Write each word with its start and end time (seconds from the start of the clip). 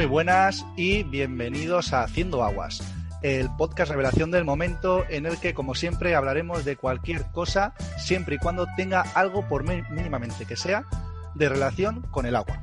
Muy 0.00 0.06
buenas 0.06 0.64
y 0.78 1.02
bienvenidos 1.02 1.92
a 1.92 2.04
Haciendo 2.04 2.42
Aguas, 2.42 2.82
el 3.20 3.50
podcast 3.58 3.90
revelación 3.90 4.30
del 4.30 4.46
momento 4.46 5.04
en 5.10 5.26
el 5.26 5.38
que, 5.38 5.52
como 5.52 5.74
siempre, 5.74 6.14
hablaremos 6.14 6.64
de 6.64 6.76
cualquier 6.76 7.26
cosa, 7.32 7.74
siempre 7.98 8.36
y 8.36 8.38
cuando 8.38 8.66
tenga 8.78 9.02
algo, 9.02 9.46
por 9.46 9.62
mínimamente 9.62 10.46
que 10.46 10.56
sea, 10.56 10.86
de 11.34 11.50
relación 11.50 12.00
con 12.10 12.24
el 12.24 12.34
agua. 12.34 12.62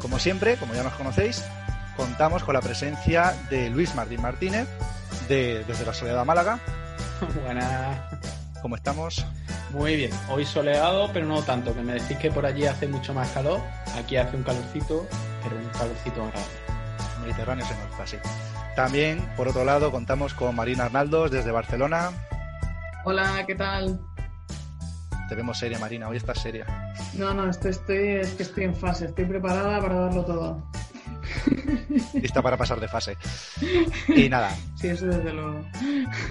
Como 0.00 0.20
siempre, 0.20 0.58
como 0.58 0.72
ya 0.72 0.84
nos 0.84 0.92
conocéis, 0.92 1.44
contamos 1.96 2.44
con 2.44 2.54
la 2.54 2.60
presencia 2.60 3.34
de 3.50 3.68
Luis 3.68 3.96
Martín 3.96 4.22
Martínez, 4.22 4.68
de, 5.28 5.64
desde 5.66 5.84
la 5.84 5.92
Soledad 5.92 6.24
Málaga. 6.24 6.60
Buenas. 7.42 8.39
¿Cómo 8.62 8.76
estamos? 8.76 9.24
Muy 9.70 9.96
bien, 9.96 10.10
hoy 10.28 10.44
soleado, 10.44 11.10
pero 11.12 11.26
no 11.26 11.42
tanto, 11.42 11.74
que 11.74 11.80
me 11.80 11.94
decís 11.94 12.18
que 12.18 12.30
por 12.30 12.44
allí 12.44 12.66
hace 12.66 12.86
mucho 12.86 13.14
más 13.14 13.30
calor, 13.30 13.60
aquí 13.96 14.16
hace 14.16 14.36
un 14.36 14.42
calorcito, 14.42 15.06
pero 15.42 15.56
un 15.56 15.68
calorcito 15.70 16.22
agradable. 16.22 16.54
Mediterráneo 17.22 17.66
se 17.66 17.74
nota, 17.74 18.06
sí. 18.06 18.16
También, 18.76 19.20
por 19.36 19.48
otro 19.48 19.64
lado, 19.64 19.90
contamos 19.90 20.34
con 20.34 20.54
Marina 20.54 20.84
Arnaldos 20.84 21.30
desde 21.30 21.50
Barcelona. 21.52 22.10
Hola, 23.04 23.44
¿qué 23.46 23.54
tal? 23.54 24.00
Te 25.28 25.34
vemos 25.34 25.58
seria, 25.58 25.78
Marina, 25.78 26.08
hoy 26.08 26.18
estás 26.18 26.40
seria. 26.40 26.66
No, 27.14 27.32
no, 27.32 27.48
estoy, 27.48 27.70
estoy, 27.70 28.08
es 28.16 28.34
que 28.34 28.42
estoy 28.42 28.64
en 28.64 28.76
fase, 28.76 29.06
estoy 29.06 29.24
preparada 29.24 29.80
para 29.80 29.94
darlo 29.94 30.24
todo. 30.24 30.70
Lista 32.14 32.42
para 32.42 32.56
pasar 32.56 32.80
de 32.80 32.88
fase. 32.88 33.16
Y 34.08 34.28
nada. 34.28 34.50
Sí, 34.74 34.88
eso 34.88 35.06
desde 35.06 35.32
luego. 35.32 35.64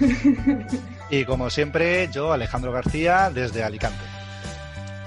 Y 1.10 1.24
como 1.24 1.50
siempre, 1.50 2.08
yo, 2.12 2.32
Alejandro 2.32 2.70
García, 2.70 3.30
desde 3.34 3.64
Alicante. 3.64 4.04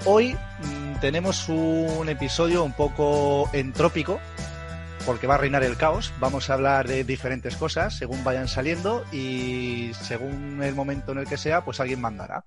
Hoy 0.04 0.34
mmm, 0.34 1.00
tenemos 1.00 1.48
un 1.48 2.06
episodio 2.10 2.62
un 2.62 2.74
poco 2.74 3.48
entrópico, 3.54 4.20
porque 5.06 5.26
va 5.26 5.36
a 5.36 5.38
reinar 5.38 5.64
el 5.64 5.78
caos. 5.78 6.12
Vamos 6.20 6.50
a 6.50 6.54
hablar 6.54 6.86
de 6.86 7.04
diferentes 7.04 7.56
cosas 7.56 7.96
según 7.96 8.22
vayan 8.22 8.48
saliendo 8.48 9.04
y 9.12 9.92
según 9.94 10.62
el 10.62 10.74
momento 10.74 11.12
en 11.12 11.18
el 11.18 11.26
que 11.26 11.38
sea, 11.38 11.64
pues 11.64 11.80
alguien 11.80 12.02
mandará. 12.02 12.44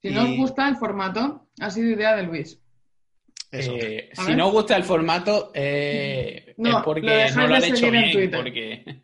Si 0.00 0.08
y... 0.08 0.12
no 0.12 0.22
os 0.22 0.36
gusta 0.36 0.66
el 0.66 0.76
formato, 0.76 1.48
ha 1.60 1.70
sido 1.70 1.90
idea 1.90 2.16
de 2.16 2.22
Luis. 2.22 2.58
Eh, 3.50 4.08
si 4.14 4.34
no 4.34 4.46
os 4.46 4.52
gusta 4.54 4.76
el 4.76 4.84
formato, 4.84 5.50
eh, 5.54 6.54
no, 6.56 6.78
es 6.78 6.84
porque 6.84 7.30
no 7.36 7.46
lo 7.46 7.54
han 7.54 7.64
hecho 7.64 7.90
bien. 7.90 8.30
Porque 8.30 9.02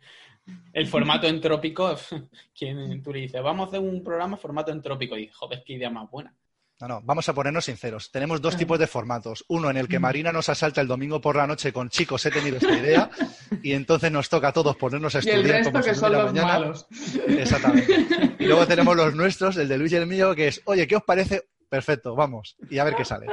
el 0.73 0.87
formato 0.87 1.27
entrópico, 1.27 1.95
quien 2.57 3.01
tú 3.01 3.13
le 3.13 3.21
dices, 3.21 3.41
vamos 3.41 3.65
a 3.65 3.69
hacer 3.69 3.79
un 3.79 4.03
programa 4.03 4.37
formato 4.37 4.71
entrópico, 4.71 5.17
y 5.17 5.27
joder, 5.27 5.63
qué 5.65 5.73
idea 5.73 5.89
más 5.89 6.09
buena. 6.09 6.35
No, 6.81 6.87
no, 6.87 7.01
vamos 7.03 7.27
a 7.27 7.33
ponernos 7.33 7.65
sinceros. 7.65 8.09
Tenemos 8.09 8.41
dos 8.41 8.55
tipos 8.55 8.79
de 8.79 8.87
formatos. 8.87 9.43
Uno 9.49 9.69
en 9.69 9.75
el 9.75 9.89
que 9.89 9.99
Marina 9.99 10.31
nos 10.31 10.47
asalta 10.47 10.79
el 10.79 10.87
domingo 10.87 11.19
por 11.19 11.35
la 11.35 11.45
noche 11.45 11.73
con 11.73 11.89
chicos, 11.89 12.25
he 12.25 12.31
tenido 12.31 12.55
esta 12.55 12.71
idea, 12.77 13.09
y 13.61 13.73
entonces 13.73 14.09
nos 14.09 14.29
toca 14.29 14.47
a 14.47 14.53
todos 14.53 14.77
ponernos 14.77 15.13
a 15.13 15.19
estudiar 15.19 15.39
y 15.39 15.43
el 15.43 15.49
resto 15.49 15.71
como 15.73 15.83
que 15.83 15.93
si 15.93 15.99
son 15.99 16.13
no 16.13 16.23
los 16.23 16.33
mañana. 16.33 16.53
malos. 16.53 16.87
Exactamente. 17.27 18.35
Y 18.39 18.45
luego 18.45 18.65
tenemos 18.65 18.95
los 18.95 19.13
nuestros, 19.13 19.57
el 19.57 19.67
de 19.67 19.77
Luis 19.77 19.91
y 19.91 19.97
el 19.97 20.07
mío, 20.07 20.33
que 20.33 20.47
es, 20.47 20.61
oye, 20.63 20.87
¿qué 20.87 20.95
os 20.95 21.03
parece? 21.03 21.49
Perfecto, 21.69 22.15
vamos. 22.15 22.57
Y 22.69 22.79
a 22.79 22.83
ver 22.83 22.95
qué 22.95 23.05
sale. 23.05 23.27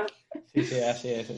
Sí, 0.52 0.62
sí, 0.62 0.78
así 0.80 1.08
es. 1.08 1.32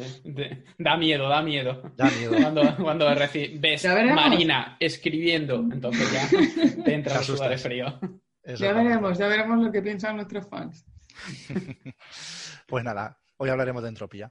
Da 0.78 0.96
miedo, 0.96 1.28
da 1.28 1.42
miedo. 1.42 1.92
Da 1.96 2.10
miedo. 2.10 2.32
Cuando, 2.40 2.76
cuando 2.76 3.06
ves 3.06 3.84
Marina 3.84 4.76
escribiendo, 4.80 5.56
entonces 5.56 6.12
ya 6.12 6.82
te 6.84 6.94
entra 6.94 7.18
el 7.18 7.24
sudor 7.24 7.50
de 7.50 7.58
frío. 7.58 8.00
Ya 8.44 8.72
veremos, 8.72 9.16
ya 9.18 9.28
veremos 9.28 9.64
lo 9.64 9.70
que 9.70 9.82
piensan 9.82 10.16
nuestros 10.16 10.48
fans. 10.48 10.84
Pues 12.66 12.84
nada, 12.84 13.18
hoy 13.38 13.48
hablaremos 13.48 13.82
de 13.82 13.88
entropía. 13.88 14.30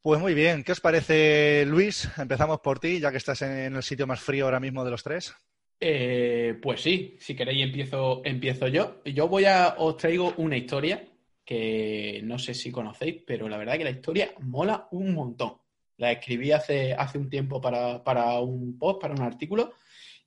Pues 0.00 0.18
muy 0.18 0.32
bien, 0.32 0.64
¿qué 0.64 0.72
os 0.72 0.80
parece, 0.80 1.66
Luis? 1.66 2.08
Empezamos 2.16 2.60
por 2.60 2.80
ti, 2.80 2.98
ya 2.98 3.10
que 3.10 3.18
estás 3.18 3.42
en 3.42 3.76
el 3.76 3.82
sitio 3.82 4.06
más 4.06 4.20
frío 4.20 4.46
ahora 4.46 4.58
mismo 4.58 4.82
de 4.86 4.90
los 4.90 5.02
tres. 5.02 5.34
Eh, 5.78 6.58
pues 6.62 6.80
sí, 6.80 7.18
si 7.20 7.36
queréis 7.36 7.62
empiezo, 7.62 8.22
empiezo 8.24 8.68
yo. 8.68 9.02
Yo 9.04 9.28
voy 9.28 9.44
a, 9.44 9.74
os 9.76 9.98
traigo 9.98 10.32
una 10.38 10.56
historia 10.56 11.04
que 11.44 12.20
no 12.24 12.38
sé 12.38 12.54
si 12.54 12.70
conocéis, 12.70 13.22
pero 13.26 13.48
la 13.48 13.56
verdad 13.56 13.78
que 13.78 13.84
la 13.84 13.90
historia 13.90 14.32
mola 14.40 14.88
un 14.92 15.14
montón. 15.14 15.54
La 15.98 16.12
escribí 16.12 16.52
hace, 16.52 16.94
hace 16.94 17.18
un 17.18 17.28
tiempo 17.28 17.60
para, 17.60 18.02
para 18.02 18.40
un 18.40 18.78
post, 18.78 19.00
para 19.00 19.14
un 19.14 19.22
artículo, 19.22 19.74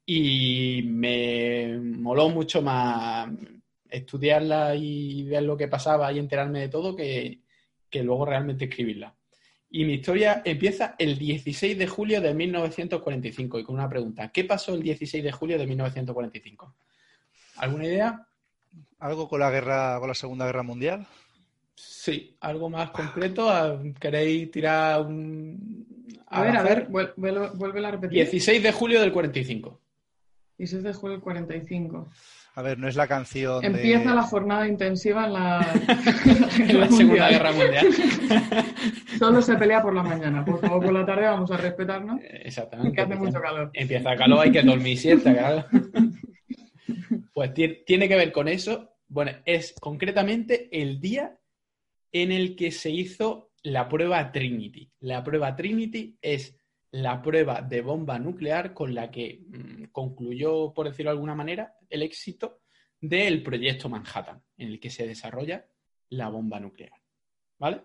y 0.06 0.84
me 0.86 1.78
moló 1.80 2.30
mucho 2.30 2.62
más 2.62 3.30
estudiarla 3.90 4.76
y 4.76 5.24
ver 5.24 5.44
lo 5.44 5.58
que 5.58 5.68
pasaba 5.68 6.12
y 6.12 6.20
enterarme 6.20 6.62
de 6.62 6.70
todo 6.70 6.96
que, 6.96 7.40
que 7.90 8.04
luego 8.04 8.26
realmente 8.26 8.66
escribirla. 8.66 9.16
Y 9.70 9.84
mi 9.84 9.94
historia 9.94 10.42
empieza 10.46 10.96
el 10.98 11.18
16 11.18 11.78
de 11.78 11.88
julio 11.88 12.22
de 12.22 12.34
1945 12.34 13.60
y 13.60 13.64
con 13.64 13.76
una 13.76 13.90
pregunta. 13.90 14.32
¿Qué 14.32 14.44
pasó 14.44 14.74
el 14.74 14.84
16 14.84 15.24
de 15.24 15.32
julio 15.32 15.58
de 15.58 15.66
1945? 15.66 16.76
¿Alguna 17.58 17.86
idea? 17.86 18.28
¿Algo 19.00 19.28
con 19.28 19.40
la 19.40 19.52
guerra, 19.52 19.98
con 20.00 20.08
la 20.08 20.14
Segunda 20.14 20.46
Guerra 20.46 20.64
Mundial? 20.64 21.06
Sí, 21.76 22.38
algo 22.40 22.70
más 22.70 22.92
concreto. 22.92 23.82
¿Queréis 24.00 24.50
tirar 24.52 25.02
un... 25.02 26.14
A, 26.28 26.40
a 26.40 26.44
ver, 26.44 26.58
a 26.58 26.64
ver, 26.64 26.88
vuelve, 26.88 27.50
vuelve 27.56 27.86
a 27.86 27.92
repetir. 27.92 28.16
16 28.16 28.64
de 28.64 28.72
julio 28.72 29.02
del 29.02 29.12
45. 29.12 29.82
16 30.58 30.84
de 30.84 30.94
julio 30.94 31.16
del 31.18 31.24
45. 31.24 32.08
A 32.56 32.62
ver, 32.62 32.80
no 32.80 32.88
es 32.88 32.96
la 32.96 33.06
canción. 33.06 33.64
Empieza 33.66 34.10
de... 34.10 34.16
la 34.16 34.24
jornada 34.24 34.66
intensiva 34.66 35.26
en 35.26 35.34
la, 35.34 35.60
en 36.58 36.80
la 36.80 36.88
Segunda 36.90 37.30
Guerra 37.30 37.52
Mundial. 37.52 37.88
Solo 39.20 39.42
se 39.42 39.56
pelea 39.58 39.82
por 39.82 39.94
la 39.94 40.04
mañana. 40.04 40.46
Por 40.46 40.62
favor, 40.62 40.86
por 40.86 40.94
la 40.94 41.06
tarde 41.06 41.26
vamos 41.26 41.52
a 41.52 41.58
respetarnos. 41.58 42.22
Exactamente. 42.24 42.94
Que 42.94 43.02
hace 43.02 43.16
mucho 43.16 43.42
calor. 43.42 43.72
Empieza 43.74 44.16
calor, 44.16 44.40
hay 44.40 44.52
que 44.52 44.62
dormir 44.62 44.98
siesta, 44.98 45.34
claro. 45.34 45.66
Pues 47.34 47.54
tiene 47.54 48.08
que 48.08 48.16
ver 48.16 48.32
con 48.32 48.48
eso. 48.48 48.98
Bueno, 49.08 49.32
es 49.46 49.74
concretamente 49.80 50.70
el 50.72 51.00
día 51.00 51.38
en 52.12 52.32
el 52.32 52.56
que 52.56 52.72
se 52.72 52.90
hizo 52.90 53.52
la 53.64 53.90
prueba 53.90 54.32
Trinity. 54.32 54.90
La 55.02 55.24
prueba 55.24 55.56
Trinity 55.56 56.18
es 56.22 56.58
la 56.92 57.22
prueba 57.22 57.62
de 57.62 57.82
bomba 57.82 58.18
nuclear 58.20 58.74
con 58.74 58.96
la 58.96 59.12
que 59.12 59.44
mmm, 59.48 59.84
concluyó, 59.92 60.74
por 60.74 60.88
decirlo 60.88 61.12
de 61.12 61.16
alguna 61.16 61.36
manera, 61.36 61.74
el 61.90 62.04
éxito 62.04 62.62
del 63.02 63.44
proyecto 63.44 63.90
Manhattan, 63.90 64.42
en 64.58 64.70
el 64.70 64.80
que 64.80 64.90
se 64.90 65.06
desarrolla 65.06 65.66
la 66.10 66.30
bomba 66.30 66.60
nuclear. 66.60 66.94
¿Vale? 67.60 67.82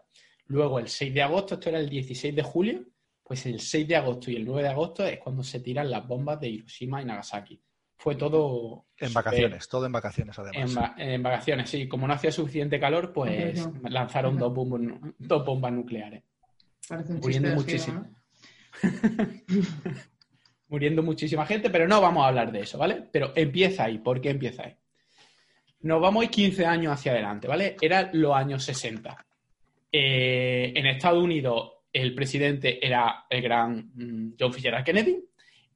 Luego, 0.47 0.78
el 0.78 0.89
6 0.89 1.12
de 1.12 1.22
agosto, 1.22 1.55
esto 1.55 1.69
era 1.71 1.81
el 1.81 1.89
16 1.89 2.34
de 2.34 2.43
julio, 2.43 2.84
pues 3.22 3.47
el 3.47 3.60
6 3.60 3.89
de 3.89 3.97
agosto 3.97 4.31
y 4.31 4.37
el 4.37 4.44
9 4.44 4.62
de 4.62 4.69
agosto 4.69 5.05
es 5.05 5.19
cuando 5.19 5.43
se 5.43 5.60
tiran 5.60 5.91
las 5.91 6.06
bombas 6.06 6.41
de 6.41 6.49
Hiroshima 6.49 7.03
y 7.03 7.05
Nagasaki. 7.05 7.60
Fue 8.00 8.15
todo... 8.15 8.87
En 8.97 9.12
vacaciones, 9.12 9.69
todo 9.69 9.84
en 9.84 9.93
vacaciones 9.93 10.38
además. 10.38 10.71
En, 10.71 10.77
va 10.77 10.94
en, 10.97 11.22
vacaciones, 11.22 11.69
sí. 11.69 11.87
Como 11.87 12.06
no 12.06 12.15
hacía 12.15 12.33
suficiente 12.33 12.81
calor, 12.81 13.12
pues 13.12 13.69
lanzaron 13.83 14.38
dos, 14.38 14.55
bombas, 14.55 14.81
dos, 15.19 15.44
bombas, 15.44 15.71
nucleares. 15.71 16.22
Muriendo 17.21 17.50
muchísimo. 17.50 18.06
Muriendo 20.69 21.03
muchísima 21.03 21.44
gente, 21.44 21.69
pero 21.69 21.87
no 21.87 22.00
vamos 22.00 22.25
a 22.25 22.28
hablar 22.28 22.50
de 22.50 22.60
eso, 22.60 22.78
¿vale? 22.78 23.06
Pero 23.12 23.34
empieza 23.37 23.84
ahí. 23.84 23.99
¿Por 23.99 24.19
qué 24.19 24.31
empieza 24.31 24.62
ahí? 24.65 24.75
Nos 25.81 26.00
vamos 26.00 26.27
15 26.27 26.65
años 26.65 26.94
hacia 26.94 27.12
adelante, 27.12 27.49
¿vale? 27.49 27.77
Eran 27.83 28.09
los 28.15 28.34
años 28.34 28.65
60. 28.65 29.27
Eh, 29.93 30.72
en 30.75 30.87
Estados 30.87 31.22
Unidos 31.22 31.72
el 31.93 32.15
presidente 32.15 32.84
era 32.84 33.27
el 33.28 33.43
gran 33.43 33.91
mm, 33.94 34.37
John 34.41 34.55
Fitzgerald 34.55 34.87
Kennedy 34.87 35.22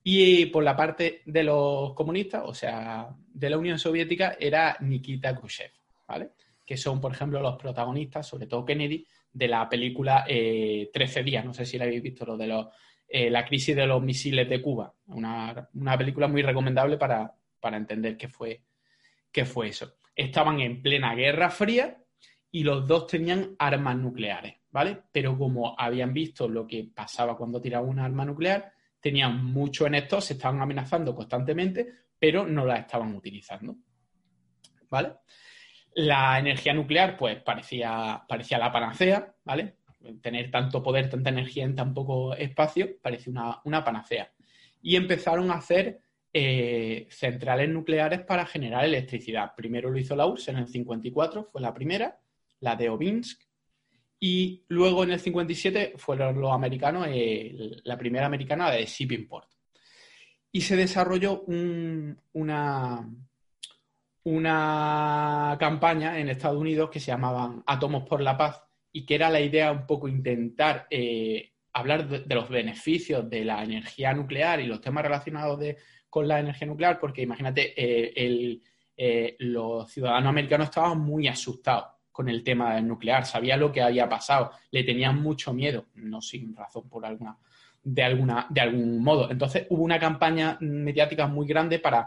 y 0.06 0.47
por 0.47 0.62
la 0.62 0.76
parte 0.76 1.22
de 1.25 1.42
los 1.42 1.94
comunistas, 1.94 2.42
o 2.44 2.53
sea, 2.53 3.09
de 3.26 3.50
la 3.50 3.56
Unión 3.56 3.78
Soviética, 3.78 4.37
era 4.38 4.76
Nikita 4.81 5.34
Khrushchev, 5.34 5.70
¿vale? 6.06 6.32
Que 6.64 6.76
son, 6.76 7.00
por 7.00 7.12
ejemplo, 7.12 7.40
los 7.40 7.56
protagonistas, 7.56 8.28
sobre 8.28 8.46
todo 8.46 8.67
Kennedy, 8.67 9.06
de 9.32 9.49
la 9.49 9.67
película 9.67 10.26
eh, 10.28 10.90
13 10.93 11.23
días. 11.23 11.43
No 11.43 11.55
sé 11.55 11.64
si 11.64 11.78
la 11.78 11.84
habéis 11.87 12.02
visto, 12.02 12.26
lo 12.26 12.37
de 12.37 12.46
los, 12.46 12.67
eh, 13.08 13.31
la 13.31 13.46
crisis 13.46 13.75
de 13.75 13.87
los 13.87 14.02
misiles 14.02 14.46
de 14.46 14.61
Cuba. 14.61 14.93
Una, 15.06 15.70
una 15.73 15.96
película 15.96 16.28
muy 16.28 16.43
recomendable 16.43 16.99
para, 16.99 17.34
para 17.58 17.78
entender 17.78 18.19
qué 18.19 18.28
fue, 18.28 18.62
qué 19.32 19.46
fue 19.46 19.69
eso. 19.69 19.96
Estaban 20.14 20.61
en 20.61 20.82
plena 20.82 21.14
Guerra 21.14 21.49
Fría 21.49 21.96
y 22.50 22.62
los 22.62 22.87
dos 22.87 23.06
tenían 23.06 23.56
armas 23.58 23.96
nucleares, 23.96 24.56
¿vale? 24.70 24.99
Pero 25.11 25.38
como 25.38 25.75
habían 25.78 26.12
visto 26.12 26.46
lo 26.46 26.67
que 26.67 26.90
pasaba 26.94 27.38
cuando 27.38 27.58
tiraban 27.58 27.88
una 27.88 28.05
arma 28.05 28.26
nuclear, 28.26 28.75
tenían 29.04 29.44
mucho 29.44 29.86
en 29.86 29.96
esto, 29.96 30.18
se 30.18 30.32
estaban 30.32 30.62
amenazando 30.62 31.14
constantemente, 31.14 31.86
pero 32.18 32.46
no 32.46 32.64
la 32.64 32.76
estaban 32.76 33.14
utilizando, 33.14 33.76
¿vale? 34.88 35.16
La 35.96 36.38
energía 36.38 36.72
nuclear, 36.72 37.14
pues 37.14 37.42
parecía, 37.42 38.24
parecía 38.26 38.56
la 38.56 38.72
panacea, 38.72 39.34
¿vale? 39.44 39.76
Tener 40.22 40.50
tanto 40.50 40.82
poder, 40.82 41.10
tanta 41.10 41.28
energía 41.28 41.64
en 41.64 41.74
tan 41.74 41.92
poco 41.92 42.34
espacio, 42.34 42.98
parecía 43.02 43.30
una, 43.30 43.60
una 43.64 43.84
panacea. 43.84 44.32
Y 44.80 44.96
empezaron 44.96 45.50
a 45.50 45.56
hacer 45.56 46.00
eh, 46.32 47.06
centrales 47.10 47.68
nucleares 47.68 48.22
para 48.22 48.46
generar 48.46 48.86
electricidad. 48.86 49.52
Primero 49.54 49.90
lo 49.90 49.98
hizo 49.98 50.16
la 50.16 50.24
URSS 50.24 50.48
en 50.48 50.56
el 50.56 50.68
54, 50.68 51.44
fue 51.52 51.60
la 51.60 51.74
primera, 51.74 52.20
la 52.60 52.74
de 52.74 52.88
Obinsk, 52.88 53.42
Y 54.26 54.65
luego 54.69 55.05
en 55.05 55.11
el 55.11 55.21
57 55.21 55.97
fueron 55.99 56.41
los 56.41 56.50
americanos, 56.50 57.06
la 57.85 57.99
primera 57.99 58.25
americana 58.25 58.71
de 58.71 58.87
Shippingport. 58.87 59.50
Y 60.50 60.62
se 60.62 60.76
desarrolló 60.76 61.43
una, 61.43 63.06
una 64.23 65.56
campaña 65.61 66.19
en 66.19 66.31
Estados 66.31 66.59
Unidos 66.59 66.88
que 66.88 67.00
se 67.00 67.09
llamaban 67.09 67.62
Átomos 67.67 68.09
por 68.09 68.23
la 68.23 68.35
Paz 68.35 68.62
y 68.93 69.05
que 69.05 69.17
era 69.17 69.29
la 69.29 69.43
idea 69.43 69.71
un 69.71 69.87
poco 69.87 70.09
intentar 70.09 70.87
eh, 70.88 71.53
hablar 71.75 72.09
de, 72.09 72.35
los 72.35 72.49
beneficios 72.49 73.29
de 73.29 73.44
la 73.44 73.62
energía 73.62 74.15
nuclear 74.15 74.59
y 74.59 74.67
los 74.67 74.81
temas 74.81 75.05
relacionados 75.05 75.61
con 76.09 76.26
la 76.26 76.41
energía 76.41 76.67
nuclear, 76.67 76.99
porque 76.99 77.21
imagínate, 77.21 77.75
eh, 77.76 78.59
eh, 78.97 79.37
los 79.41 79.93
ciudadanos 79.93 80.31
americanos 80.31 80.69
estaban 80.69 80.99
muy 80.99 81.29
asustados 81.29 81.94
con 82.14 82.28
el 82.28 82.44
tema 82.44 82.76
del 82.76 82.87
nuclear, 82.87 83.26
sabían 83.26 83.58
lo 83.58 83.72
que 83.72 83.82
había 83.82 84.08
pasado, 84.08 84.52
le 84.70 84.84
tenían 84.84 85.20
mucho 85.20 85.52
miedo, 85.52 85.87
no 85.96 86.22
sin 86.22 86.55
razón 86.55 86.88
por 86.88 87.05
alguna, 87.05 87.37
de 87.82 88.05
alguna, 88.05 88.46
de 88.50 88.61
algún 88.61 89.02
modo. 89.02 89.28
Entonces 89.28 89.66
hubo 89.69 89.82
una 89.82 89.99
campaña 89.99 90.56
mediática 90.61 91.26
muy 91.26 91.44
grande 91.44 91.81
para 91.81 92.06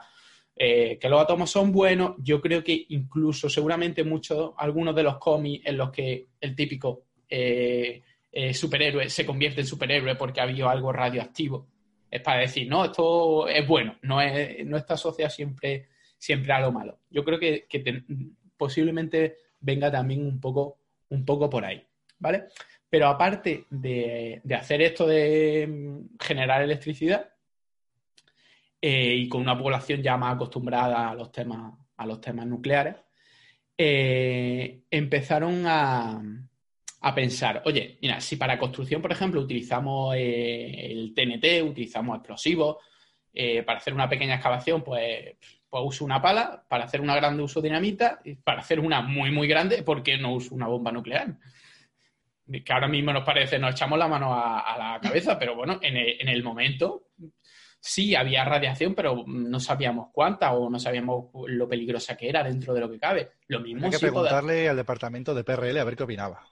eh, 0.55 0.97
que 0.97 1.09
los 1.09 1.21
átomos 1.21 1.51
son 1.51 1.73
buenos. 1.73 2.15
Yo 2.19 2.39
creo 2.39 2.63
que 2.63 2.85
incluso 2.87 3.49
seguramente 3.49 4.05
muchos, 4.05 4.53
algunos 4.55 4.95
de 4.95 5.03
los 5.03 5.17
cómics 5.17 5.65
en 5.65 5.75
los 5.75 5.91
que 5.91 6.27
el 6.39 6.55
típico 6.55 7.03
eh, 7.29 8.01
eh, 8.31 8.53
superhéroe 8.53 9.09
se 9.09 9.25
convierte 9.25 9.59
en 9.59 9.67
superhéroe 9.67 10.15
porque 10.15 10.39
ha 10.39 10.43
habido 10.43 10.69
algo 10.69 10.93
radioactivo, 10.93 11.67
es 12.09 12.21
para 12.21 12.39
decir, 12.39 12.69
no, 12.69 12.85
esto 12.85 13.49
es 13.49 13.67
bueno, 13.67 13.97
no, 14.03 14.21
es, 14.21 14.65
no 14.65 14.77
está 14.77 14.93
asociado 14.93 15.29
siempre, 15.29 15.89
siempre 16.17 16.53
a 16.53 16.61
lo 16.61 16.71
malo. 16.71 16.99
Yo 17.09 17.25
creo 17.25 17.37
que, 17.37 17.67
posiblemente 18.55 19.35
venga 19.59 19.91
también 19.91 20.25
un 20.25 20.39
poco, 20.39 20.77
un 21.09 21.25
poco 21.25 21.49
por 21.49 21.65
ahí, 21.65 21.85
¿vale? 22.19 22.45
Pero 22.89 23.07
aparte 23.07 23.65
de 23.69 24.41
hacer 24.55 24.81
esto 24.81 25.05
de 25.07 25.67
mm, 25.67 26.17
generar 26.19 26.61
electricidad, 26.61 27.29
eh, 28.81 29.15
y 29.15 29.27
con 29.27 29.41
una 29.41 29.57
población 29.57 30.01
ya 30.03 30.17
más 30.17 30.35
acostumbrada 30.35 31.09
a 31.09 31.15
los 31.15 31.31
temas, 31.31 31.73
a 31.97 32.05
los 32.05 32.21
temas 32.21 32.45
nucleares, 32.45 32.95
eh, 33.77 34.83
empezaron 34.91 35.63
a, 35.65 36.21
pensar, 37.15 37.63
oye, 37.65 37.97
mira, 38.01 38.19
si 38.21 38.35
para 38.35 38.59
construcción, 38.59 39.01
por 39.01 39.11
ejemplo, 39.11 39.41
utilizamos 39.41 40.15
eh, 40.15 40.91
el 40.91 41.13
TNT, 41.13 41.63
utilizamos 41.63 42.17
explosivos, 42.17 42.77
para 43.65 43.77
hacer 43.77 43.93
una 43.93 44.09
pequeña 44.09 44.35
excavación, 44.35 44.83
pues, 44.83 45.35
pues, 45.69 45.83
uso 45.85 46.05
una 46.05 46.21
pala, 46.21 46.63
para 46.67 46.85
hacer 46.85 47.01
una 47.01 47.15
grande 47.15 47.43
uso 47.43 47.61
dinamita, 47.61 48.19
y 48.23 48.35
para 48.35 48.61
hacer 48.61 48.79
una 48.79 49.01
muy, 49.01 49.31
muy 49.31 49.47
grande, 49.47 49.83
¿por 49.83 50.03
qué 50.03 50.17
no 50.17 50.33
uso 50.33 50.55
una 50.55 50.67
bomba 50.67 50.91
nuclear? 50.91 51.35
Que 52.49 52.73
ahora 52.73 52.87
mismo 52.87 53.11
nos 53.11 53.25
parece, 53.25 53.59
nos 53.59 53.71
echamos 53.71 53.99
la 53.99 54.07
mano 54.07 54.33
a, 54.33 54.75
la 54.77 54.99
cabeza, 55.01 55.37
pero 55.37 55.55
bueno, 55.55 55.79
en 55.81 55.97
en 55.97 56.29
el 56.29 56.43
momento 56.43 57.07
sí 57.79 58.15
había 58.15 58.43
radiación, 58.43 58.95
pero 58.95 59.23
no 59.25 59.59
sabíamos 59.59 60.09
cuánta 60.11 60.53
o 60.53 60.69
no 60.69 60.79
sabíamos 60.79 61.25
lo 61.47 61.67
peligrosa 61.67 62.17
que 62.17 62.29
era 62.29 62.43
dentro 62.43 62.73
de 62.73 62.81
lo 62.81 62.89
que 62.89 62.99
cabe. 62.99 63.31
Lo 63.47 63.59
mismo. 63.59 63.85
Hay 63.85 63.91
que 63.91 63.99
preguntarle 63.99 64.69
al 64.69 64.75
departamento 64.75 65.33
de 65.33 65.43
PRL 65.43 65.77
a 65.77 65.83
ver 65.83 65.95
qué 65.95 66.03
opinaba. 66.03 66.45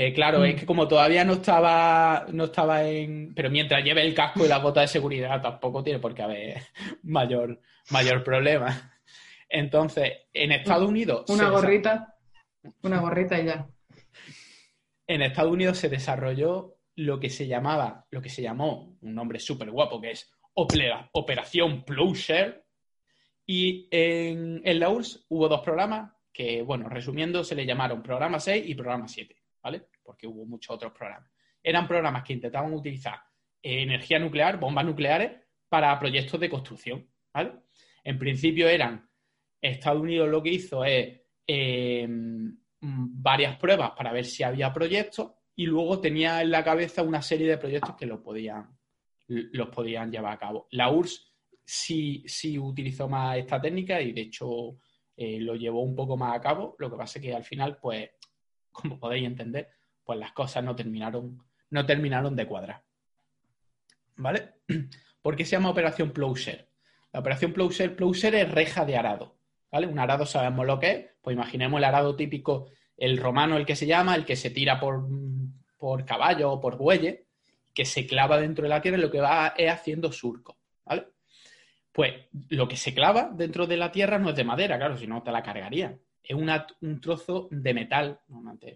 Eh, 0.00 0.12
claro, 0.12 0.44
es 0.44 0.54
que 0.54 0.64
como 0.64 0.86
todavía 0.86 1.24
no 1.24 1.32
estaba, 1.32 2.24
no 2.32 2.44
estaba 2.44 2.84
en. 2.84 3.34
Pero 3.34 3.50
mientras 3.50 3.82
lleve 3.82 4.02
el 4.02 4.14
casco 4.14 4.44
y 4.44 4.48
la 4.48 4.58
bota 4.58 4.82
de 4.82 4.86
seguridad, 4.86 5.42
tampoco 5.42 5.82
tiene 5.82 5.98
por 5.98 6.14
qué 6.14 6.22
haber 6.22 6.62
mayor, 7.02 7.60
mayor 7.90 8.22
problema. 8.22 8.92
Entonces, 9.48 10.12
en 10.32 10.52
Estados 10.52 10.88
Unidos. 10.88 11.28
Una 11.28 11.50
gorrita. 11.50 12.14
Una 12.82 13.00
gorrita 13.00 13.40
y 13.40 13.46
ya. 13.46 13.66
En 15.04 15.20
Estados 15.20 15.50
Unidos 15.50 15.78
se 15.78 15.88
desarrolló 15.88 16.76
lo 16.94 17.18
que 17.18 17.28
se 17.28 17.48
llamaba, 17.48 18.06
lo 18.12 18.22
que 18.22 18.28
se 18.28 18.42
llamó, 18.42 18.96
un 19.00 19.14
nombre 19.16 19.40
súper 19.40 19.68
guapo, 19.68 20.00
que 20.00 20.12
es 20.12 20.30
Operación 20.54 21.84
Plowshare. 21.84 22.62
Y 23.44 23.88
en, 23.90 24.62
la 24.78 24.90
URSS 24.90 25.26
hubo 25.28 25.48
dos 25.48 25.62
programas 25.62 26.12
que, 26.32 26.62
bueno, 26.62 26.88
resumiendo, 26.88 27.42
se 27.42 27.56
le 27.56 27.66
llamaron 27.66 28.00
programa 28.00 28.38
6 28.38 28.62
y 28.64 28.76
programa 28.76 29.08
7, 29.08 29.37
¿vale? 29.68 29.88
Porque 30.02 30.26
hubo 30.26 30.46
muchos 30.46 30.74
otros 30.74 30.92
programas. 30.92 31.30
Eran 31.62 31.86
programas 31.86 32.24
que 32.24 32.32
intentaban 32.32 32.72
utilizar 32.72 33.20
energía 33.62 34.18
nuclear, 34.18 34.58
bombas 34.58 34.86
nucleares, 34.86 35.32
para 35.68 35.98
proyectos 35.98 36.40
de 36.40 36.48
construcción. 36.48 37.06
En 38.02 38.18
principio 38.18 38.68
eran, 38.68 39.06
Estados 39.60 40.00
Unidos 40.00 40.28
lo 40.30 40.42
que 40.42 40.50
hizo 40.50 40.84
es 40.84 41.20
em, 41.46 42.56
varias 42.80 43.58
pruebas 43.58 43.90
para 43.90 44.12
ver 44.12 44.24
si 44.24 44.42
había 44.42 44.72
proyectos 44.72 45.32
y 45.54 45.66
luego 45.66 46.00
tenía 46.00 46.40
en 46.40 46.50
la 46.50 46.64
cabeza 46.64 47.02
una 47.02 47.20
serie 47.20 47.48
de 47.48 47.58
proyectos 47.58 47.94
que 47.96 48.06
lo 48.06 48.22
podían, 48.22 48.78
los 49.26 49.68
podían 49.68 50.10
llevar 50.10 50.32
a 50.32 50.38
cabo. 50.38 50.68
La 50.70 50.90
URSS 50.90 51.34
sí, 51.62 52.24
sí 52.26 52.58
utilizó 52.58 53.08
más 53.08 53.36
esta 53.36 53.60
técnica 53.60 54.00
y 54.00 54.12
de 54.12 54.22
hecho 54.22 54.78
eh, 55.14 55.38
lo 55.40 55.54
llevó 55.54 55.82
un 55.82 55.94
poco 55.94 56.16
más 56.16 56.34
a 56.34 56.40
cabo. 56.40 56.76
Lo 56.78 56.90
que 56.90 56.96
pasa 56.96 57.18
es 57.18 57.24
que 57.24 57.34
al 57.34 57.44
final, 57.44 57.76
pues, 57.76 58.08
como 58.72 58.98
podéis 58.98 59.26
entender, 59.26 59.68
pues 60.04 60.18
las 60.18 60.32
cosas 60.32 60.64
no 60.64 60.74
terminaron, 60.74 61.42
no 61.70 61.86
terminaron 61.86 62.34
de 62.36 62.46
cuadrar. 62.46 62.82
¿Vale? 64.16 64.54
¿Por 65.22 65.36
qué 65.36 65.44
se 65.44 65.52
llama 65.52 65.70
Operación 65.70 66.12
Plowshare? 66.12 66.68
La 67.12 67.20
Operación 67.20 67.52
Plowshare, 67.52 67.94
Plowshare 67.94 68.36
es 68.36 68.50
reja 68.50 68.84
de 68.84 68.96
arado. 68.96 69.36
¿Vale? 69.70 69.86
Un 69.86 69.98
arado 69.98 70.24
sabemos 70.24 70.66
lo 70.66 70.78
que 70.78 70.90
es, 70.90 71.06
pues 71.20 71.34
imaginemos 71.34 71.78
el 71.78 71.84
arado 71.84 72.16
típico, 72.16 72.70
el 72.96 73.18
romano, 73.18 73.56
el 73.56 73.66
que 73.66 73.76
se 73.76 73.86
llama, 73.86 74.14
el 74.14 74.24
que 74.24 74.36
se 74.36 74.50
tira 74.50 74.80
por, 74.80 75.06
por 75.76 76.04
caballo 76.04 76.52
o 76.52 76.60
por 76.60 76.76
bueyes, 76.76 77.20
que 77.74 77.84
se 77.84 78.06
clava 78.06 78.40
dentro 78.40 78.64
de 78.64 78.70
la 78.70 78.80
tierra 78.80 78.98
y 78.98 79.02
lo 79.02 79.10
que 79.10 79.20
va 79.20 79.54
es 79.56 79.70
haciendo 79.70 80.10
surco, 80.10 80.58
¿vale? 80.84 81.06
Pues 81.92 82.14
lo 82.48 82.66
que 82.66 82.76
se 82.76 82.94
clava 82.94 83.30
dentro 83.32 83.66
de 83.66 83.76
la 83.76 83.92
tierra 83.92 84.18
no 84.18 84.30
es 84.30 84.36
de 84.36 84.44
madera, 84.44 84.78
claro, 84.78 84.96
si 84.96 85.06
no 85.06 85.22
te 85.22 85.30
la 85.30 85.42
cargaría. 85.42 85.96
Es 86.28 86.36
un 86.36 87.00
trozo 87.00 87.48
de 87.50 87.72
metal, 87.72 88.20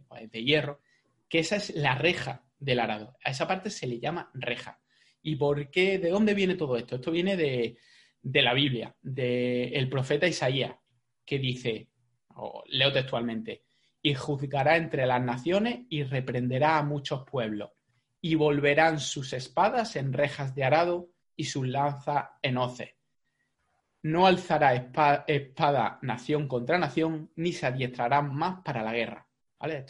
pues, 0.09 0.31
de 0.31 0.43
hierro, 0.43 0.81
que 1.29 1.41
esa 1.41 1.57
es 1.57 1.75
la 1.77 1.95
reja 1.95 2.43
del 2.59 2.81
arado. 2.81 3.15
A 3.23 3.31
esa 3.31 3.47
parte 3.47 3.69
se 3.69 3.87
le 3.87 4.01
llama 4.01 4.31
reja. 4.33 4.81
¿Y 5.23 5.37
por 5.37 5.71
qué? 5.71 5.99
¿De 5.99 6.09
dónde 6.09 6.33
viene 6.33 6.55
todo 6.55 6.79
esto? 6.79 6.97
Esto 6.97 7.11
viene 7.11 7.37
de, 7.37 7.77
la 8.23 8.55
Biblia, 8.55 8.97
del 9.03 9.87
profeta 9.91 10.27
Isaías, 10.27 10.75
que 11.27 11.39
dice, 11.39 11.89
leo 12.69 12.91
textualmente, 12.91 13.65
y 14.01 14.15
juzgará 14.15 14.79
entre 14.79 15.05
las 15.05 15.23
naciones 15.23 15.81
y 15.91 16.05
reprenderá 16.05 16.79
a 16.79 16.83
muchos 16.83 17.25
pueblos 17.25 17.71
y 18.23 18.35
volverán 18.35 18.99
sus 18.99 19.35
espadas 19.35 19.95
en 19.97 20.15
rejas 20.15 20.55
de 20.55 20.65
arado 20.65 21.11
y 21.37 21.45
sus 21.45 21.69
lanzas 21.69 22.31
en 22.41 22.57
hoces. 22.57 22.95
No 24.03 24.27
alzará 24.27 24.75
espada, 24.75 25.99
nación 26.03 26.49
contra 26.49 26.79
nación, 26.79 27.31
ni 27.37 27.53
se 27.53 27.67
adiestrarán 27.67 28.35
más 28.35 28.61
para 28.63 28.83
la 28.83 28.93
guerra. 28.93 29.27
¿Vale? 29.59 29.85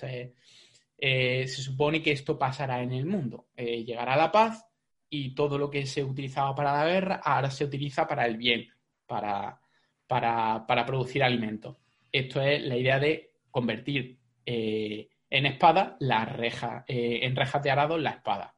Eh, 0.99 1.49
se 1.49 1.63
supone 1.63 2.03
que 2.03 2.13
esto 2.13 2.39
pasará 2.39 2.83
en 2.83 2.93
el 2.93 3.07
mundo. 3.07 3.49
Eh, 3.57 3.85
llegará 3.85 4.17
la 4.17 4.31
paz 4.31 4.67
y 5.09 5.35
todo 5.35 5.57
lo 5.57 5.71
que 5.71 5.87
se 5.87 6.05
utilizaba 6.05 6.55
para 6.55 6.73
la 6.73 6.87
guerra 6.87 7.21
ahora 7.25 7.51
se 7.51 7.65
utiliza 7.65 8.07
para 8.07 8.27
el 8.27 8.37
bien, 8.37 8.69
para, 9.07 9.59
para, 10.07 10.87
producir 10.87 11.23
alimentos. 11.23 11.77
Esto 12.11 12.41
es 12.43 12.63
la 12.63 12.77
idea 12.77 12.99
de 12.99 13.33
convertir 13.51 14.19
eh, 14.45 15.09
en 15.31 15.47
espada 15.47 15.97
la 16.01 16.27
reja, 16.27 16.85
en 16.87 17.35
rejas 17.35 17.63
de 17.63 17.71
arado 17.71 17.97
la 17.97 18.11
espada, 18.11 18.55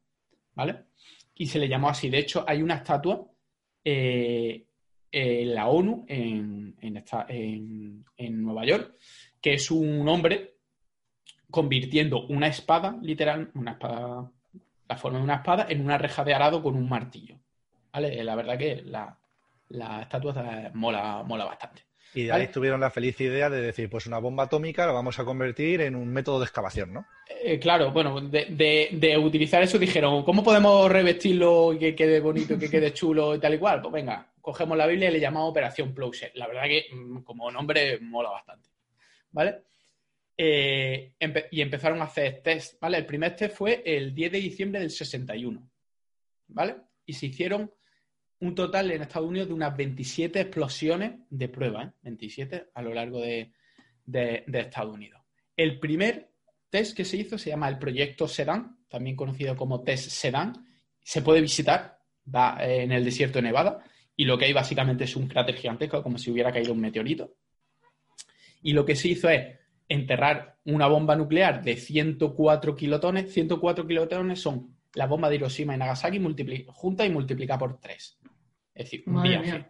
¿vale? 0.55 0.87
Y 1.37 1.47
se 1.47 1.61
le 1.61 1.69
llamó 1.69 1.89
así. 1.89 2.11
De 2.11 2.19
hecho, 2.19 2.45
hay 2.47 2.61
una 2.61 2.75
estatua 2.75 3.25
en 5.15 5.55
la 5.55 5.69
ONU 5.69 6.05
en, 6.09 6.75
en, 6.81 8.43
Nueva 8.43 8.65
York, 8.65 8.97
que 9.41 9.55
es 9.55 9.71
un 9.71 10.09
hombre 10.09 10.57
convirtiendo 11.51 12.27
una 12.27 12.49
espada, 12.49 12.99
literal, 13.01 13.51
una 13.55 13.73
espada, 13.73 14.29
la 14.89 14.97
forma 14.97 15.19
de 15.19 15.25
una 15.25 15.37
espada, 15.37 15.67
en 15.69 15.83
una 15.83 15.99
reja 15.99 16.25
de 16.25 16.35
arado 16.35 16.63
con 16.63 16.75
un 16.75 16.89
martillo. 16.89 17.39
¿Vale? 17.93 18.25
La 18.25 18.35
verdad 18.35 18.59
que 18.59 18.83
la, 18.85 19.17
la 19.69 20.03
estatua 20.03 20.73
mola, 20.75 21.23
mola 21.25 21.45
bastante. 21.45 21.83
Y 22.13 22.25
de 22.25 22.33
ahí 22.33 22.49
tuvieron 22.49 22.81
la 22.81 22.91
feliz 22.91 23.21
idea 23.21 23.49
de 23.51 23.61
decir, 23.61 23.89
pues 23.89 24.07
una 24.07 24.19
bomba 24.19 24.45
atómica 24.45 24.87
la 24.87 24.93
vamos 24.93 25.19
a 25.21 25.25
convertir 25.25 25.81
en 25.81 25.95
un 25.95 26.09
método 26.09 26.41
de 26.41 26.45
excavación, 26.45 26.93
¿no? 26.93 27.07
Eh, 27.43 27.59
claro, 27.59 27.93
bueno, 27.93 28.21
de, 28.21 29.19
utilizar 29.23 29.63
eso 29.63 29.79
dijeron, 29.79 30.25
¿cómo 30.25 30.43
podemos 30.43 30.91
revestirlo 30.91 31.73
y 31.73 31.79
que 31.79 31.95
quede 31.95 32.21
bonito, 32.21 32.59
que 32.59 32.71
quede 32.71 32.93
chulo 32.93 33.35
y 33.35 33.41
tal 33.41 33.55
y 33.55 33.59
cual? 33.59 33.81
Pues 33.81 33.93
venga, 33.93 34.27
cogemos 34.45 34.77
la 34.77 34.87
Biblia 34.87 35.09
y 35.09 35.15
le 35.15 35.21
llamamos 35.21 35.51
Operación 35.51 35.95
Plowshare. 35.95 36.33
La 36.35 36.47
verdad 36.47 36.65
que 36.65 36.87
mm, 36.93 37.23
como 37.23 37.51
nombre 37.51 37.99
mola 38.01 38.29
bastante, 38.29 38.69
¿vale? 39.31 39.63
Eh, 40.37 41.15
y 41.51 41.63
empezaron 41.63 42.03
a 42.03 42.05
hacer 42.05 42.43
test, 42.43 42.79
¿vale? 42.79 42.99
El 42.99 43.07
primer 43.07 43.35
test 43.35 43.57
fue 43.57 43.83
el 43.87 44.15
10 44.15 44.33
de 44.33 44.39
diciembre 44.39 44.81
del 44.81 44.91
61, 44.91 45.67
¿vale? 46.49 46.77
Y 47.07 47.15
se 47.15 47.27
hicieron 47.27 47.73
un 48.41 48.55
total 48.55 48.91
en 48.91 49.01
Estados 49.01 49.31
Unidos 49.31 49.49
de 49.49 49.55
unas 49.55 49.75
27 49.75 50.39
explosiones 50.39 51.21
de 51.31 51.49
prueba, 51.49 51.85
¿eh? 51.85 51.93
27 52.03 52.67
a 52.75 52.83
lo 52.83 52.93
largo 52.93 53.23
de, 53.23 53.51
Estados 54.07 54.93
Unidos. 54.93 55.23
El 55.57 55.81
primer 55.81 56.33
test 56.69 56.95
que 56.95 57.07
se 57.07 57.17
hizo 57.17 57.39
se 57.39 57.49
llama 57.49 57.71
el 57.71 57.79
proyecto 57.79 58.29
Sedan, 58.29 58.77
también 58.89 59.17
conocido 59.17 59.57
como 59.57 59.83
test 59.83 60.11
Sedan. 60.11 60.53
Se 61.03 61.23
puede 61.23 61.41
visitar, 61.41 61.99
va 62.33 62.59
eh, 62.61 62.83
en 62.83 62.93
el 62.93 63.05
desierto 63.07 63.39
de 63.39 63.45
Nevada, 63.45 63.83
y 64.17 64.25
lo 64.25 64.39
que 64.39 64.47
hay 64.47 64.53
básicamente 64.53 65.05
es 65.05 65.17
un 65.17 65.29
cráter 65.29 65.57
gigantesco, 65.57 66.03
como 66.03 66.19
si 66.19 66.31
hubiera 66.31 66.53
caído 66.53 66.73
un 66.73 66.81
meteorito. 66.81 67.35
Y 68.63 68.73
lo 68.73 68.85
que 68.85 68.97
se 68.97 69.09
hizo 69.09 69.29
es 69.29 69.59
enterrar 69.89 70.59
una 70.65 70.87
bomba 70.87 71.17
nuclear 71.17 71.63
de 71.63 71.77
104 71.77 72.75
kilotones. 72.75 73.33
104 73.33 73.87
kilotones 73.87 74.41
son 74.41 74.77
la 74.95 75.07
bomba 75.07 75.29
de 75.29 75.37
Hiroshima 75.37 75.75
y 75.75 75.79
Nagasaki 75.79 76.21
junta 76.69 77.05
y 77.05 77.11
multiplica 77.11 77.59
por 77.59 77.79
3. 77.79 78.19
Es 78.75 78.85
decir, 78.85 79.05
un 79.07 79.23
viaje. 79.23 79.67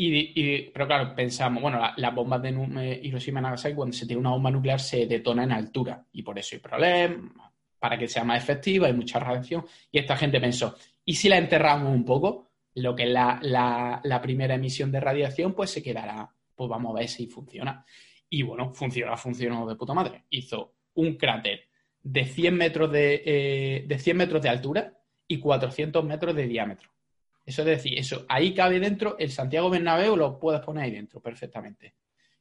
Y, 0.00 0.70
pero 0.70 0.86
claro, 0.86 1.12
pensamos, 1.14 1.60
bueno, 1.60 1.80
las 1.96 2.14
bombas 2.14 2.40
de 2.40 2.50
eh, 2.50 3.00
Hiroshima 3.02 3.40
y 3.40 3.42
Nagasaki, 3.42 3.74
cuando 3.74 3.96
se 3.96 4.06
tiene 4.06 4.20
una 4.20 4.30
bomba 4.30 4.50
nuclear, 4.50 4.78
se 4.78 5.06
detona 5.06 5.42
en 5.42 5.52
altura. 5.52 6.06
Y 6.12 6.22
por 6.22 6.38
eso 6.38 6.54
hay 6.54 6.60
problemas, 6.60 7.32
para 7.80 7.98
que 7.98 8.06
sea 8.06 8.22
más 8.22 8.40
efectiva, 8.40 8.86
hay 8.86 8.92
mucha 8.92 9.18
radiación. 9.18 9.64
Y 9.90 9.98
esta 9.98 10.16
gente 10.16 10.40
pensó, 10.40 10.76
¿y 11.04 11.14
si 11.14 11.28
la 11.28 11.38
enterramos 11.38 11.92
un 11.92 12.04
poco? 12.04 12.47
Lo 12.74 12.94
que 12.94 13.04
es 13.04 13.10
la, 13.10 14.00
la 14.02 14.22
primera 14.22 14.54
emisión 14.54 14.92
de 14.92 15.00
radiación, 15.00 15.54
pues 15.54 15.70
se 15.70 15.82
quedará, 15.82 16.30
pues 16.54 16.68
vamos 16.68 16.94
a 16.94 17.00
ver 17.00 17.08
si 17.08 17.26
funciona. 17.26 17.84
Y 18.30 18.42
bueno, 18.42 18.72
funcionó, 18.74 19.16
funcionó 19.16 19.66
de 19.66 19.76
puta 19.76 19.94
madre. 19.94 20.24
Hizo 20.30 20.74
un 20.94 21.16
cráter 21.16 21.68
de 22.02 22.24
100 22.24 22.54
metros 22.54 22.92
de, 22.92 23.22
eh, 23.24 23.84
de 23.86 23.98
100 23.98 24.16
metros 24.16 24.42
de 24.42 24.48
altura 24.48 24.98
y 25.26 25.38
400 25.38 26.04
metros 26.04 26.34
de 26.34 26.46
diámetro. 26.46 26.90
Eso 27.44 27.62
es 27.62 27.66
decir, 27.66 27.98
eso 27.98 28.26
ahí 28.28 28.52
cabe 28.52 28.78
dentro, 28.78 29.16
el 29.18 29.30
Santiago 29.30 29.70
Bernabéu 29.70 30.16
lo 30.16 30.38
puedes 30.38 30.60
poner 30.60 30.84
ahí 30.84 30.90
dentro 30.90 31.20
perfectamente. 31.20 31.94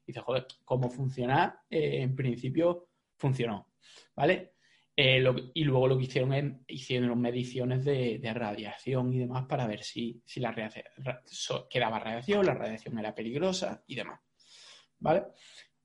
Y 0.03 0.07
dices, 0.07 0.23
joder, 0.23 0.45
¿cómo 0.65 0.89
funciona? 0.89 1.63
Eh, 1.69 2.01
en 2.01 2.15
principio 2.15 2.89
funcionó, 3.15 3.69
¿vale? 4.15 4.55
Eh, 4.99 5.23
y 5.53 5.63
luego 5.63 5.87
lo 5.87 5.95
que 5.95 6.05
hicieron 6.05 6.33
es 6.33 6.53
hicieron 6.69 7.21
mediciones 7.21 7.85
de, 7.85 8.19
radiación 8.33 9.13
y 9.13 9.19
demás 9.19 9.45
para 9.45 9.67
ver 9.67 9.83
si, 9.83 10.23
si 10.25 10.39
la 10.39 10.51
radiación, 10.51 10.85
quedaba 11.69 11.99
radiación, 11.99 12.43
la 12.43 12.55
radiación 12.55 12.97
era 12.97 13.13
peligrosa 13.13 13.83
y 13.85 13.93
demás, 13.93 14.19
¿vale? 14.97 15.25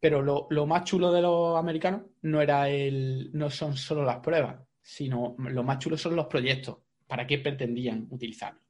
Pero 0.00 0.22
lo, 0.22 0.66
más 0.66 0.84
chulo 0.84 1.12
de 1.12 1.20
los 1.20 1.58
americanos 1.58 2.06
no 2.22 2.40
era 2.40 2.70
el, 2.70 3.30
no 3.34 3.50
son 3.50 3.76
solo 3.76 4.02
las 4.02 4.20
pruebas, 4.20 4.58
sino 4.80 5.36
lo 5.38 5.62
más 5.62 5.78
chulo 5.78 5.98
son 5.98 6.16
los 6.16 6.26
proyectos. 6.26 6.78
¿Para 7.06 7.26
qué 7.26 7.38
pretendían 7.38 8.08
utilizarlo? 8.10 8.62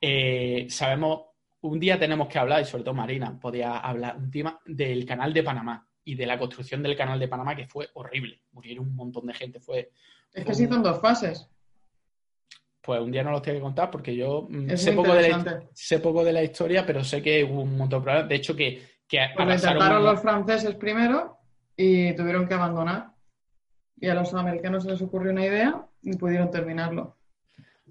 Eh, 0.00 0.66
sabemos, 0.68 1.26
un 1.60 1.78
día 1.78 1.96
tenemos 1.96 2.26
que 2.26 2.40
hablar, 2.40 2.60
y 2.60 2.64
sobre 2.64 2.82
todo 2.82 2.94
Marina 2.94 3.38
podía 3.38 3.78
hablar 3.78 4.16
un 4.16 4.32
tema 4.32 4.58
del 4.66 5.06
canal 5.06 5.32
de 5.32 5.44
Panamá 5.44 5.88
y 6.04 6.14
de 6.14 6.26
la 6.26 6.38
construcción 6.38 6.82
del 6.82 6.96
canal 6.96 7.18
de 7.18 7.28
Panamá, 7.28 7.56
que 7.56 7.66
fue 7.66 7.88
horrible. 7.94 8.40
Murieron 8.52 8.86
un 8.86 8.96
montón 8.96 9.26
de 9.26 9.34
gente. 9.34 9.60
Fue, 9.60 9.90
es 10.32 10.44
que 10.44 10.54
se 10.54 10.64
hizo 10.64 10.74
en 10.74 10.82
dos 10.82 11.00
fases. 11.00 11.48
Pues 12.80 13.00
un 13.00 13.10
día 13.10 13.22
no 13.22 13.30
los 13.30 13.40
tengo 13.40 13.58
que 13.58 13.62
contar 13.62 13.90
porque 13.90 14.14
yo 14.14 14.46
mm, 14.48 14.76
sé 14.76 14.92
poco, 14.92 15.14
de 15.14 15.30
la, 15.30 15.62
sé 15.72 16.00
poco 16.00 16.22
de 16.22 16.32
la 16.32 16.42
historia, 16.42 16.84
pero 16.84 17.02
sé 17.02 17.22
que 17.22 17.42
hubo 17.42 17.62
un 17.62 17.78
montón 17.78 18.00
de 18.00 18.04
problemas. 18.04 18.28
De 18.28 18.34
hecho, 18.34 18.54
que 18.54 18.94
que 19.08 19.18
pues 19.36 19.62
intentaron 19.62 20.04
los 20.04 20.20
franceses 20.20 20.74
primero 20.76 21.38
y 21.76 22.14
tuvieron 22.14 22.48
que 22.48 22.54
abandonar. 22.54 23.10
Y 23.96 24.08
a 24.08 24.14
los 24.14 24.34
americanos 24.34 24.84
se 24.84 24.90
les 24.90 25.02
ocurrió 25.02 25.32
una 25.32 25.46
idea 25.46 25.86
y 26.02 26.16
pudieron 26.16 26.50
terminarlo. 26.50 27.16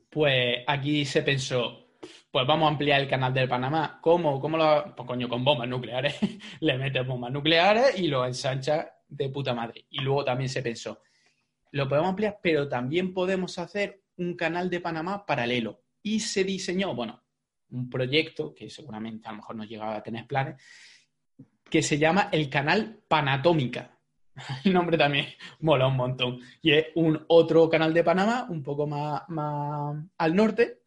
Pues 0.10 0.58
aquí 0.68 1.06
se 1.06 1.24
pensó, 1.24 1.83
pues 2.34 2.48
vamos 2.48 2.66
a 2.66 2.72
ampliar 2.72 3.00
el 3.00 3.08
canal 3.08 3.32
del 3.32 3.48
Panamá. 3.48 4.00
¿Cómo? 4.02 4.42
¿Cómo 4.42 4.58
lo...? 4.58 4.96
Pues 4.96 5.08
coño, 5.08 5.30
con 5.30 5.44
bombas 5.46 5.70
nucleares. 5.70 6.18
Le 6.62 6.80
metes 6.80 7.06
bombas 7.06 7.32
nucleares 7.32 8.00
y 8.00 8.08
lo 8.08 8.26
ensancha 8.26 8.92
de 9.08 9.30
puta 9.30 9.54
madre. 9.54 9.86
Y 9.92 10.00
luego 10.00 10.26
también 10.26 10.50
se 10.50 10.64
pensó, 10.64 11.04
lo 11.70 11.88
podemos 11.88 12.10
ampliar, 12.10 12.40
pero 12.42 12.68
también 12.68 13.14
podemos 13.14 13.60
hacer 13.60 14.02
un 14.18 14.36
canal 14.36 14.68
de 14.72 14.80
Panamá 14.80 15.28
paralelo. 15.28 15.84
Y 16.02 16.22
se 16.22 16.44
diseñó, 16.44 16.96
bueno, 16.96 17.22
un 17.70 17.88
proyecto 17.88 18.56
que 18.56 18.68
seguramente 18.68 19.28
a 19.28 19.32
lo 19.32 19.38
mejor 19.38 19.56
no 19.56 19.64
llegaba 19.64 19.98
a 19.98 20.02
tener 20.02 20.26
planes, 20.26 20.60
que 21.70 21.84
se 21.84 22.00
llama 22.00 22.30
el 22.32 22.50
canal 22.50 22.98
Panatómica. 23.08 24.00
El 24.66 24.74
nombre 24.74 24.98
también 24.98 25.28
mola 25.60 25.86
un 25.86 25.98
montón. 25.98 26.40
Y 26.64 26.72
es 26.72 26.88
un 26.96 27.24
otro 27.28 27.70
canal 27.70 27.94
de 27.94 28.04
Panamá, 28.04 28.48
un 28.50 28.64
poco 28.64 28.88
más, 28.88 29.22
al 30.18 30.36
norte, 30.36 30.80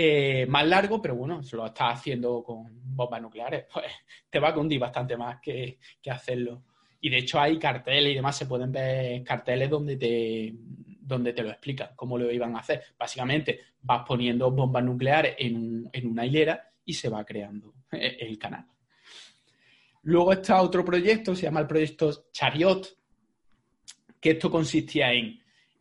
eh, 0.00 0.46
más 0.46 0.64
largo, 0.64 1.02
pero 1.02 1.16
bueno, 1.16 1.42
se 1.42 1.56
lo 1.56 1.66
está 1.66 1.90
haciendo 1.90 2.44
con 2.44 2.68
bombas 2.94 3.20
nucleares. 3.20 3.66
Pues 3.74 3.86
te 4.30 4.38
va 4.38 4.50
a 4.50 4.54
cundir 4.54 4.78
bastante 4.78 5.16
más 5.16 5.40
que, 5.40 5.78
hacerlo. 6.08 6.62
Y 7.00 7.10
de 7.10 7.18
hecho 7.18 7.40
hay 7.40 7.58
carteles 7.58 8.12
y 8.12 8.14
demás, 8.14 8.36
se 8.36 8.46
pueden 8.46 8.70
ver 8.70 9.24
carteles 9.24 9.68
donde 9.68 9.96
te, 9.96 10.54
donde 10.54 11.32
te 11.32 11.42
lo 11.42 11.50
explican, 11.50 11.90
cómo 11.96 12.16
lo 12.16 12.30
iban 12.30 12.54
a 12.54 12.60
hacer. 12.60 12.82
Básicamente 12.96 13.60
vas 13.82 14.04
poniendo 14.06 14.50
bombas 14.52 14.84
nucleares 14.84 15.34
en, 15.38 15.88
en 15.92 16.06
una 16.06 16.24
hilera 16.24 16.70
y 16.84 16.94
se 16.94 17.08
va 17.08 17.24
creando 17.24 17.74
el 17.90 18.38
canal. 18.38 18.66
Luego 20.02 20.32
está 20.32 20.62
otro 20.62 20.84
proyecto, 20.84 21.34
se 21.34 21.42
llama 21.42 21.60
el 21.60 21.66
proyecto 21.66 22.30
Chariot, 22.30 22.86
que 24.20 24.30
esto 24.30 24.48
consistía 24.48 25.12
en, 25.12 25.40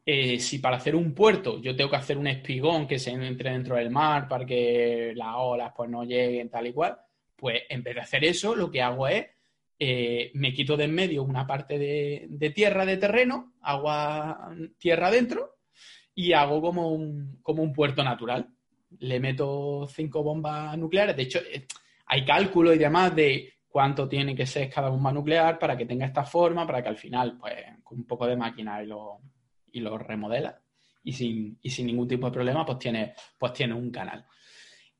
eh, 0.09 0.39
si 0.39 0.59
para 0.59 0.77
hacer 0.77 0.95
un 0.95 1.13
puerto 1.13 1.59
yo 1.59 1.75
tengo 1.75 1.89
que 1.89 1.97
hacer 1.97 2.17
un 2.17 2.27
espigón 2.27 2.87
que 2.87 2.97
se 2.97 3.11
entre 3.11 3.51
dentro 3.51 3.75
del 3.75 3.89
mar 3.89 4.29
para 4.29 4.45
que 4.45 5.11
las 5.13 5.33
olas 5.35 5.73
pues 5.75 5.89
no 5.89 6.05
lleguen 6.05 6.49
tal 6.49 6.65
y 6.65 6.71
cual, 6.71 6.97
pues 7.35 7.63
en 7.67 7.83
vez 7.83 7.95
de 7.95 8.01
hacer 8.01 8.23
eso, 8.23 8.55
lo 8.55 8.71
que 8.71 8.81
hago 8.81 9.05
es, 9.09 9.25
eh, 9.77 10.31
me 10.35 10.53
quito 10.53 10.77
de 10.77 10.85
en 10.85 10.95
medio 10.95 11.23
una 11.23 11.45
parte 11.45 11.77
de, 11.77 12.49
tierra, 12.55 12.85
de 12.85 12.95
terreno, 12.95 13.55
agua, 13.61 14.49
tierra 14.77 15.07
adentro, 15.07 15.57
y 16.15 16.31
hago 16.31 16.61
como 16.61 16.87
un, 16.93 17.39
como 17.43 17.61
un 17.61 17.73
puerto 17.73 18.01
natural. 18.01 18.47
Le 18.99 19.19
meto 19.19 19.87
cinco 19.89 20.23
bombas 20.23 20.77
nucleares. 20.77 21.17
De 21.17 21.23
hecho, 21.23 21.39
eh, 21.39 21.67
hay 22.05 22.23
cálculos 22.23 22.75
y 22.75 22.79
demás 22.79 23.13
de 23.13 23.55
cuánto 23.67 24.07
tiene 24.07 24.33
que 24.33 24.45
ser 24.45 24.69
cada 24.69 24.87
bomba 24.87 25.11
nuclear 25.11 25.59
para 25.59 25.75
que 25.75 25.85
tenga 25.85 26.05
esta 26.05 26.23
forma, 26.23 26.65
para 26.65 26.81
que 26.81 26.87
al 26.87 26.97
final, 26.97 27.37
pues, 27.37 27.55
con 27.83 27.99
un 27.99 28.07
poco 28.07 28.25
de 28.25 28.37
máquina 28.37 28.81
y 28.81 28.87
lo, 28.87 29.19
y 29.71 29.79
lo 29.79 29.97
remodela 29.97 30.61
y 31.03 31.13
sin, 31.13 31.57
sin 31.63 31.87
ningún 31.87 32.07
tipo 32.07 32.27
de 32.27 32.33
problema, 32.33 32.65
pues 32.65 32.79
tiene, 32.79 33.13
pues 33.37 33.53
tiene 33.53 33.73
un 33.73 33.91
canal. 33.91 34.25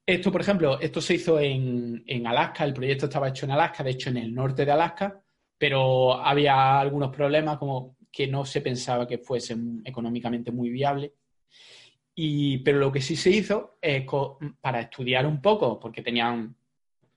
Esto, 0.06 0.32
por 0.32 0.40
ejemplo, 0.40 0.80
esto 0.80 1.02
se 1.02 1.16
hizo 1.16 1.40
en, 1.40 2.02
en 2.08 2.28
Alaska, 2.28 2.64
el 2.64 2.74
proyecto 2.74 3.08
estaba 3.08 3.28
hecho 3.28 3.46
en 3.46 3.52
Alaska, 3.52 3.84
de 3.84 3.92
hecho 3.92 4.10
en 4.10 4.18
el 4.18 4.34
norte 4.34 4.64
de 4.64 4.72
Alaska, 4.72 5.22
pero 5.58 6.14
había 6.14 6.80
algunos 6.80 7.14
problemas 7.14 7.58
como 7.58 7.98
que 8.10 8.28
no 8.28 8.46
se 8.46 8.62
pensaba 8.62 9.06
que 9.06 9.18
fuese 9.18 9.58
económicamente 9.84 10.52
muy 10.52 10.70
viable. 10.70 11.14
Y, 12.16 12.60
pero 12.60 12.80
lo 12.80 12.92
que 12.92 13.02
sí 13.02 13.16
se 13.16 13.30
hizo 13.30 13.78
es 13.82 14.06
para 14.62 14.80
estudiar 14.80 15.26
un 15.26 15.42
poco, 15.42 15.78
porque 15.78 16.02
tenían 16.02 16.56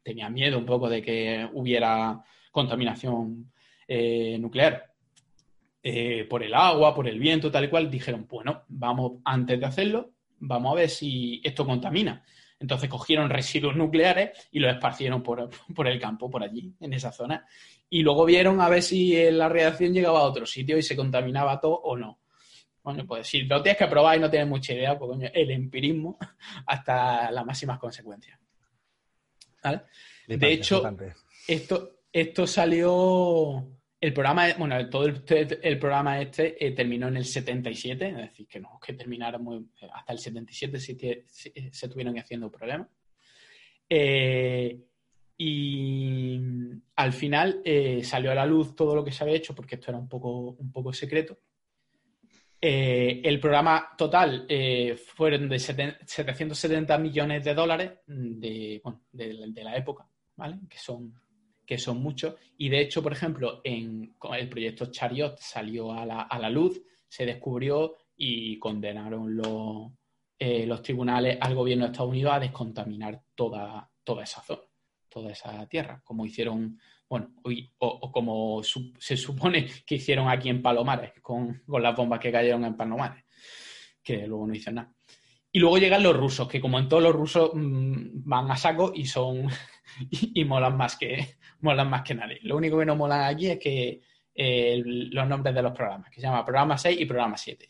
tenía 0.03 0.29
miedo 0.29 0.59
un 0.59 0.67
poco 0.67 0.89
de 0.89 1.03
que 1.03 1.49
hubiera 1.53 2.23
contaminación 2.51 3.53
eh, 3.87 4.37
nuclear 4.39 4.90
eh, 5.83 6.27
por 6.29 6.43
el 6.43 6.55
agua, 6.55 6.95
por 6.95 7.09
el 7.09 7.19
viento, 7.19 7.51
tal 7.51 7.65
y 7.65 7.69
cual, 7.69 7.91
dijeron, 7.91 8.27
bueno, 8.29 8.65
vamos, 8.69 9.21
antes 9.25 9.59
de 9.59 9.67
hacerlo, 9.67 10.13
vamos 10.39 10.73
a 10.73 10.77
ver 10.77 10.89
si 10.89 11.41
esto 11.45 11.65
contamina. 11.65 12.25
Entonces 12.59 12.91
cogieron 12.91 13.31
residuos 13.31 13.75
nucleares 13.75 14.49
y 14.53 14.59
los 14.59 14.73
esparcieron 14.73 15.23
por, 15.23 15.49
por, 15.75 15.89
el 15.89 15.99
campo, 15.99 16.31
por 16.31 16.43
allí, 16.43 16.75
en 16.81 16.93
esa 16.93 17.11
zona. 17.11 17.47
Y 17.89 18.03
luego 18.03 18.25
vieron 18.25 18.61
a 18.61 18.69
ver 18.69 18.83
si 18.83 19.31
la 19.31 19.49
reacción 19.49 19.93
llegaba 19.93 20.21
a 20.21 20.25
otro 20.25 20.47
sitio 20.47 20.77
y 20.77 20.83
se 20.83 20.97
contaminaba 20.97 21.59
todo 21.59 21.75
o 21.75 21.97
no. 21.97 22.21
Bueno, 22.83 23.07
pues 23.07 23.27
si 23.27 23.43
lo 23.43 23.63
tienes 23.63 23.79
que 23.79 23.87
probar 23.87 24.17
y 24.17 24.21
no 24.21 24.31
tienes 24.31 24.49
mucha 24.49 24.73
idea, 24.73 24.99
pues 24.99 25.31
el 25.33 25.51
empirismo 25.51 26.19
hasta 26.67 27.31
las 27.31 27.45
máximas 27.45 27.79
consecuencias. 27.79 28.39
De 30.27 30.53
hecho, 30.53 30.83
esto, 31.47 32.01
esto 32.13 32.47
salió. 32.47 33.80
El 34.01 34.15
programa, 34.15 34.47
bueno, 34.57 34.89
todo 34.89 35.05
el, 35.05 35.79
programa 35.79 36.23
este 36.23 36.67
eh, 36.67 36.71
terminó 36.71 37.09
en 37.09 37.19
el 37.19 37.27
77, 37.27 38.09
es 38.09 38.17
decir, 38.17 38.47
que 38.47 38.59
no 38.59 38.81
que 38.81 38.95
terminara 38.95 39.37
muy, 39.37 39.67
hasta 39.93 40.15
el 40.15 40.19
77 40.19 40.81
sí, 40.81 40.99
se 41.71 41.89
tuvieron 41.89 42.19
haciendo 42.19 42.51
problemas. 42.51 42.89
Eh, 43.89 44.81
y 45.37 46.41
al 46.97 47.13
final 47.13 47.61
eh, 47.65 48.03
salió 48.03 48.31
a 48.31 48.35
la 48.35 48.47
luz 48.47 48.75
todo 48.75 48.95
lo 48.95 49.05
que 49.05 49.13
se 49.13 49.23
había 49.23 49.37
hecho, 49.37 49.55
porque 49.55 49.75
esto 49.75 49.91
era 49.91 49.99
un 49.99 50.09
poco, 50.09 50.53
un 50.53 50.73
poco 50.73 50.93
secreto. 50.95 51.39
el 52.61 53.39
programa 53.41 53.95
total 53.99 54.47
fueron 55.15 55.49
de 55.49 55.59
770 55.59 56.99
millones 56.99 57.45
de 57.45 57.55
dólares 57.55 57.93
de, 58.07 58.83
de 59.13 59.65
la 59.65 59.77
época 59.77 60.07
que 60.69 60.79
son, 60.79 61.15
que 61.71 61.79
son 61.79 62.03
muchos. 62.03 62.35
Y 62.59 62.69
de 62.69 62.81
hecho, 62.81 63.01
por 63.01 63.13
ejemplo, 63.13 63.61
en 63.63 64.17
el 64.37 64.49
proyecto 64.49 64.87
Chariot 64.87 65.37
salió 65.39 65.93
a 65.93 66.05
la, 66.05 66.51
luz, 66.51 66.83
se 67.07 67.25
descubrió 67.25 67.95
y 68.17 68.59
condenaron 68.59 69.37
los, 69.37 69.93
eh, 70.37 70.67
los 70.67 70.83
tribunales 70.83 71.39
al 71.41 71.55
gobierno 71.55 71.85
de 71.85 71.93
Estados 71.93 72.11
Unidos 72.11 72.33
a 72.35 72.41
descontaminar 72.41 73.23
toda, 73.37 73.89
toda 74.03 74.25
esa 74.25 74.43
zona, 74.43 74.63
toda 75.09 75.31
esa 75.31 75.65
tierra, 75.69 76.03
como 76.05 76.27
hicieron 76.27 76.77
bueno, 77.09 77.31
o, 77.79 78.11
como 78.11 78.63
se 78.65 79.17
supone 79.17 79.69
que 79.87 79.95
hicieron 79.95 80.29
aquí 80.29 80.49
en 80.49 80.63
Palomares, 80.63 81.13
con, 81.23 81.63
las 81.69 81.95
bombas 81.95 82.19
que 82.19 82.33
cayeron 82.33 82.65
en 82.65 82.77
Palomares, 82.77 83.25
que 84.03 84.27
luego 84.27 84.49
no 84.49 84.55
hicieron 84.55 84.75
nada. 84.75 84.95
Y 85.53 85.61
luego 85.61 85.79
llegan 85.79 86.03
los 86.03 86.17
rusos, 86.17 86.49
que 86.49 86.61
como 86.61 86.81
en 86.81 86.89
todos 86.89 87.03
los 87.05 87.15
rusos 87.15 87.53
mm, 87.55 88.25
van 88.25 88.51
a 88.51 88.57
saco 88.57 88.91
y 88.93 89.07
son 89.07 89.47
y, 90.11 90.45
molan 90.45 90.77
más 90.77 90.97
que 90.97 91.37
molan 91.61 91.91
más 91.91 92.03
que 92.03 92.15
nadie. 92.15 92.39
Lo 92.43 92.57
único 92.57 92.79
que 92.79 92.87
no 92.87 92.97
molan 92.97 93.23
aquí 93.23 93.51
es 93.51 93.59
que 93.59 94.01
eh, 94.35 94.83
los 94.85 95.29
nombres 95.29 95.55
de 95.55 95.63
los 95.63 95.73
programas, 95.73 96.11
que 96.11 96.21
se 96.21 96.27
llama 96.27 96.45
programa 96.45 96.79
6 96.79 97.01
y 97.01 97.05
programa 97.05 97.37
7. 97.37 97.69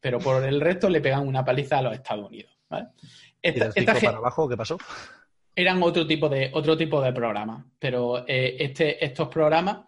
Pero 0.00 0.18
por 0.18 0.44
el 0.44 0.60
resto 0.60 0.88
le 0.88 1.00
pegan 1.00 1.26
una 1.26 1.44
paliza 1.44 1.78
a 1.78 1.82
los 1.82 1.94
Estados 1.94 2.28
Unidos. 2.28 2.52
¿vale? 2.68 2.88
Esta, 3.42 3.70
¿Y 3.74 3.84
para 3.84 4.16
abajo 4.16 4.48
qué 4.48 4.56
pasó? 4.56 4.78
eran 5.54 5.82
otro 5.82 6.06
tipo 6.06 6.28
de, 6.28 6.50
otro 6.52 6.76
tipo 6.76 7.00
de 7.02 7.12
programas, 7.12 7.64
pero 7.78 8.26
eh, 8.26 8.56
este, 8.58 9.04
estos 9.04 9.28
programas 9.28 9.80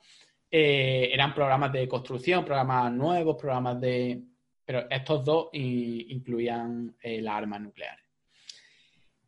eh, 0.51 1.11
eran 1.13 1.35
programas 1.35 1.73
de 1.73 1.89
construcción, 1.89 2.45
programas 2.45 2.93
nuevos, 2.93 3.37
programas 3.37 3.81
de... 3.81 4.23
Pero 4.65 4.89
estos 4.89 5.25
dos 5.25 5.49
incluían 5.53 6.95
eh, 7.01 7.21
las 7.21 7.35
armas 7.35 7.61
nucleares. 7.61 8.05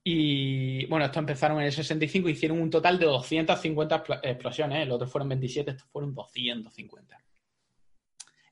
Y 0.06 0.84
bueno, 0.84 1.06
estos 1.06 1.20
empezaron 1.20 1.58
en 1.61 1.66
el 1.66 1.73
65 1.73 2.28
hicieron 2.28 2.61
un 2.61 2.68
total 2.68 2.99
de 2.99 3.06
250 3.06 4.04
explosiones, 4.23 4.87
los 4.87 4.96
otros 4.96 5.11
fueron 5.11 5.30
27, 5.30 5.70
estos 5.70 5.88
fueron 5.88 6.14
250. 6.14 7.25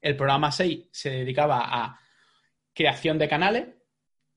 El 0.00 0.16
programa 0.16 0.50
6 0.50 0.88
se 0.90 1.11
dedicaba 1.11 1.61
a 1.62 2.00
creación 2.73 3.18
de 3.18 3.28
canales, 3.28 3.68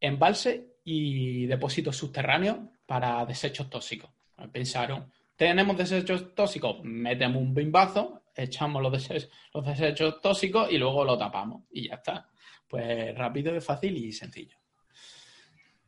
embalse 0.01 0.75
y 0.84 1.45
depósitos 1.45 1.95
subterráneos 1.95 2.57
para 2.86 3.25
desechos 3.25 3.69
tóxicos. 3.69 4.12
Pensaron, 4.51 5.10
tenemos 5.38 5.77
desechos 5.77 6.36
tóxicos, 6.36 6.84
metemos 6.84 7.41
un 7.41 7.53
bimbazo, 7.53 8.24
echamos 8.36 8.81
los, 8.84 9.10
los 9.53 9.65
desechos 9.65 10.19
tóxicos 10.19 10.69
y 10.69 10.77
luego 10.77 11.05
lo 11.05 11.17
tapamos 11.17 11.63
y 11.72 11.88
ya 11.88 11.95
está. 11.95 12.29
Pues 12.67 13.17
rápido, 13.17 13.60
fácil 13.62 13.95
y 13.95 14.12
sencillo. 14.12 14.57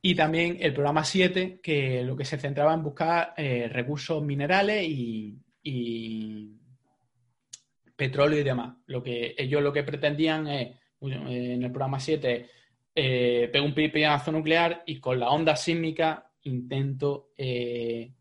Y 0.02 0.16
también 0.16 0.58
el 0.60 0.74
programa 0.74 1.04
7, 1.04 1.60
que 1.62 2.04
lo 2.04 2.16
que 2.16 2.26
se 2.26 2.38
centraba 2.38 2.74
en 2.74 2.84
buscar 2.84 3.34
eh, 3.36 3.68
recursos 3.72 4.24
minerales 4.24 4.86
y, 4.88 5.38
petróleo 7.96 8.40
y 8.40 8.44
demás. 8.44 8.76
Lo 8.86 9.02
que 9.02 9.36
ellos 9.38 9.62
lo 9.62 9.74
que 9.74 9.84
pretendían 9.84 10.48
es, 10.48 10.78
en 11.02 11.64
el 11.64 11.72
programa 11.72 12.00
7, 12.00 12.50
eh, 12.96 13.52
un 13.62 13.74
pipiazo 13.74 14.32
nuclear 14.32 14.84
y 14.86 15.00
con 15.00 15.20
la 15.20 15.30
onda 15.30 15.56
sísmica 15.56 16.28
intento, 16.44 17.32
eh, 17.38 18.12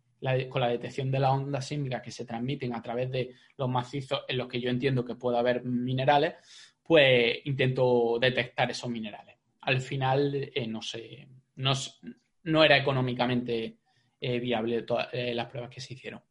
con 0.49 0.61
la 0.61 0.68
detección 0.68 1.11
de 1.11 1.21
las 1.21 1.30
ondas 1.30 1.66
sísmicas 1.66 2.02
que 2.02 2.11
se 2.11 2.25
transmiten 2.25 2.75
a 2.75 2.83
través 2.83 3.11
de 3.11 3.35
los 3.56 3.68
macizos 3.68 4.23
en 4.28 4.38
los 4.38 4.49
que 4.49 4.61
yo 4.61 4.71
entiendo 4.71 5.04
que 5.04 5.14
puede 5.14 5.38
haber 5.38 5.62
minerales, 5.64 6.35
pues 6.83 7.38
intento 7.45 8.18
detectar 8.21 8.71
esos 8.71 8.90
minerales. 8.90 9.37
Al 9.61 9.80
final, 9.80 10.50
eh, 10.54 10.66
no 10.66 10.83
sé, 10.83 11.26
no, 11.56 12.64
era 12.64 12.76
económicamente 12.76 13.78
eh, 14.20 14.40
viable 14.40 14.82
todas 14.82 15.08
las 15.12 15.46
pruebas 15.46 15.70
que 15.70 15.80
se 15.80 15.94
hicieron. 15.94 16.22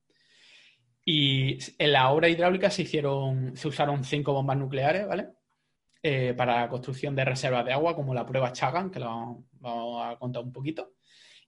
Y 1.03 1.60
en 1.77 1.91
la 1.91 2.10
obra 2.10 2.29
hidráulica 2.29 2.72
se 2.72 2.84
hicieron, 2.84 3.55
se 3.55 3.67
usaron 3.67 4.03
cinco 4.03 4.34
bombas 4.34 4.58
nucleares, 4.58 5.08
¿vale? 5.08 5.29
para 6.38 6.62
la 6.62 6.70
construcción 6.70 7.15
de 7.15 7.25
reservas 7.25 7.65
de 7.65 7.74
agua, 7.74 7.96
como 7.96 8.13
la 8.13 8.27
prueba 8.27 8.51
Chagan, 8.51 8.91
que 8.91 9.00
lo 9.00 9.44
vamos 9.53 10.05
a 10.05 10.15
contar 10.17 10.44
un 10.44 10.53
poquito 10.53 10.94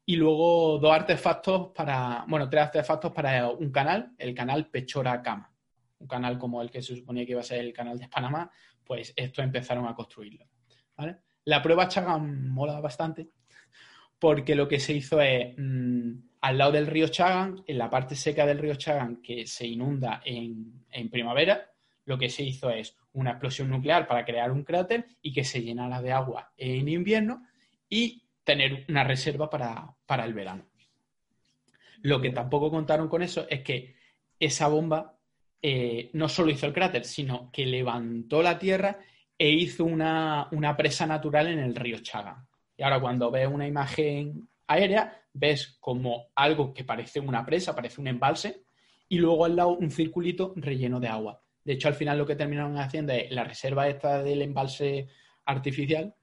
y 0.10 0.16
luego 0.16 0.80
dos 0.80 0.94
artefactos 0.94 1.72
para, 1.76 2.24
bueno, 2.30 2.50
tres 2.50 2.64
artefactos 2.64 3.12
para 3.12 3.50
un 3.50 3.70
canal, 3.72 4.14
el 4.18 4.34
canal 4.34 4.70
Pechora 4.70 5.22
Cama. 5.22 5.54
Un 6.00 6.08
canal 6.08 6.38
como 6.38 6.62
el 6.62 6.72
que 6.72 6.82
se 6.82 6.96
suponía 6.96 7.26
que 7.26 7.34
iba 7.34 7.42
a 7.42 7.44
ser 7.44 7.60
el 7.60 7.74
canal 7.74 8.00
de 8.00 8.08
Panamá, 8.08 8.50
pues 8.86 9.12
estos 9.18 9.44
empezaron 9.44 9.86
a 9.86 9.94
construirlo. 9.94 10.48
La 11.44 11.62
prueba 11.62 11.90
Chagan 11.90 12.48
mola 12.48 12.80
bastante 12.80 13.32
porque 14.20 14.56
lo 14.56 14.68
que 14.68 14.80
se 14.80 14.94
hizo 14.94 15.22
es, 15.22 15.54
mm, 15.58 16.12
al 16.42 16.58
lado 16.58 16.72
del 16.72 16.88
río 16.88 17.08
Chagan, 17.08 17.64
en 17.68 17.78
la 17.78 17.90
parte 17.90 18.16
seca 18.16 18.46
del 18.46 18.60
río 18.60 18.76
Chagan 18.76 19.22
que 19.22 19.46
se 19.46 19.68
inunda 19.68 20.22
en, 20.26 20.84
primavera, 21.10 21.72
lo 22.06 22.18
que 22.18 22.30
se 22.30 22.44
hizo 22.44 22.70
es 22.70 22.96
una 23.14 23.32
explosión 23.32 23.70
nuclear 23.70 24.08
para 24.08 24.26
crear 24.26 24.52
un 24.52 24.64
cráter 24.64 25.06
y 25.22 25.34
que 25.34 25.44
se 25.44 25.62
llenara 25.62 26.02
de 26.02 26.12
agua 26.12 26.54
en 26.58 26.88
invierno 26.88 27.46
y 27.90 28.24
tener 28.44 28.86
una 28.88 29.04
reserva 29.04 29.50
para, 29.50 30.26
el 30.26 30.34
verano. 30.34 30.66
Lo 32.02 32.22
que 32.22 32.30
tampoco 32.30 32.72
contaron 32.72 33.10
con 33.10 33.22
eso 33.22 33.46
es 33.50 33.62
que 33.62 33.96
esa 34.40 34.68
bomba 34.68 35.18
eh, 35.62 36.10
no 36.14 36.30
solo 36.30 36.52
hizo 36.52 36.66
el 36.66 36.74
cráter, 36.74 37.04
sino 37.04 37.52
que 37.52 37.66
levantó 37.66 38.42
la 38.42 38.58
tierra 38.58 39.00
e 39.38 39.50
hizo 39.50 39.86
una, 39.86 40.50
presa 40.78 41.06
natural 41.06 41.48
en 41.48 41.60
el 41.60 41.76
río 41.76 42.00
Chaga. 42.00 42.48
Y 42.78 42.84
ahora 42.84 43.00
cuando 43.00 43.32
ves 43.32 43.48
una 43.48 43.68
imagen 43.68 44.48
aérea, 44.68 45.22
ves 45.34 45.78
como 45.80 46.28
algo 46.36 46.74
que 46.74 46.84
parece 46.84 47.20
una 47.20 47.46
presa, 47.46 47.76
parece 47.76 48.00
un 48.00 48.08
embalse, 48.08 48.64
y 49.10 49.18
luego 49.18 49.46
al 49.46 49.56
lado 49.56 49.70
un 49.70 49.90
circulito 49.90 50.54
relleno 50.56 51.00
de 51.00 51.08
agua. 51.08 51.42
De 51.64 51.74
hecho, 51.74 51.88
al 51.88 51.96
final 51.96 52.18
lo 52.18 52.26
que 52.26 52.36
terminaron 52.36 52.78
haciendo 52.78 53.14
es 53.14 53.32
la 53.32 53.44
reserva 53.44 53.88
esta 53.88 54.24
del 54.24 54.42
embalse 54.42 55.08
artificial, 55.46 56.14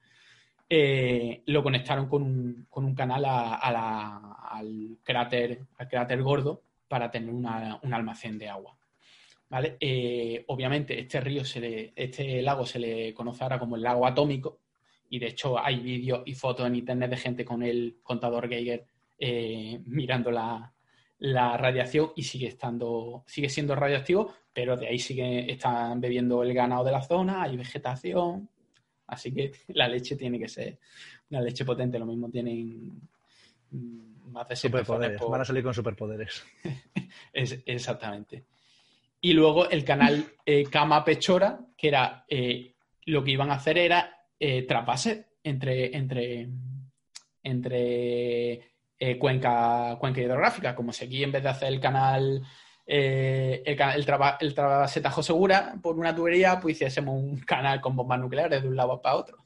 eh, 0.68 1.42
lo 1.46 1.62
conectaron 1.62 2.08
con 2.08 2.66
un, 2.70 2.94
canal 2.94 3.24
al, 3.26 4.98
cráter, 5.02 5.60
al 5.76 5.88
cráter 5.88 6.22
gordo 6.22 6.62
para 6.88 7.10
tener 7.10 7.30
un 7.30 7.46
almacén 7.94 8.38
de 8.38 8.48
agua. 8.48 8.76
Eh, 9.80 10.44
obviamente, 10.48 10.98
este 10.98 11.20
río, 11.20 11.44
se 11.44 11.60
le, 11.60 11.92
este 11.94 12.42
lago 12.42 12.66
se 12.66 12.78
le 12.78 13.14
conoce 13.14 13.44
ahora 13.44 13.58
como 13.58 13.76
el 13.76 13.82
lago 13.82 14.06
atómico, 14.06 14.60
y 15.14 15.18
de 15.18 15.28
hecho 15.28 15.58
hay 15.58 15.80
vídeos 15.80 16.22
y 16.26 16.34
fotos 16.34 16.66
en 16.66 16.76
internet 16.76 17.10
de 17.10 17.16
gente 17.16 17.44
con 17.44 17.62
el 17.62 17.98
contador 18.02 18.48
Geiger 18.48 18.84
eh, 19.18 19.80
mirando 19.86 20.30
la, 20.30 20.72
la, 21.18 21.56
radiación 21.56 22.12
y 22.16 22.22
sigue 22.24 22.48
estando, 22.48 23.22
sigue 23.26 23.48
siendo 23.48 23.74
radioactivo, 23.74 24.34
pero 24.52 24.76
de 24.76 24.88
ahí 24.88 24.98
sigue, 24.98 25.50
están 25.50 26.00
bebiendo 26.00 26.42
el 26.42 26.52
ganado 26.52 26.84
de 26.84 26.92
la 26.92 27.02
zona, 27.02 27.42
hay 27.42 27.56
vegetación, 27.56 28.48
Así 29.06 29.32
que 29.32 29.52
la 29.68 29.88
leche 29.88 30.16
tiene 30.16 30.38
que 30.38 30.48
ser 30.48 30.78
una 31.30 31.40
leche 31.40 31.64
potente. 31.64 31.98
Lo 31.98 32.06
mismo 32.06 32.30
tienen 32.30 33.00
mm, 33.70 34.32
más 34.32 34.48
de 34.48 34.56
superpoderes. 34.56 35.20
Van 35.20 35.40
a 35.40 35.44
salir 35.44 35.62
con 35.62 35.74
superpoderes. 35.74 36.44
es, 37.32 37.62
exactamente. 37.66 38.44
Y 39.20 39.32
luego 39.32 39.68
el 39.70 39.84
canal 39.84 40.24
eh, 40.44 40.64
Cama 40.64 41.04
Pechora, 41.04 41.58
que 41.76 41.88
era 41.88 42.24
eh, 42.28 42.74
lo 43.06 43.24
que 43.24 43.30
iban 43.30 43.50
a 43.50 43.54
hacer 43.54 43.78
era 43.78 44.13
eh, 44.38 44.66
entre, 45.42 45.96
entre, 45.96 46.48
entre 47.42 48.60
cuenca, 49.18 49.96
cuenca 49.98 50.20
hidrográfica. 50.20 50.74
Como 50.74 50.92
si 50.92 51.04
aquí 51.04 51.22
en 51.22 51.32
vez 51.32 51.42
de 51.42 51.48
hacer 51.48 51.68
el 51.68 51.80
canal 51.80 52.42
eh, 52.86 53.62
el, 53.64 53.80
el, 53.80 54.04
traba, 54.04 54.36
el 54.40 54.54
Tajo 54.54 55.22
Segura 55.22 55.76
por 55.82 55.98
una 55.98 56.14
tubería, 56.14 56.60
pues 56.60 56.76
hiciésemos 56.76 57.14
un 57.14 57.38
canal 57.40 57.80
con 57.80 57.96
bombas 57.96 58.20
nucleares 58.20 58.62
de 58.62 58.68
un 58.68 58.76
lado 58.76 59.00
para 59.00 59.16
otro. 59.16 59.38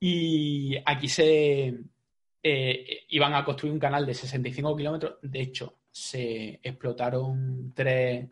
Y 0.00 0.76
aquí 0.84 1.08
se 1.08 1.74
eh, 2.42 3.06
iban 3.08 3.34
a 3.34 3.44
construir 3.44 3.72
un 3.72 3.80
canal 3.80 4.06
de 4.06 4.14
65 4.14 4.76
kilómetros. 4.76 5.16
De 5.22 5.40
hecho, 5.40 5.78
se 5.90 6.60
explotaron 6.62 7.72
tres, 7.74 8.28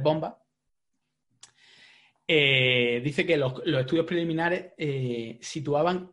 bombas. 0.00 0.34
Eh, 2.26 3.00
dice 3.04 3.26
que 3.26 3.36
los, 3.36 3.54
estudios 3.66 4.06
preliminares 4.06 4.72
situaban 5.40 6.12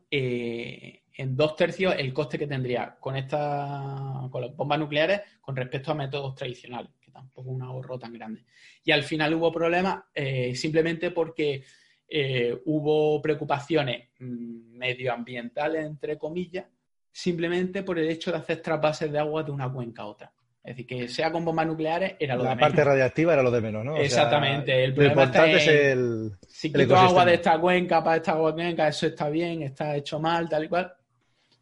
en 1.20 1.36
dos 1.36 1.54
tercios 1.58 1.96
el 1.98 2.14
coste 2.14 2.40
que 2.40 2.48
tendría 2.48 2.96
con 2.98 3.18
esta, 3.18 4.26
con 4.32 4.42
las 4.42 4.56
bombas 4.56 4.80
nucleares 4.80 5.20
con 5.42 5.54
respecto 5.54 5.92
a 5.92 5.96
métodos 5.96 6.34
tradicionales, 6.34 6.92
que 6.98 7.12
tampoco 7.12 7.50
es 7.50 7.56
un 7.56 7.62
ahorro 7.62 8.00
tan 8.00 8.14
grande. 8.14 8.46
Y 8.86 8.92
al 8.92 9.04
final 9.04 9.34
hubo 9.34 9.52
problemas 9.52 10.02
eh, 10.14 10.56
simplemente 10.56 11.12
porque 11.12 11.66
eh, 12.08 12.58
hubo 12.64 13.22
preocupaciones 13.22 14.08
mm, 14.18 14.78
medioambientales, 14.78 15.86
entre 15.86 16.18
comillas, 16.18 16.68
simplemente 17.12 17.84
por 17.84 18.00
el 18.00 18.10
hecho 18.10 18.32
de 18.32 18.38
hacer 18.38 18.62
trasvases 18.62 19.12
de 19.12 19.20
agua 19.20 19.44
de 19.44 19.52
una 19.52 19.70
cuenca 19.70 20.04
a 20.04 20.08
otra. 20.08 20.34
Es 20.70 20.76
decir, 20.76 20.86
que 20.86 21.08
sea 21.08 21.32
con 21.32 21.44
bombas 21.44 21.66
nucleares 21.66 22.14
era 22.20 22.36
lo 22.36 22.44
de 22.44 22.50
menos. 22.50 22.62
La 22.62 22.68
parte 22.68 22.84
radiactiva 22.84 23.34
era 23.34 23.42
lo 23.42 23.50
de 23.50 23.60
menos, 23.60 23.84
¿no? 23.84 23.98
Exactamente. 23.98 24.84
el 24.84 24.94
problema 24.94 25.24
importante 25.24 25.58
es 25.58 25.68
el. 25.68 26.32
Si 26.48 26.72
quito 26.72 26.96
agua 26.96 27.26
de 27.26 27.34
esta 27.34 27.60
cuenca 27.60 28.04
para 28.04 28.18
esta 28.18 28.36
cuenca, 28.36 28.88
eso 28.88 29.08
está 29.08 29.30
bien, 29.30 29.64
está 29.64 29.96
hecho 29.96 30.20
mal, 30.20 30.48
tal 30.48 30.66
y 30.66 30.68
cual. 30.68 30.94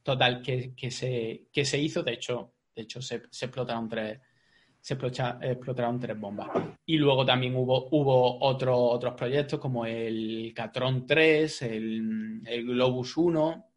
Total, 0.04 0.42
que, 0.42 0.92
se, 0.92 1.44
que 1.54 1.64
se 1.64 1.78
hizo, 1.78 2.04
de 2.04 2.16
hecho, 2.16 2.56
de 2.76 2.82
hecho 2.82 3.02
se, 3.02 3.16
explotaron 3.16 3.88
tres, 3.88 4.20
se 4.82 4.96
explotaron 4.96 6.02
tres 6.02 6.20
bombas. 6.20 6.50
Y 6.86 6.98
luego 6.98 7.26
también 7.26 7.56
hubo, 7.56 7.88
hubo 7.92 8.44
otros 8.44 9.14
proyectos 9.14 9.58
como 9.58 9.86
el 9.86 10.52
Catron 10.54 11.08
3, 11.08 11.62
el, 11.62 12.42
Globus 12.66 13.16
1, 13.16 13.70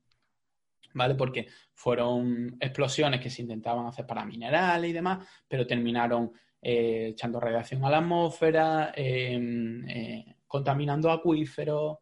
¿vale? 0.95 1.15
Porque 1.15 1.47
fueron 1.75 2.57
explosiones 2.61 3.21
que 3.21 3.31
se 3.31 3.43
intentaban 3.43 3.87
hacer 3.87 4.07
para 4.07 4.25
minerales 4.25 4.91
y 4.91 4.93
demás, 4.93 5.27
pero 5.49 5.67
terminaron 5.67 6.33
eh, 6.63 7.09
echando 7.13 7.41
radiación 7.41 7.85
a 7.85 7.91
la 7.91 7.99
atmósfera, 7.99 8.93
em, 8.95 9.89
eh, 9.89 10.37
contaminando 10.47 11.11
acuíferos 11.11 11.99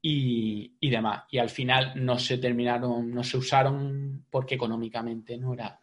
y, 0.00 0.76
y, 0.80 0.90
demás. 0.90 1.24
Y 1.30 1.38
al 1.38 1.50
final 1.50 1.92
no 1.96 2.18
se 2.18 2.38
terminaron, 2.38 3.10
no 3.10 3.22
se 3.22 3.36
usaron 3.36 4.26
porque 4.30 4.56
económicamente 4.56 5.38
no 5.38 5.54
era, 5.54 5.80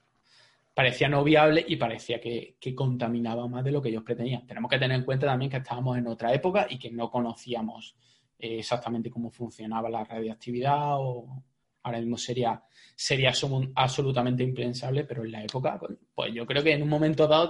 parecía 0.73 1.09
no 1.09 1.23
viable 1.23 1.63
y 1.67 1.75
parecía 1.77 2.19
que, 2.19 2.57
que 2.59 2.75
contaminaba 2.75 3.47
más 3.47 3.63
de 3.63 3.71
lo 3.71 3.81
que 3.81 3.89
ellos 3.89 4.03
pretendían. 4.03 4.45
Tenemos 4.45 4.69
que 4.69 4.79
tener 4.79 4.97
en 4.97 5.05
cuenta 5.05 5.27
también 5.27 5.51
que 5.51 5.57
estábamos 5.57 5.97
en 5.97 6.07
otra 6.07 6.33
época 6.33 6.67
y 6.69 6.77
que 6.77 6.91
no 6.91 7.09
conocíamos 7.09 7.95
eh, 8.41 8.57
exactamente 8.59 9.11
cómo 9.11 9.29
funcionaba 9.29 9.87
la 9.89 10.03
radiactividad 10.03 10.97
o, 10.97 11.43
ahora 11.83 11.99
mismo 11.99 12.17
sería, 12.17 12.61
sería 12.95 13.31
absolutamente 13.75 14.43
impensable, 14.43 15.03
pero 15.03 15.23
en 15.23 15.31
la 15.31 15.43
época, 15.43 15.79
pues 16.13 16.33
yo 16.33 16.45
creo 16.45 16.63
que 16.63 16.73
en 16.73 16.83
un 16.83 16.89
momento 16.89 17.27
dado 17.27 17.49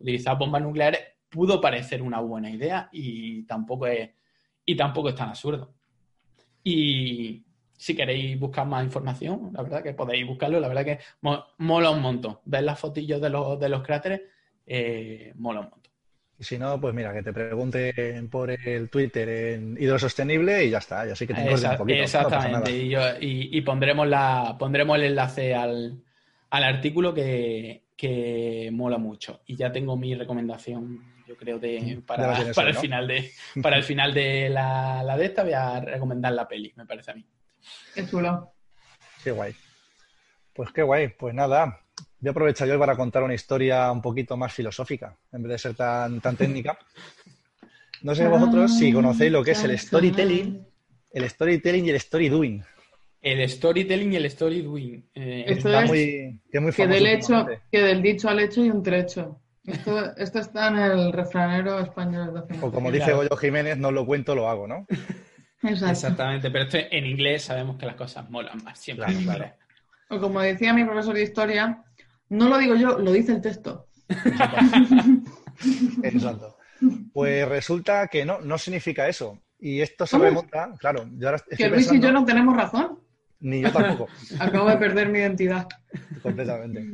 utilizar 0.00 0.38
bombas 0.38 0.62
nucleares 0.62 1.00
pudo 1.28 1.60
parecer 1.60 2.02
una 2.02 2.20
buena 2.20 2.50
idea 2.50 2.88
y 2.92 3.42
tampoco 3.44 3.86
es, 3.86 4.10
y 4.64 4.76
tampoco 4.76 5.10
es 5.10 5.14
tan 5.14 5.30
absurdo. 5.30 5.74
Y 6.64 7.44
si 7.72 7.94
queréis 7.94 8.38
buscar 8.38 8.66
más 8.66 8.84
información, 8.84 9.50
la 9.52 9.62
verdad 9.62 9.82
que 9.82 9.94
podéis 9.94 10.26
buscarlo, 10.26 10.60
la 10.60 10.68
verdad 10.68 10.84
que 10.84 10.98
mola 11.20 11.90
un 11.90 12.02
montón. 12.02 12.38
Ver 12.44 12.64
las 12.64 12.78
fotillos 12.78 13.20
de 13.20 13.30
los, 13.30 13.58
de 13.58 13.68
los 13.68 13.82
cráteres, 13.82 14.22
eh, 14.66 15.32
mola 15.36 15.60
un 15.60 15.70
montón. 15.70 15.87
Y 16.40 16.44
si 16.44 16.56
no, 16.56 16.80
pues 16.80 16.94
mira, 16.94 17.12
que 17.12 17.22
te 17.22 17.32
pregunten 17.32 18.28
por 18.28 18.50
el 18.50 18.88
Twitter 18.88 19.28
en 19.28 19.76
hidrosostenible 19.78 20.64
y 20.64 20.70
ya 20.70 20.78
está. 20.78 21.04
Y 21.06 21.10
así 21.10 21.26
que 21.26 21.34
te 21.34 21.40
un 21.42 21.76
poquito. 21.76 22.02
Exactamente. 22.02 22.70
y, 23.20 23.60
pondremos, 23.62 24.06
la, 24.06 24.54
pondremos 24.56 24.96
el 24.98 25.04
enlace 25.04 25.54
al, 25.56 26.00
artículo 26.48 27.12
que, 27.12 28.70
mola 28.72 28.98
mucho. 28.98 29.40
Y 29.46 29.56
ya 29.56 29.72
tengo 29.72 29.96
mi 29.96 30.14
recomendación, 30.14 31.02
yo 31.26 31.36
creo, 31.36 31.58
de, 31.58 32.00
para, 32.06 32.38
el 32.68 32.76
final 32.76 33.08
de 33.08 33.32
para 33.62 33.76
el 33.76 33.82
final 33.82 34.14
de 34.14 34.48
la, 34.48 35.02
la 35.02 35.16
de 35.16 35.24
esta. 35.24 35.42
Voy 35.42 35.54
a 35.54 35.80
recomendar 35.80 36.32
la 36.34 36.46
peli, 36.46 36.72
me 36.76 36.86
parece 36.86 37.10
a 37.10 37.14
mí. 37.14 37.26
Qué 37.92 38.06
chulo. 38.06 38.52
Qué 39.24 39.32
guay. 39.32 39.52
Pues 40.52 40.70
qué 40.70 40.82
guay. 40.84 41.08
Pues 41.08 41.34
nada, 41.34 41.80
Voy 42.20 42.28
a 42.28 42.30
aprovechar 42.30 42.68
yo 42.68 42.78
para 42.78 42.96
contar 42.96 43.22
una 43.22 43.34
historia 43.34 43.90
un 43.92 44.02
poquito 44.02 44.36
más 44.36 44.52
filosófica, 44.52 45.16
en 45.32 45.42
vez 45.42 45.52
de 45.52 45.58
ser 45.58 45.74
tan, 45.74 46.20
tan 46.20 46.36
técnica. 46.36 46.78
No 48.02 48.14
sé 48.14 48.26
vosotros 48.28 48.78
si 48.78 48.92
conocéis 48.92 49.32
lo 49.32 49.42
que 49.42 49.52
es 49.52 49.64
el 49.64 49.76
storytelling, 49.78 50.66
el 51.12 51.28
storytelling 51.28 51.86
y 51.86 51.90
el 51.90 51.96
story 51.96 52.28
doing. 52.28 52.62
El 53.20 53.48
storytelling 53.48 54.12
y 54.12 54.16
el 54.16 54.26
story 54.26 54.62
doing. 54.62 55.10
Eh, 55.14 55.44
esto 55.48 55.68
es 55.80 55.88
muy, 55.88 56.40
que, 56.72 56.86
del 56.86 57.06
hecho, 57.06 57.46
que 57.70 57.80
del 57.80 58.02
dicho 58.02 58.28
al 58.28 58.40
hecho 58.40 58.64
y 58.64 58.70
un 58.70 58.82
trecho. 58.82 59.40
Esto, 59.64 60.16
esto 60.16 60.38
está 60.38 60.68
en 60.68 60.76
el 60.78 61.12
refranero 61.12 61.80
español. 61.80 62.44
De 62.48 62.58
o 62.60 62.70
como 62.70 62.90
dice 62.90 63.12
Goyo 63.12 63.36
Jiménez, 63.36 63.76
no 63.76 63.90
lo 63.90 64.06
cuento, 64.06 64.34
lo 64.34 64.48
hago, 64.48 64.66
¿no? 64.66 64.86
Exactamente, 65.62 66.50
pero 66.50 66.64
esto 66.64 66.78
en 66.78 67.04
inglés 67.04 67.42
sabemos 67.42 67.76
que 67.76 67.86
las 67.86 67.96
cosas 67.96 68.30
molan 68.30 68.62
más 68.62 68.78
siempre. 68.78 69.06
O 70.08 70.18
como 70.20 70.40
decía 70.40 70.72
mi 70.72 70.84
profesor 70.84 71.14
de 71.14 71.22
historia, 71.22 71.84
no 72.30 72.48
lo 72.48 72.58
digo 72.58 72.74
yo, 72.74 72.98
lo 72.98 73.12
dice 73.12 73.32
el 73.32 73.40
texto. 73.40 73.86
Exacto. 76.02 76.56
Pues 77.12 77.48
resulta 77.48 78.06
que 78.08 78.24
no, 78.24 78.40
no 78.40 78.58
significa 78.58 79.08
eso. 79.08 79.38
Y 79.58 79.80
esto 79.80 80.06
se 80.06 80.18
remonta, 80.18 80.74
claro. 80.78 81.08
Yo 81.16 81.30
que 81.56 81.68
Luis 81.68 81.92
y 81.92 82.00
yo 82.00 82.12
no 82.12 82.24
tenemos 82.24 82.56
razón. 82.56 83.00
Ni 83.40 83.60
yo 83.60 83.72
tampoco. 83.72 84.08
Acabo 84.40 84.68
de 84.68 84.76
perder 84.76 85.08
mi 85.08 85.18
identidad. 85.18 85.66
Completamente. 86.22 86.84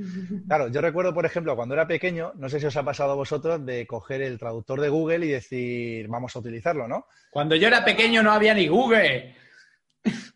Claro, 0.46 0.68
yo 0.68 0.80
recuerdo, 0.80 1.14
por 1.14 1.24
ejemplo, 1.24 1.56
cuando 1.56 1.74
era 1.74 1.86
pequeño, 1.86 2.32
no 2.36 2.48
sé 2.48 2.60
si 2.60 2.66
os 2.66 2.76
ha 2.76 2.82
pasado 2.82 3.12
a 3.12 3.16
vosotros, 3.16 3.64
de 3.64 3.86
coger 3.86 4.22
el 4.22 4.38
traductor 4.38 4.80
de 4.80 4.88
Google 4.88 5.26
y 5.26 5.30
decir, 5.30 6.08
vamos 6.08 6.36
a 6.36 6.38
utilizarlo, 6.38 6.86
¿no? 6.86 7.06
Cuando 7.30 7.56
yo 7.56 7.68
era 7.68 7.84
pequeño 7.84 8.22
no 8.22 8.32
había 8.32 8.54
ni 8.54 8.68
Google. 8.68 9.34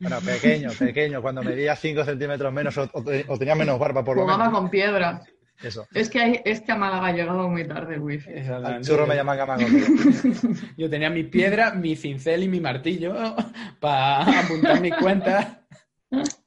Bueno, 0.00 0.20
pequeño, 0.20 0.70
pequeño, 0.78 1.20
cuando 1.20 1.42
medía 1.42 1.76
5 1.76 2.04
centímetros 2.04 2.52
menos 2.52 2.78
o, 2.78 3.38
tenía 3.38 3.54
menos 3.54 3.78
barba 3.78 4.04
por 4.04 4.16
lo 4.16 4.22
menos. 4.22 4.36
Jugaba 4.36 4.52
con 4.52 4.70
piedra. 4.70 5.22
Eso. 5.62 5.86
Es 5.92 6.08
que, 6.08 6.20
hay, 6.20 6.40
es 6.44 6.60
que 6.60 6.70
a 6.70 6.76
Málaga 6.76 7.08
ha 7.08 7.12
llegado 7.12 7.48
muy 7.48 7.66
tarde 7.66 7.96
el 7.96 8.00
wifi. 8.00 8.30
Al 8.48 8.80
churro 8.80 9.06
me 9.08 9.16
llaman 9.16 9.36
Gamago. 9.36 9.66
Yo 10.76 10.88
tenía 10.88 11.10
mi 11.10 11.24
piedra, 11.24 11.72
mi 11.72 11.96
cincel 11.96 12.44
y 12.44 12.48
mi 12.48 12.60
martillo 12.60 13.34
para 13.80 14.40
apuntar 14.40 14.80
mis 14.80 14.94
cuentas. 14.94 15.58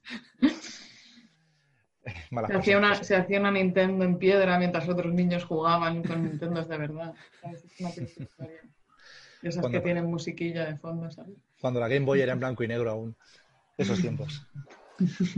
Se 2.48 2.54
hacía, 2.54 2.78
una, 2.78 2.96
se 2.96 3.16
hacía, 3.18 3.42
una, 3.42 3.52
Nintendo 3.52 4.06
en 4.06 4.18
piedra 4.18 4.58
mientras 4.58 4.88
otros 4.88 5.14
niños 5.14 5.44
jugaban 5.44 6.02
con 6.02 6.24
Nintendo 6.24 6.64
de 6.64 6.78
verdad. 6.78 7.14
Es 7.44 7.66
una 7.80 7.90
Esas 9.42 9.68
que 9.68 9.80
tienen 9.80 10.06
musiquilla 10.06 10.66
de 10.66 10.78
fondo, 10.78 11.10
¿sabes? 11.12 11.36
Cuando 11.60 11.80
la 11.80 11.88
Game 11.88 12.06
Boy 12.06 12.22
era 12.22 12.34
en 12.34 12.40
blanco 12.40 12.64
y 12.64 12.68
negro 12.68 12.92
aún. 12.92 13.16
Esos 13.78 14.00
tiempos. 14.00 14.46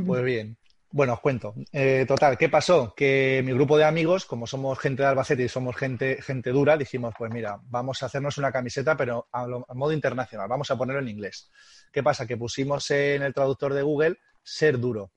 Pues 0.06 0.24
bien. 0.24 0.58
Bueno, 0.94 1.14
os 1.14 1.22
cuento. 1.22 1.56
Eh, 1.72 2.06
total, 2.08 2.38
¿qué 2.38 2.50
pasó? 2.50 2.94
Que 2.96 3.42
mi 3.44 3.52
grupo 3.52 3.78
de 3.78 3.84
amigos, 3.84 4.26
como 4.26 4.46
somos 4.46 4.78
gente 4.78 5.02
de 5.02 5.10
Albacete 5.10 5.44
y 5.44 5.50
somos 5.50 5.76
gente, 5.76 6.22
gente 6.22 6.52
dura, 6.52 6.78
dijimos, 6.78 7.16
pues 7.18 7.32
mira, 7.32 7.60
vamos 7.64 8.04
a 8.04 8.06
hacernos 8.06 8.38
una 8.38 8.52
camiseta, 8.52 8.96
pero 8.96 9.28
a, 9.32 9.48
modo 9.74 9.92
internacional, 9.92 10.48
vamos 10.48 10.70
a 10.70 10.78
ponerlo 10.78 11.02
en 11.02 11.08
inglés. 11.08 11.50
¿Qué 11.92 12.04
pasa? 12.04 12.28
Que 12.28 12.38
pusimos 12.38 12.92
en 12.92 13.24
el 13.24 13.34
traductor 13.34 13.74
de 13.74 13.82
Google 13.82 14.20
ser 14.44 14.80
duro. 14.80 15.12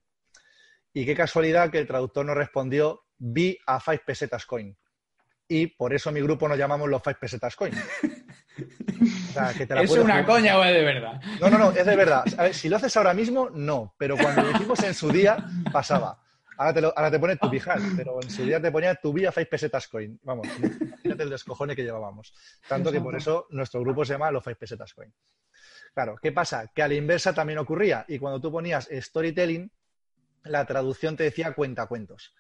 Y 0.95 1.05
qué 1.05 1.15
casualidad 1.15 1.71
que 1.71 1.81
el 1.81 1.87
traductor 1.87 2.25
nos 2.25 2.37
respondió, 2.37 3.03
be 3.19 3.59
a 3.67 3.79
five 3.79 4.01
pesetas 4.07 4.47
coin. 4.47 4.75
Y 5.47 5.67
por 5.67 5.93
eso 5.93 6.11
mi 6.11 6.23
grupo 6.23 6.49
nos 6.49 6.57
llamamos 6.57 6.89
los 6.89 7.03
five 7.03 7.19
pesetas 7.21 7.55
coin. 7.55 7.75
¿Es 8.57 9.91
una 9.91 10.25
coña 10.25 10.59
o 10.59 10.65
es 10.65 10.75
de 10.75 10.83
verdad? 10.83 11.21
No, 11.41 11.51
no, 11.51 11.59
no, 11.59 11.71
es 11.73 11.85
de 11.85 11.97
verdad. 11.97 12.25
A 12.39 12.45
ver, 12.45 12.55
si 12.55 12.69
lo 12.69 12.77
haces 12.77 12.97
ahora 12.97 13.15
mismo, 13.15 13.51
no. 13.51 13.95
Pero 13.99 14.17
cuando 14.17 14.43
lo 14.43 14.51
hicimos 14.53 14.83
en 14.83 14.95
su 14.95 15.11
día, 15.11 15.37
pasaba. 15.73 16.23
Ahora 16.59 16.73
te, 16.73 16.85
ahora 16.87 17.11
te 17.11 17.19
pone 17.19 17.37
tu 17.37 17.51
pijal, 17.51 17.83
pero 17.97 18.19
en 18.23 18.31
su 18.31 18.45
día 18.45 18.61
te 18.61 18.73
ponía 18.73 18.95
tu 18.95 19.13
vía 19.13 19.31
5 19.31 19.49
pesetas 19.51 19.89
coin. 19.89 20.19
Vamos, 20.23 20.47
imagínate 20.59 21.23
el 21.23 21.31
descojone 21.31 21.77
que 21.77 21.83
llevábamos. 21.83 22.33
Tanto 22.67 22.91
que 22.91 23.01
por 23.01 23.15
eso 23.15 23.47
nuestro 23.51 23.81
grupo 23.81 24.05
se 24.05 24.15
llama 24.15 24.31
los 24.31 24.43
5 24.43 24.59
pesetas 24.59 24.95
coin. 24.95 25.13
Claro, 25.93 26.17
¿qué 26.21 26.33
pasa? 26.33 26.71
Que 26.75 26.83
a 26.83 26.89
la 26.89 26.95
inversa 26.95 27.35
también 27.35 27.59
ocurría. 27.59 28.07
Y 28.09 28.19
cuando 28.19 28.41
tú 28.41 28.51
ponías 28.51 28.89
storytelling, 28.91 29.71
la 30.45 30.65
traducción 30.65 31.17
te 31.17 31.25
decía 31.25 31.53
cuenta 31.53 31.87
cuentos. 31.87 32.35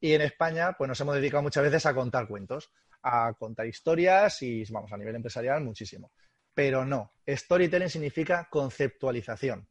Y 0.00 0.12
en 0.12 0.20
España, 0.20 0.74
pues 0.76 0.88
nos 0.88 1.00
hemos 1.00 1.16
dedicado 1.16 1.42
muchas 1.42 1.64
veces 1.64 1.86
a 1.86 1.94
contar 1.94 2.28
cuentos 2.28 2.70
a 3.06 3.32
contar 3.34 3.66
historias 3.66 4.42
y, 4.42 4.64
vamos, 4.70 4.92
a 4.92 4.96
nivel 4.96 5.14
empresarial 5.14 5.62
muchísimo. 5.62 6.10
Pero 6.52 6.84
no, 6.84 7.12
storytelling 7.26 7.88
significa 7.88 8.48
conceptualización. 8.50 9.68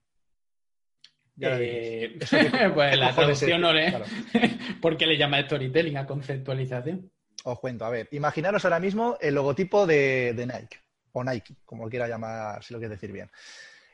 Eh, 1.41 2.17
pues 2.73 2.97
la 2.97 3.13
traducción 3.13 3.59
no 3.59 3.73
le... 3.73 3.93
¿Por 4.81 4.95
qué 4.95 5.05
le 5.05 5.17
llama 5.17 5.41
storytelling 5.41 5.97
a 5.97 6.05
conceptualización? 6.05 7.11
Os 7.43 7.59
cuento, 7.59 7.83
a 7.83 7.89
ver, 7.89 8.07
imaginaros 8.11 8.63
ahora 8.63 8.79
mismo 8.79 9.17
el 9.19 9.35
logotipo 9.35 9.85
de, 9.85 10.33
Nike, 10.37 10.79
o 11.11 11.23
Nike, 11.23 11.57
como 11.65 11.89
quiera 11.89 12.07
llamar, 12.07 12.63
si 12.63 12.73
lo 12.73 12.79
quieres 12.79 12.99
decir 12.99 13.11
bien. 13.11 13.29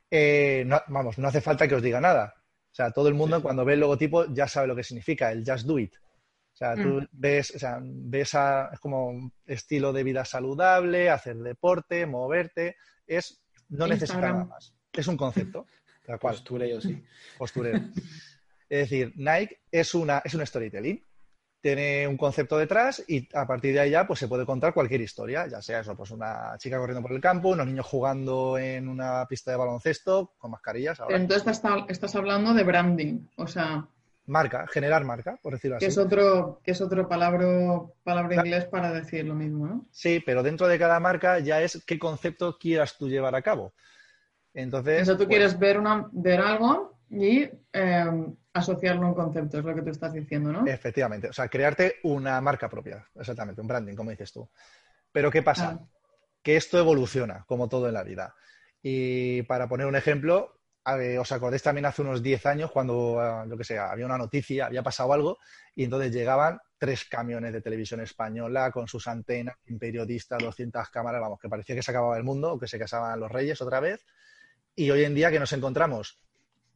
Eh, 0.09 0.69
vamos, 0.87 1.17
no 1.17 1.27
hace 1.27 1.41
falta 1.41 1.67
que 1.67 1.75
os 1.75 1.81
diga 1.81 1.99
nada. 1.99 2.35
O 2.71 2.75
sea, 2.75 2.91
todo 2.91 3.07
el 3.07 3.15
mundo 3.15 3.41
cuando 3.41 3.65
ve 3.65 3.73
el 3.73 3.79
logotipo 3.79 4.31
ya 4.31 4.47
sabe 4.47 4.67
lo 4.67 4.75
que 4.75 4.83
significa, 4.83 5.31
el 5.31 5.43
just 5.45 5.65
do 5.65 5.79
it 5.79 5.95
sea, 6.61 6.75
tú 6.75 7.01
mm. 7.01 7.07
ves, 7.11 7.53
o 7.55 7.59
sea, 7.59 7.79
ves 7.81 8.35
a, 8.35 8.69
es 8.73 8.79
como 8.79 9.31
estilo 9.45 9.91
de 9.93 10.03
vida 10.03 10.25
saludable, 10.25 11.09
hacer 11.09 11.37
deporte, 11.37 12.05
moverte, 12.05 12.75
es 13.07 13.41
no 13.69 13.87
necesita 13.87 14.21
nada 14.21 14.45
más. 14.45 14.73
Es 14.93 15.07
un 15.07 15.17
concepto. 15.17 15.65
Tal 16.05 16.19
cual. 16.19 16.35
Postureo, 16.35 16.81
sí. 16.81 17.01
Postureo. 17.37 17.77
es 18.69 18.89
decir, 18.89 19.13
Nike 19.15 19.61
es 19.71 19.95
una, 19.95 20.21
es 20.23 20.33
un 20.33 20.45
storytelling. 20.45 21.03
Tiene 21.61 22.07
un 22.07 22.17
concepto 22.17 22.57
detrás 22.57 23.03
y 23.07 23.29
a 23.35 23.45
partir 23.45 23.73
de 23.73 23.81
ahí 23.81 23.91
ya 23.91 24.07
pues, 24.07 24.19
se 24.19 24.27
puede 24.27 24.47
contar 24.47 24.73
cualquier 24.73 25.01
historia, 25.01 25.47
ya 25.47 25.61
sea 25.61 25.81
eso, 25.81 25.95
pues 25.95 26.09
una 26.09 26.55
chica 26.57 26.79
corriendo 26.79 27.03
por 27.03 27.13
el 27.13 27.21
campo, 27.21 27.49
unos 27.49 27.67
niños 27.67 27.85
jugando 27.85 28.57
en 28.57 28.87
una 28.87 29.27
pista 29.27 29.51
de 29.51 29.57
baloncesto 29.57 30.33
con 30.39 30.49
mascarillas. 30.49 30.99
Entonces 31.09 31.61
estás 31.87 32.15
hablando 32.15 32.55
de 32.55 32.63
branding, 32.63 33.27
o 33.35 33.45
sea, 33.45 33.87
marca, 34.25 34.67
generar 34.67 35.03
marca, 35.03 35.37
por 35.41 35.53
decirlo 35.53 35.77
así. 35.77 35.85
Que 35.85 35.89
es 35.89 35.97
otro, 35.97 36.61
que 36.63 36.71
es 36.71 36.81
otro 36.81 37.07
palabra, 37.07 37.45
palabra 38.03 38.35
inglés 38.35 38.65
para 38.65 38.91
decir 38.91 39.25
lo 39.25 39.35
mismo, 39.35 39.67
¿no? 39.67 39.85
Sí, 39.91 40.21
pero 40.25 40.43
dentro 40.43 40.67
de 40.67 40.79
cada 40.79 40.99
marca 40.99 41.39
ya 41.39 41.61
es 41.61 41.83
qué 41.85 41.99
concepto 41.99 42.57
quieras 42.57 42.97
tú 42.97 43.09
llevar 43.09 43.35
a 43.35 43.41
cabo. 43.41 43.73
Entonces. 44.53 45.01
Eso 45.01 45.17
tú 45.17 45.27
quieres 45.27 45.53
pues 45.53 45.59
ver 45.59 45.79
una, 45.79 46.07
ver 46.11 46.41
algo 46.41 46.99
y 47.09 47.49
em, 47.73 48.35
asociarlo 48.53 49.05
a 49.05 49.09
un 49.09 49.15
concepto, 49.15 49.59
es 49.59 49.65
lo 49.65 49.75
que 49.75 49.81
tú 49.81 49.89
estás 49.89 50.13
diciendo, 50.13 50.51
¿no? 50.51 50.65
Efectivamente. 50.67 51.29
O 51.29 51.33
sea, 51.33 51.47
crearte 51.47 51.95
una 52.03 52.39
marca 52.41 52.69
propia, 52.69 53.05
exactamente, 53.15 53.61
un 53.61 53.67
branding, 53.67 53.95
como 53.95 54.11
dices 54.11 54.31
tú. 54.31 54.49
Pero 55.11 55.31
¿qué 55.31 55.41
pasa? 55.41 55.79
Ah. 55.81 55.85
Que 56.41 56.55
esto 56.55 56.79
evoluciona, 56.79 57.43
como 57.47 57.69
todo 57.69 57.87
en 57.87 57.93
la 57.93 58.03
vida. 58.03 58.35
Y 58.81 59.43
para 59.43 59.67
poner 59.67 59.87
un 59.87 59.95
ejemplo, 59.95 60.60
os 60.83 61.31
acordáis 61.31 61.61
también 61.61 61.85
hace 61.85 62.01
unos 62.01 62.23
10 62.23 62.45
años 62.47 62.71
cuando, 62.71 63.19
ah, 63.19 63.45
que 63.57 63.63
sea, 63.63 63.91
había 63.91 64.05
una 64.05 64.17
noticia, 64.17 64.65
había 64.65 64.81
pasado 64.81 65.13
algo 65.13 65.37
y 65.75 65.83
entonces 65.83 66.11
llegaban 66.11 66.59
tres 66.77 67.05
camiones 67.05 67.53
de 67.53 67.61
televisión 67.61 68.01
española 68.01 68.71
con 68.71 68.87
sus 68.87 69.07
antenas, 69.07 69.55
un 69.69 69.77
periodista, 69.77 70.37
200 70.37 70.89
cámaras, 70.89 71.21
vamos, 71.21 71.39
que 71.39 71.47
parecía 71.47 71.75
que 71.75 71.83
se 71.83 71.91
acababa 71.91 72.17
el 72.17 72.23
mundo 72.23 72.53
o 72.53 72.59
que 72.59 72.67
se 72.67 72.79
casaban 72.79 73.19
los 73.19 73.31
reyes 73.31 73.61
otra 73.61 73.79
vez. 73.79 74.03
Y 74.75 74.89
hoy 74.89 75.03
en 75.03 75.13
día 75.13 75.29
que 75.29 75.39
nos 75.39 75.53
encontramos 75.53 76.19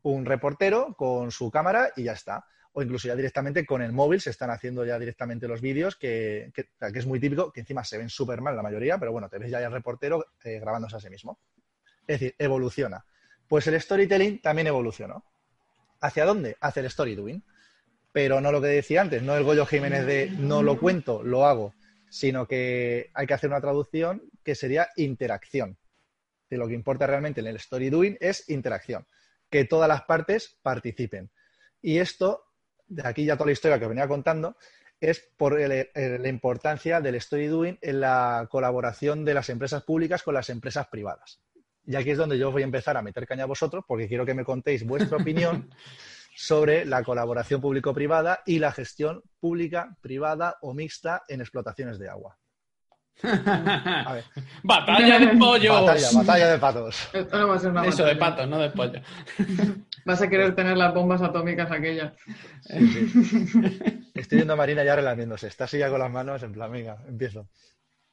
un 0.04 0.26
reportero 0.26 0.94
con 0.96 1.32
su 1.32 1.50
cámara 1.50 1.90
y 1.96 2.04
ya 2.04 2.14
está. 2.14 2.46
O 2.74 2.84
incluso 2.84 3.08
ya 3.08 3.16
directamente 3.16 3.66
con 3.66 3.82
el 3.82 3.94
móvil 3.94 4.22
se 4.22 4.30
están 4.30 4.52
haciendo 4.52 4.86
ya 4.86 5.00
directamente 5.00 5.48
los 5.48 5.62
vídeos, 5.62 5.96
que, 5.96 6.52
es 6.80 7.06
muy 7.08 7.20
típico, 7.20 7.52
que 7.52 7.62
encima 7.62 7.84
se 7.84 7.98
ven 7.98 8.10
súper 8.10 8.42
mal 8.42 8.56
la 8.56 8.62
mayoría, 8.62 8.98
pero 8.98 9.12
bueno, 9.14 9.30
te 9.30 9.40
ves 9.40 9.50
ya 9.50 9.60
el 9.60 9.72
reportero 9.72 10.26
eh, 10.44 10.60
grabándose 10.60 10.98
a 10.98 11.00
sí 11.00 11.10
mismo. 11.10 11.40
Es 12.06 12.20
decir, 12.20 12.36
evoluciona. 12.38 13.04
Pues 13.48 13.68
el 13.68 13.80
storytelling 13.80 14.42
también 14.42 14.68
evolucionó. 14.68 15.24
¿Hacia 16.02 16.26
dónde? 16.26 16.58
Hacia 16.60 16.82
el 16.82 16.88
story 16.88 17.16
doing 17.16 17.44
pero 18.16 18.40
no 18.40 18.54
lo 18.54 18.62
que 18.62 18.68
decía 18.68 19.02
antes, 19.02 19.22
no 19.24 19.36
el 19.36 19.44
Goyo 19.44 19.66
Jiménez 19.66 20.06
de 20.06 20.30
no 20.30 20.64
lo 20.64 20.80
cuento, 20.80 21.22
lo 21.22 21.46
hago, 21.46 21.74
sino 22.10 22.48
que 22.48 23.12
hay 23.14 23.28
que 23.28 23.34
hacer 23.34 23.50
una 23.50 23.60
traducción 23.60 24.24
que 24.42 24.56
sería 24.56 24.88
interacción. 24.96 25.78
De 26.50 26.56
lo 26.56 26.70
que 26.70 26.76
importa 26.76 27.08
realmente 27.08 27.42
en 27.42 27.48
el 27.48 27.58
story 27.58 27.90
doing 27.90 28.18
es 28.22 28.48
interacción, 28.50 29.06
que 29.50 29.66
todas 29.66 29.90
las 29.90 30.04
partes 30.04 30.58
participen. 30.62 31.30
Y 31.82 31.98
esto, 31.98 32.46
de 32.88 33.06
aquí 33.06 33.26
ya 33.26 33.36
toda 33.36 33.48
la 33.48 33.52
historia 33.52 33.80
que 33.80 33.88
venía 33.88 34.08
contando, 34.08 34.56
es 35.02 35.20
por 35.36 35.60
la 35.60 36.30
importancia 36.30 37.02
del 37.02 37.16
story 37.16 37.48
doing 37.48 37.78
en 37.82 38.00
la 38.00 38.48
colaboración 38.50 39.26
de 39.26 39.34
las 39.34 39.50
empresas 39.50 39.84
públicas 39.84 40.24
con 40.24 40.36
las 40.36 40.50
empresas 40.50 40.88
privadas. 40.88 41.42
Y 41.88 41.96
aquí 41.96 42.12
es 42.12 42.18
donde 42.18 42.38
yo 42.38 42.52
voy 42.52 42.64
a 42.64 42.66
empezar 42.66 42.98
a 42.98 43.02
meter 43.02 43.28
caña 43.28 43.44
a 43.44 43.48
vosotros, 43.48 43.84
porque 43.88 44.08
quiero 44.08 44.26
que 44.26 44.34
me 44.34 44.44
contéis 44.44 44.86
vuestra 44.86 45.18
opinión 45.18 45.70
sobre 46.36 46.86
la 46.86 47.04
colaboración 47.04 47.62
público-privada 47.62 48.42
y 48.46 48.60
la 48.60 48.72
gestión 48.72 49.22
pública, 49.40 49.96
privada 50.02 50.58
o 50.62 50.74
mixta 50.74 51.24
en 51.28 51.42
explotaciones 51.42 52.00
de 52.00 52.10
agua. 52.10 52.38
batalla 54.64 55.20
de 55.20 55.38
pollos. 55.38 56.16
Batalla, 56.16 56.52
de 56.52 56.60
patos. 56.60 57.10
Eso 57.88 58.06
de 58.06 58.16
patos, 58.18 58.48
no 58.48 58.60
de 58.60 58.70
pollo. 58.72 59.00
Vas 60.06 60.22
a 60.22 60.30
querer 60.30 60.54
tener 60.54 60.76
las 60.76 60.94
bombas 60.94 61.22
atómicas 61.22 61.72
aquellas. 61.72 62.14
Estoy 64.14 64.38
viendo 64.38 64.54
a 64.54 64.58
Marina 64.58 64.84
ya 64.84 64.98
relamiéndose. 64.98 65.48
Está 65.48 65.64
así 65.64 65.78
ya 65.78 65.90
con 65.90 66.00
las 66.00 66.12
manos 66.12 66.44
en 66.44 66.52
plan, 66.52 66.72
venga, 66.72 66.98
empiezo. 67.08 67.48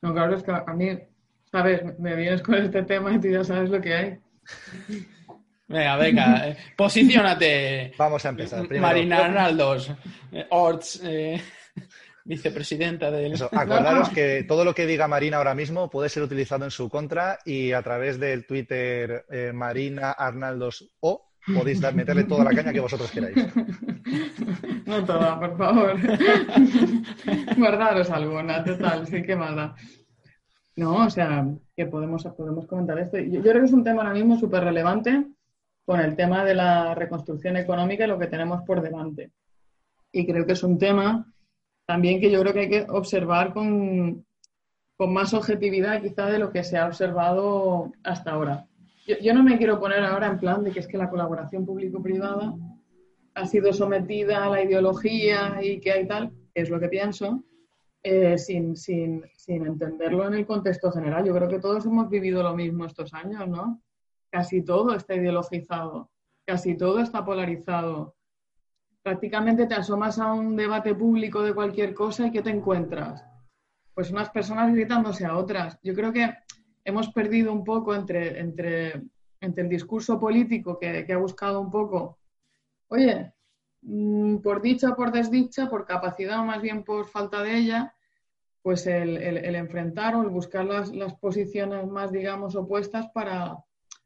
No, 0.02 0.12
claro, 0.12 0.36
es 0.36 0.42
que 0.42 0.52
a 0.52 0.72
mí, 0.74 0.98
sabes, 1.52 1.98
me 1.98 2.16
vienes 2.16 2.42
con 2.42 2.54
este 2.54 2.82
tema 2.82 3.12
y 3.12 3.20
tú 3.20 3.28
ya 3.28 3.44
sabes 3.44 3.70
lo 3.70 3.80
que 3.80 3.94
hay. 3.94 4.18
Venga, 5.68 5.96
venga, 5.96 6.48
eh, 6.48 6.56
posiciónate. 6.76 7.92
Vamos 7.96 8.24
a 8.26 8.30
empezar. 8.30 8.68
Marina 8.78 9.26
Arnaldos, 9.26 9.90
eh, 10.32 10.46
Orts, 10.50 11.00
eh, 11.04 11.40
vicepresidenta 12.24 13.10
del. 13.10 13.32
Eso, 13.32 13.48
acordaros 13.52 14.08
que 14.10 14.44
todo 14.46 14.64
lo 14.64 14.74
que 14.74 14.86
diga 14.86 15.08
Marina 15.08 15.36
ahora 15.36 15.54
mismo 15.54 15.88
puede 15.88 16.08
ser 16.08 16.22
utilizado 16.22 16.64
en 16.64 16.70
su 16.70 16.88
contra 16.88 17.38
y 17.44 17.72
a 17.72 17.82
través 17.82 18.18
del 18.18 18.46
Twitter 18.46 19.24
Marina 19.54 20.12
Arnaldos 20.12 20.92
O 21.00 21.30
podéis 21.54 21.80
meterle 21.94 22.24
toda 22.24 22.44
la 22.44 22.54
caña 22.54 22.72
que 22.72 22.80
vosotros 22.80 23.10
queráis. 23.10 23.36
No 24.84 25.04
toda, 25.04 25.40
por 25.40 25.56
favor. 25.56 25.96
Guardaros 27.56 28.10
alguna, 28.10 28.62
total, 28.62 29.06
sí 29.06 29.22
que 29.22 29.34
mala. 29.34 29.74
No, 30.76 31.06
o 31.06 31.10
sea, 31.10 31.46
que 31.76 31.86
podemos, 31.86 32.24
podemos 32.36 32.66
comentar 32.66 32.98
esto. 32.98 33.18
yo 33.18 33.42
creo 33.42 33.60
que 33.60 33.66
es 33.66 33.72
un 33.72 33.84
tema 33.84 34.02
ahora 34.02 34.14
mismo 34.14 34.38
súper 34.38 34.64
relevante 34.64 35.26
con 35.84 36.00
el 36.00 36.16
tema 36.16 36.44
de 36.44 36.54
la 36.54 36.94
reconstrucción 36.94 37.56
económica 37.56 38.04
y 38.04 38.08
lo 38.08 38.18
que 38.18 38.26
tenemos 38.26 38.62
por 38.62 38.80
delante. 38.80 39.32
Y 40.12 40.26
creo 40.26 40.46
que 40.46 40.52
es 40.52 40.62
un 40.62 40.78
tema 40.78 41.32
también 41.86 42.20
que 42.20 42.30
yo 42.30 42.40
creo 42.40 42.52
que 42.52 42.60
hay 42.60 42.70
que 42.70 42.86
observar 42.88 43.52
con, 43.52 44.24
con 44.96 45.12
más 45.12 45.34
objetividad 45.34 46.00
quizá 46.00 46.26
de 46.26 46.38
lo 46.38 46.50
que 46.52 46.64
se 46.64 46.78
ha 46.78 46.86
observado 46.86 47.92
hasta 48.04 48.30
ahora. 48.30 48.66
Yo, 49.20 49.34
no 49.34 49.42
me 49.42 49.58
quiero 49.58 49.80
poner 49.80 50.04
ahora 50.04 50.28
en 50.28 50.38
plan 50.38 50.62
de 50.62 50.70
que 50.70 50.78
es 50.78 50.86
que 50.86 50.96
la 50.96 51.10
colaboración 51.10 51.66
público-privada 51.66 52.54
ha 53.34 53.46
sido 53.46 53.72
sometida 53.72 54.44
a 54.44 54.48
la 54.48 54.62
ideología 54.62 55.58
y 55.60 55.80
que 55.80 55.90
hay 55.90 56.06
tal, 56.06 56.30
es 56.54 56.70
lo 56.70 56.78
que 56.78 56.88
pienso, 56.88 57.42
eh, 58.02 58.38
sin, 58.38 58.76
sin, 58.76 59.24
sin 59.36 59.66
entenderlo 59.66 60.26
en 60.26 60.34
el 60.34 60.46
contexto 60.46 60.90
general. 60.90 61.24
Yo 61.24 61.34
creo 61.34 61.48
que 61.48 61.60
todos 61.60 61.86
hemos 61.86 62.08
vivido 62.08 62.42
lo 62.42 62.54
mismo 62.54 62.84
estos 62.84 63.12
años, 63.14 63.48
¿no? 63.48 63.82
casi 64.32 64.62
todo 64.62 64.94
está 64.94 65.14
ideologizado, 65.14 66.10
casi 66.46 66.74
todo 66.76 67.00
está 67.00 67.24
polarizado. 67.24 68.16
Prácticamente 69.02 69.66
te 69.66 69.74
asomas 69.74 70.18
a 70.18 70.32
un 70.32 70.56
debate 70.56 70.94
público 70.94 71.42
de 71.42 71.54
cualquier 71.54 71.92
cosa 71.92 72.26
y 72.26 72.32
¿qué 72.32 72.40
te 72.40 72.50
encuentras? 72.50 73.22
Pues 73.94 74.10
unas 74.10 74.30
personas 74.30 74.72
gritándose 74.72 75.26
a 75.26 75.36
otras. 75.36 75.78
Yo 75.82 75.94
creo 75.94 76.12
que 76.12 76.32
hemos 76.82 77.10
perdido 77.10 77.52
un 77.52 77.62
poco 77.62 77.94
entre, 77.94 78.40
entre, 78.40 79.02
entre 79.40 79.64
el 79.64 79.68
discurso 79.68 80.18
político 80.18 80.78
que, 80.78 81.06
ha 81.12 81.18
buscado 81.18 81.60
un 81.60 81.70
poco, 81.70 82.18
oye, 82.88 83.34
por 84.42 84.62
dicha 84.62 84.90
o 84.90 84.96
por 84.96 85.10
desdicha, 85.10 85.68
por 85.68 85.84
capacidad 85.84 86.40
o 86.40 86.44
más 86.44 86.62
bien 86.62 86.84
por 86.84 87.06
falta 87.06 87.42
de 87.42 87.58
ella, 87.58 87.94
pues 88.62 88.86
el, 88.86 89.16
enfrentar 89.56 90.14
o 90.14 90.22
el 90.22 90.28
buscar 90.28 90.64
las, 90.64 91.14
posiciones 91.14 91.86
más, 91.88 92.12
digamos, 92.12 92.54
opuestas 92.54 93.08
para, 93.12 93.58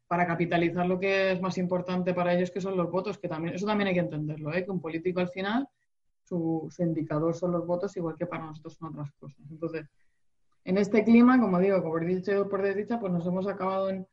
capitalizar 0.09 0.85
lo 0.87 0.99
que 0.99 1.31
es 1.31 1.41
más 1.41 1.57
importante 1.59 2.13
para 2.13 2.33
ellos, 2.33 2.49
que 2.49 2.61
son 2.61 2.75
los 2.75 2.89
votos, 2.89 3.19
que 3.19 3.27
también, 3.27 3.53
eso 3.53 3.67
también 3.67 3.89
hay 3.89 3.93
que 3.93 3.99
entenderlo, 3.99 4.51
¿eh? 4.53 4.65
que 4.65 4.71
un 4.71 4.81
político 4.81 5.19
al 5.19 5.29
final, 5.29 5.69
su, 6.23 6.67
indicador 6.79 7.35
son 7.35 7.51
los 7.51 7.65
votos, 7.67 7.95
igual 7.97 8.15
que 8.17 8.25
para 8.25 8.45
nosotros 8.45 8.73
son 8.73 8.89
otras 8.89 9.11
cosas. 9.13 9.39
Entonces, 9.51 9.85
en 10.65 10.77
este 10.77 11.03
clima, 11.03 11.39
como 11.39 11.59
digo, 11.59 11.81
por 11.83 12.03
dicha 12.03 12.31
y 12.31 12.43
por 12.45 12.63
desdicha, 12.63 12.99
pues 12.99 13.13
nos 13.13 13.25
hemos 13.27 13.47
acabado 13.47 13.89
en, 13.89 14.07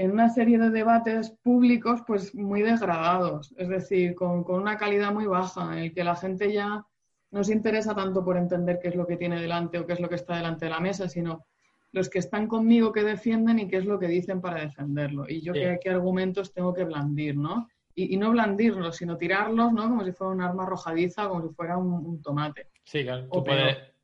en 0.00 0.12
una 0.12 0.30
serie 0.30 0.58
de 0.58 0.70
debates 0.70 1.30
públicos 1.42 2.00
pues 2.06 2.34
muy 2.34 2.62
degradados, 2.62 3.54
es 3.58 3.68
decir, 3.68 4.14
con, 4.14 4.44
con, 4.44 4.60
una 4.60 4.76
calidad 4.76 5.12
muy 5.12 5.26
baja, 5.26 5.72
en 5.72 5.78
el 5.78 5.92
que 5.92 6.04
la 6.04 6.16
gente 6.16 6.52
ya 6.52 6.84
no 7.30 7.44
se 7.44 7.52
interesa 7.52 7.94
tanto 7.94 8.24
por 8.24 8.36
entender 8.36 8.78
qué 8.80 8.88
es 8.88 8.94
lo 8.96 9.06
que 9.06 9.16
tiene 9.16 9.40
delante 9.40 9.78
o 9.78 9.86
qué 9.86 9.92
es 9.92 10.00
lo 10.00 10.08
que 10.08 10.16
está 10.16 10.36
delante 10.36 10.64
de 10.64 10.70
la 10.70 10.80
mesa, 10.80 11.08
sino 11.08 11.46
los 11.92 12.08
que 12.08 12.18
están 12.18 12.46
conmigo 12.46 12.92
que 12.92 13.02
defienden 13.02 13.58
y 13.58 13.68
qué 13.68 13.78
es 13.78 13.84
lo 13.84 13.98
que 13.98 14.06
dicen 14.06 14.40
para 14.40 14.62
defenderlo. 14.62 15.26
Y 15.28 15.42
yo 15.42 15.52
qué, 15.52 15.78
argumentos 15.90 16.52
tengo 16.52 16.72
que 16.72 16.84
blandir, 16.84 17.36
¿no? 17.36 17.68
Y, 17.94 18.16
no 18.16 18.30
blandirlos, 18.30 18.96
sino 18.96 19.16
tirarlos, 19.16 19.72
¿no? 19.72 19.82
Como 19.82 20.04
si 20.04 20.12
fuera 20.12 20.32
un 20.32 20.40
arma 20.40 20.62
arrojadiza, 20.62 21.28
como 21.28 21.46
si 21.46 21.54
fuera 21.54 21.76
un, 21.76 22.22
tomate. 22.22 22.68
Sí, 22.84 23.02
claro. 23.02 23.28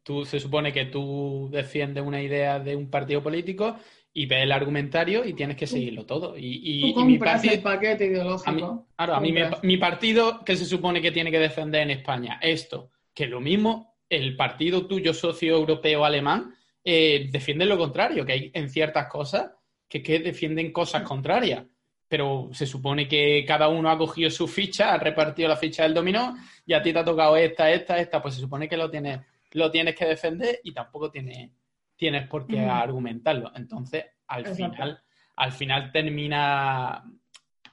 Tú, 0.02 0.24
se 0.24 0.38
supone 0.38 0.72
que 0.72 0.84
tú 0.84 1.48
defiendes 1.50 2.04
una 2.04 2.22
idea 2.22 2.60
de 2.60 2.76
un 2.76 2.90
partido 2.90 3.22
político 3.22 3.76
y 4.18 4.24
ves 4.24 4.44
el 4.44 4.52
argumentario 4.52 5.26
y 5.26 5.34
tienes 5.34 5.58
que 5.58 5.66
seguirlo 5.66 6.06
todo. 6.06 6.38
Y, 6.38 6.88
y, 6.88 7.04
mi 7.04 7.18
partido, 7.18 7.52
el 7.52 7.60
paquete 7.60 8.06
ideológico. 8.06 8.86
claro, 8.96 9.14
a 9.14 9.20
mí 9.20 9.34
mi 9.62 9.76
partido 9.76 10.42
que 10.42 10.56
se 10.56 10.64
supone 10.64 11.02
que 11.02 11.12
tiene 11.12 11.30
que 11.30 11.38
defender 11.38 11.82
en 11.82 11.90
España 11.90 12.38
esto, 12.40 12.92
que 13.12 13.26
lo 13.26 13.42
mismo 13.42 13.98
el 14.08 14.34
partido 14.34 14.86
tuyo 14.86 15.12
socio 15.12 15.54
europeo 15.54 16.02
alemán 16.02 16.54
eh, 16.82 17.28
defienden 17.30 17.68
lo 17.68 17.76
contrario, 17.76 18.24
que 18.24 18.32
hay 18.32 18.50
en 18.54 18.70
ciertas 18.70 19.06
cosas 19.08 19.50
que, 19.86 20.00
defienden 20.00 20.72
cosas 20.72 21.02
contrarias. 21.02 21.66
Pero 22.08 22.48
se 22.52 22.66
supone 22.66 23.06
que 23.06 23.44
cada 23.46 23.68
uno 23.68 23.90
ha 23.90 23.98
cogido 23.98 24.30
su 24.30 24.48
ficha, 24.48 24.94
ha 24.94 24.98
repartido 24.98 25.50
la 25.50 25.56
ficha 25.56 25.82
del 25.82 25.92
dominó 25.92 26.34
y 26.64 26.72
a 26.72 26.80
ti 26.80 26.90
te 26.90 27.00
ha 27.00 27.04
tocado 27.04 27.36
esta, 27.36 27.70
esta, 27.70 27.98
esta. 27.98 28.22
Pues 28.22 28.36
se 28.36 28.40
supone 28.40 28.66
que 28.66 28.78
lo 28.78 28.88
tienes, 28.88 29.20
lo 29.52 29.70
tienes 29.70 29.94
que 29.94 30.06
defender 30.06 30.60
y 30.64 30.72
tampoco 30.72 31.10
tienes, 31.10 31.50
tienes 31.96 32.28
por 32.28 32.46
qué 32.46 32.60
argumentarlo. 32.60 33.52
Entonces, 33.54 34.04
al 34.28 34.46
final, 34.46 35.02
al 35.36 35.52
final 35.52 35.90
termina 35.92 37.04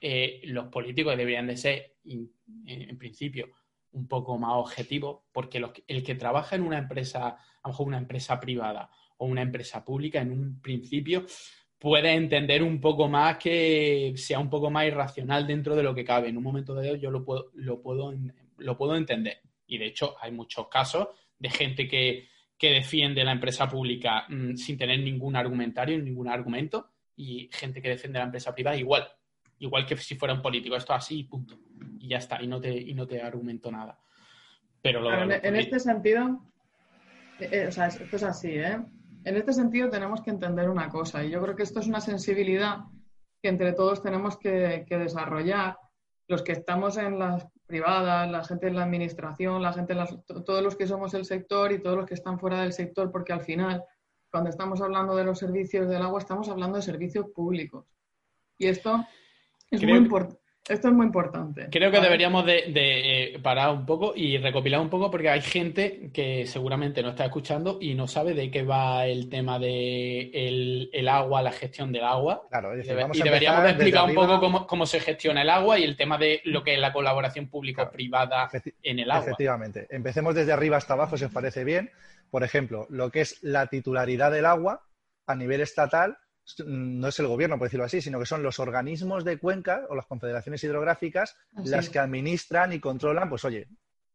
eh, 0.02 0.42
los 0.46 0.68
políticos 0.68 1.16
deberían 1.16 1.48
de 1.48 1.58
ser, 1.58 1.96
en 2.06 2.98
principio, 2.98 3.50
un 3.94 4.08
poco 4.08 4.38
más 4.38 4.52
objetivos, 4.56 5.22
porque 5.32 5.64
el 5.88 6.04
que 6.04 6.16
trabaja 6.16 6.56
en 6.56 6.64
una 6.64 6.78
empresa, 6.78 7.28
a 7.28 7.38
lo 7.64 7.70
mejor 7.70 7.88
una 7.88 7.98
empresa 8.00 8.40
privada 8.40 8.90
o 9.18 9.26
una 9.26 9.42
empresa 9.42 9.86
pública 9.86 10.20
en 10.20 10.32
un 10.32 10.62
principio 10.62 11.26
puede 11.80 12.14
entender 12.14 12.64
un 12.64 12.80
poco 12.80 13.08
más 13.08 13.38
que 13.38 14.14
sea 14.16 14.40
un 14.40 14.50
poco 14.50 14.70
más 14.70 14.88
irracional 14.88 15.46
dentro 15.46 15.76
de 15.76 15.84
lo 15.84 15.94
que 15.94 16.06
cabe. 16.06 16.30
En 16.30 16.38
un 16.38 16.44
momento 16.44 16.74
de 16.76 17.00
yo 17.00 17.12
lo 17.12 17.24
puedo, 17.24 17.52
lo 17.54 17.82
puedo, 17.82 18.14
lo 18.58 18.78
puedo 18.78 18.96
entender. 18.96 19.42
Y 19.68 19.78
de 19.78 19.88
hecho 19.88 20.16
hay 20.20 20.32
muchos 20.32 20.68
casos 20.70 21.10
de 21.38 21.50
gente 21.50 21.88
que, 21.88 22.30
defiende 22.69 23.23
la 23.23 23.32
empresa 23.32 23.69
pública 23.69 24.26
mm, 24.30 24.56
sin 24.56 24.78
tener 24.78 24.99
ningún 24.99 25.36
argumentario, 25.36 25.97
ningún 25.97 26.28
argumento, 26.28 26.89
y 27.15 27.49
gente 27.52 27.82
que 27.82 27.89
defiende 27.89 28.19
la 28.19 28.26
empresa 28.26 28.54
privada 28.54 28.78
igual. 28.78 29.08
Igual 29.60 29.86
que 29.86 29.95
si 29.97 30.15
fuera 30.15 30.34
un 30.34 30.41
político. 30.41 30.76
Esto 30.76 30.93
así 30.93 31.19
y 31.19 31.23
punto. 31.23 31.58
Y 31.99 32.08
ya 32.10 32.17
está. 32.17 32.41
Y 32.41 32.47
no 32.47 32.60
te, 32.60 32.71
y 32.71 32.93
no 32.93 33.08
te 33.08 33.21
argumento 33.21 33.71
nada. 33.71 33.97
Pero 34.82 35.02
en 35.32 35.56
este 35.56 35.80
sentido, 35.80 36.41
eh, 37.39 37.49
eh, 37.52 37.67
o 37.67 37.71
sea, 37.71 37.88
esto 37.88 38.15
es 38.15 38.23
así, 38.23 38.49
¿eh? 38.49 38.80
En 39.23 39.38
este 39.38 39.54
sentido 39.54 39.89
tenemos 39.89 40.21
que 40.21 40.32
entender 40.32 40.69
una 40.69 40.89
cosa, 40.89 41.23
y 41.23 41.32
yo 41.32 41.41
creo 41.41 41.56
que 41.56 41.63
esto 41.63 41.80
es 41.80 41.88
una 41.88 42.02
sensibilidad 42.02 42.80
que 43.41 43.47
entre 43.49 43.71
todos 43.71 44.02
tenemos 44.02 44.38
que, 44.38 44.86
desarrollar, 44.89 45.78
los 46.28 46.43
que 46.43 46.52
estamos 46.52 46.97
en 46.97 47.19
las 47.19 47.47
privadas, 47.74 48.30
la 48.30 48.44
gente 48.44 48.68
en 48.68 48.76
la 48.76 48.84
administración, 48.84 49.60
la 49.60 49.74
gente 49.74 49.96
todos 50.46 50.62
los 50.62 50.76
que 50.76 50.86
somos 50.86 51.16
el 51.16 51.26
sector 51.26 51.72
y 51.72 51.82
todos 51.82 51.98
los 51.98 52.06
que 52.06 52.14
están 52.14 52.38
fuera 52.40 52.62
del 52.62 52.72
sector, 52.72 53.12
porque 53.12 53.34
al 53.34 53.42
final, 53.42 53.84
cuando 54.30 54.52
estamos 54.52 54.80
hablando 54.80 55.16
de 55.16 55.24
los 55.24 55.40
servicios 55.40 55.90
del 55.90 56.04
agua, 56.04 56.20
estamos 56.20 56.48
hablando 56.50 56.76
de 56.76 56.84
servicios 56.84 57.26
públicos. 57.34 57.88
Y 58.60 58.68
esto 58.68 59.04
es 59.72 59.82
muy 59.82 59.94
importante. 59.94 60.43
Esto 60.67 60.88
es 60.88 60.93
muy 60.93 61.06
importante. 61.06 61.67
Creo 61.69 61.91
que 61.91 61.99
deberíamos 61.99 62.45
de, 62.45 62.63
eh, 62.67 63.39
parar 63.43 63.71
un 63.71 63.86
poco 63.86 64.13
y 64.15 64.38
recopilar 64.38 64.80
un 64.80 64.89
poco 64.89 65.12
porque 65.12 65.30
hay 65.30 65.41
gente 65.41 66.10
que 66.13 66.47
seguramente 66.47 67.04
no 67.04 67.10
está 67.10 67.26
escuchando 67.26 67.80
y 67.82 67.95
no 67.95 68.08
sabe 68.08 68.34
de 68.34 68.49
qué 68.49 68.63
va 68.63 69.06
el 69.06 69.30
tema 69.30 69.60
de 69.60 70.89
el, 70.93 71.08
agua, 71.10 71.41
la 71.41 71.52
gestión 71.52 71.91
del 71.91 72.06
agua. 72.06 72.43
Claro, 72.49 72.78
y 72.78 72.84
deberíamos 72.84 73.63
de 73.63 73.69
explicar 73.71 74.06
un 74.06 74.15
poco 74.15 74.65
cómo, 74.65 74.86
se 74.86 75.02
gestiona 75.02 75.41
el 75.41 75.49
agua 75.49 75.80
y 75.80 75.84
el 75.84 75.97
tema 75.97 76.17
de 76.17 76.41
lo 76.45 76.63
que 76.63 76.76
es 76.76 76.80
la 76.80 76.93
colaboración 76.93 77.47
público-privada 77.49 78.49
en 78.84 78.99
el 78.99 79.12
agua. 79.12 79.26
Efectivamente. 79.26 79.88
Empecemos 79.89 80.34
desde 80.34 80.54
arriba 80.54 80.78
hasta 80.78 80.93
abajo, 80.93 81.17
si 81.17 81.26
os 81.26 81.32
parece 81.32 81.65
bien. 81.65 81.91
Por 82.32 82.43
ejemplo, 82.43 82.88
lo 82.89 83.12
que 83.12 83.21
es 83.21 83.43
la 83.43 83.67
titularidad 83.67 84.32
del 84.32 84.45
agua 84.45 84.82
a 85.28 85.36
nivel 85.36 85.60
estatal 85.60 86.17
no 86.66 87.08
es 87.08 87.20
el 87.20 87.28
gobierno, 87.28 87.58
por 87.58 87.68
decirlo 87.68 87.86
así, 87.86 88.02
sino 88.02 88.20
que 88.20 88.26
son 88.26 88.44
los 88.44 88.60
organismos 88.60 89.24
de 89.24 89.38
cuenca 89.38 89.86
o 89.90 89.96
las 89.96 90.06
confederaciones 90.06 90.64
hidrográficas 90.64 91.38
las 91.64 91.90
que 91.90 92.00
administran 92.00 92.74
y 92.74 92.80
controlan, 92.80 93.30
pues 93.30 93.46
oye, 93.46 93.68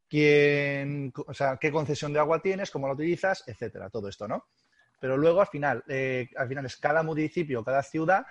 quién, 0.09 1.13
o 1.27 1.35
sea, 1.35 1.57
qué 1.57 1.71
concesión 1.71 2.13
de 2.13 2.19
agua 2.19 2.41
tienes, 2.41 2.71
cómo 2.71 2.87
la 2.87 2.95
utilizas, 2.95 3.45
etcétera, 3.47 3.91
todo 3.91 4.09
esto, 4.09 4.29
¿no? 4.29 4.47
Pero 5.01 5.17
luego 5.17 5.41
al 5.41 5.47
final, 5.47 5.85
eh, 5.89 6.29
al 6.37 6.49
final 6.49 6.67
es 6.67 6.77
cada 6.77 7.03
municipio, 7.03 7.65
cada 7.65 7.83
ciudad 7.83 8.27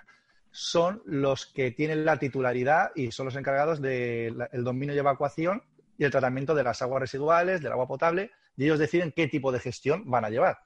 son 0.50 1.02
los 1.04 1.46
que 1.46 1.70
tienen 1.70 2.04
la 2.04 2.18
titularidad 2.18 2.90
y 2.94 3.10
son 3.10 3.26
los 3.26 3.36
encargados 3.36 3.80
del 3.80 4.48
dominio 4.52 4.94
de 4.94 5.00
evacuación 5.00 5.62
y 5.96 6.04
el 6.04 6.10
tratamiento 6.10 6.54
de 6.54 6.62
las 6.62 6.80
aguas 6.82 7.00
residuales, 7.00 7.60
del 7.60 7.72
agua 7.72 7.88
potable, 7.88 8.30
y 8.56 8.64
ellos 8.64 8.78
deciden 8.78 9.12
qué 9.12 9.26
tipo 9.26 9.50
de 9.52 9.60
gestión 9.60 10.08
van 10.08 10.24
a 10.24 10.30
llevar. 10.30 10.58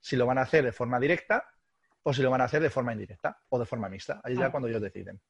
Si 0.00 0.16
lo 0.16 0.26
van 0.26 0.38
a 0.38 0.42
hacer 0.42 0.64
de 0.64 0.72
forma 0.72 0.98
directa 0.98 1.44
o 2.02 2.12
si 2.12 2.22
lo 2.22 2.30
van 2.30 2.40
a 2.40 2.44
hacer 2.44 2.62
de 2.62 2.70
forma 2.70 2.92
indirecta 2.92 3.38
o 3.48 3.58
de 3.58 3.66
forma 3.66 3.88
mixta. 3.88 4.20
Ahí 4.22 4.36
ya 4.36 4.46
ah. 4.46 4.50
cuando 4.50 4.68
ellos 4.68 4.82
deciden. 4.82 5.20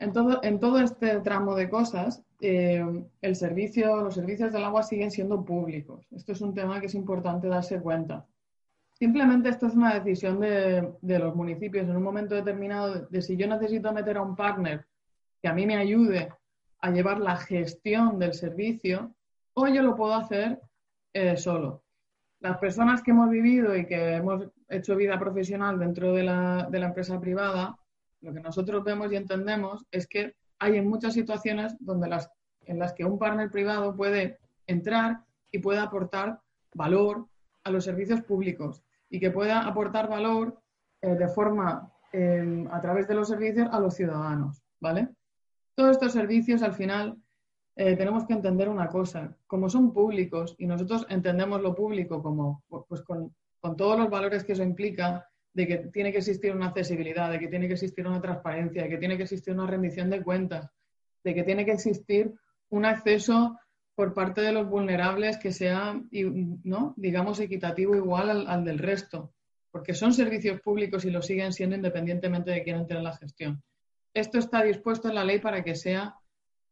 En 0.00 0.12
todo, 0.12 0.40
en 0.44 0.60
todo 0.60 0.78
este 0.78 1.20
tramo 1.20 1.56
de 1.56 1.68
cosas, 1.68 2.22
eh, 2.40 2.84
el 3.20 3.36
servicio, 3.36 3.96
los 3.96 4.14
servicios 4.14 4.52
del 4.52 4.64
agua 4.64 4.84
siguen 4.84 5.10
siendo 5.10 5.44
públicos. 5.44 6.06
Esto 6.12 6.32
es 6.32 6.40
un 6.40 6.54
tema 6.54 6.80
que 6.80 6.86
es 6.86 6.94
importante 6.94 7.48
darse 7.48 7.80
cuenta. 7.80 8.24
Simplemente 8.92 9.48
esto 9.48 9.66
es 9.66 9.74
una 9.74 9.94
decisión 9.94 10.40
de, 10.40 10.92
de 11.00 11.18
los 11.18 11.34
municipios 11.34 11.88
en 11.88 11.96
un 11.96 12.02
momento 12.02 12.34
determinado 12.34 13.06
de, 13.06 13.22
si 13.22 13.36
yo 13.36 13.46
necesito 13.46 13.92
meter 13.92 14.16
a 14.16 14.22
un 14.22 14.34
partner 14.34 14.86
que 15.40 15.48
a 15.48 15.52
mí 15.52 15.66
me 15.66 15.76
ayude 15.76 16.32
a 16.80 16.90
llevar 16.90 17.20
la 17.20 17.36
gestión 17.36 18.18
del 18.18 18.34
servicio 18.34 19.14
o 19.54 19.66
yo 19.68 19.82
lo 19.82 19.96
puedo 19.96 20.14
hacer 20.14 20.60
eh, 21.12 21.36
solo. 21.36 21.82
Las 22.40 22.58
personas 22.58 23.02
que 23.02 23.10
hemos 23.10 23.30
vivido 23.30 23.76
y 23.76 23.84
que 23.86 24.14
hemos 24.14 24.44
hecho 24.68 24.94
vida 24.94 25.18
profesional 25.18 25.78
dentro 25.78 26.12
de 26.14 26.22
la, 26.22 26.68
empresa 26.72 27.20
privada, 27.20 27.76
lo 28.20 28.32
que 28.32 28.40
nosotros 28.40 28.84
vemos 28.84 29.12
y 29.12 29.16
entendemos 29.16 29.84
es 29.90 30.06
que 30.06 30.36
hay 30.60 30.76
en 30.76 30.88
muchas 30.88 31.14
situaciones 31.14 31.76
donde 31.80 32.08
las, 32.08 32.30
en 32.62 32.78
las 32.78 32.92
que 32.92 33.04
un 33.04 33.18
partner 33.18 33.50
privado 33.50 33.96
puede 33.96 34.38
entrar 34.66 35.24
y 35.50 35.58
puede 35.58 35.80
aportar 35.80 36.40
valor 36.74 37.26
a 37.64 37.70
los 37.70 37.84
servicios 37.84 38.22
públicos 38.22 38.84
y 39.10 39.18
que 39.18 39.30
pueda 39.30 39.66
aportar 39.66 40.08
valor 40.08 40.60
eh, 41.00 41.14
de 41.14 41.28
forma 41.28 41.92
em, 42.12 42.68
a 42.68 42.80
través 42.80 43.08
de 43.08 43.14
los 43.14 43.28
servicios 43.28 43.68
a 43.72 43.80
los 43.80 43.94
ciudadanos, 43.94 44.62
¿vale? 44.80 45.08
Todos 45.74 45.92
estos 45.92 46.12
servicios 46.12 46.62
al 46.62 46.74
final 46.74 47.16
eh, 47.80 47.96
tenemos 47.96 48.26
que 48.26 48.32
entender 48.32 48.68
una 48.68 48.88
cosa, 48.88 49.36
como 49.46 49.70
son 49.70 49.92
públicos 49.92 50.56
y 50.58 50.66
nosotros 50.66 51.06
entendemos 51.08 51.62
lo 51.62 51.76
público 51.76 52.20
como 52.20 52.64
pues 52.88 53.02
con 53.02 53.32
todos 53.76 53.96
los 53.96 54.10
valores 54.10 54.42
que 54.42 54.54
eso 54.54 54.64
implica, 54.64 55.28
de 55.52 55.66
que 55.66 55.76
tiene 55.92 56.10
que 56.10 56.18
existir 56.18 56.54
una 56.54 56.66
accesibilidad, 56.66 57.30
de 57.30 57.38
que 57.38 57.46
tiene 57.46 57.68
que 57.68 57.74
existir 57.74 58.04
una 58.04 58.20
transparencia, 58.20 58.82
de 58.82 58.88
que 58.88 58.98
tiene 58.98 59.16
que 59.16 59.22
existir 59.22 59.54
una 59.54 59.68
rendición 59.68 60.10
de 60.10 60.24
cuentas, 60.24 60.68
de 61.22 61.34
que 61.34 61.44
tiene 61.44 61.64
que 61.64 61.70
existir 61.70 62.34
un 62.70 62.84
acceso 62.84 63.56
por 63.94 64.12
parte 64.12 64.40
de 64.40 64.50
los 64.50 64.68
vulnerables 64.68 65.36
que 65.38 65.52
sea, 65.52 66.00
¿no? 66.64 66.94
digamos, 66.96 67.38
equitativo 67.38 67.94
igual 67.94 68.46
al, 68.48 68.64
del 68.64 68.78
resto, 68.78 69.32
porque 69.70 69.94
son 69.94 70.12
servicios 70.12 70.60
públicos 70.60 71.04
y 71.04 71.10
lo 71.10 71.22
siguen 71.22 71.52
siendo 71.52 71.76
independientemente 71.76 72.50
de 72.50 72.64
quién 72.64 72.76
entre 72.76 72.98
en 72.98 73.04
la 73.04 73.16
gestión. 73.16 73.62
Esto 74.14 74.38
está 74.38 74.62
dispuesto 74.64 75.08
en 75.08 75.14
la 75.14 75.24
ley 75.24 75.38
para 75.38 75.62
que 75.62 75.74
sea 75.74 76.16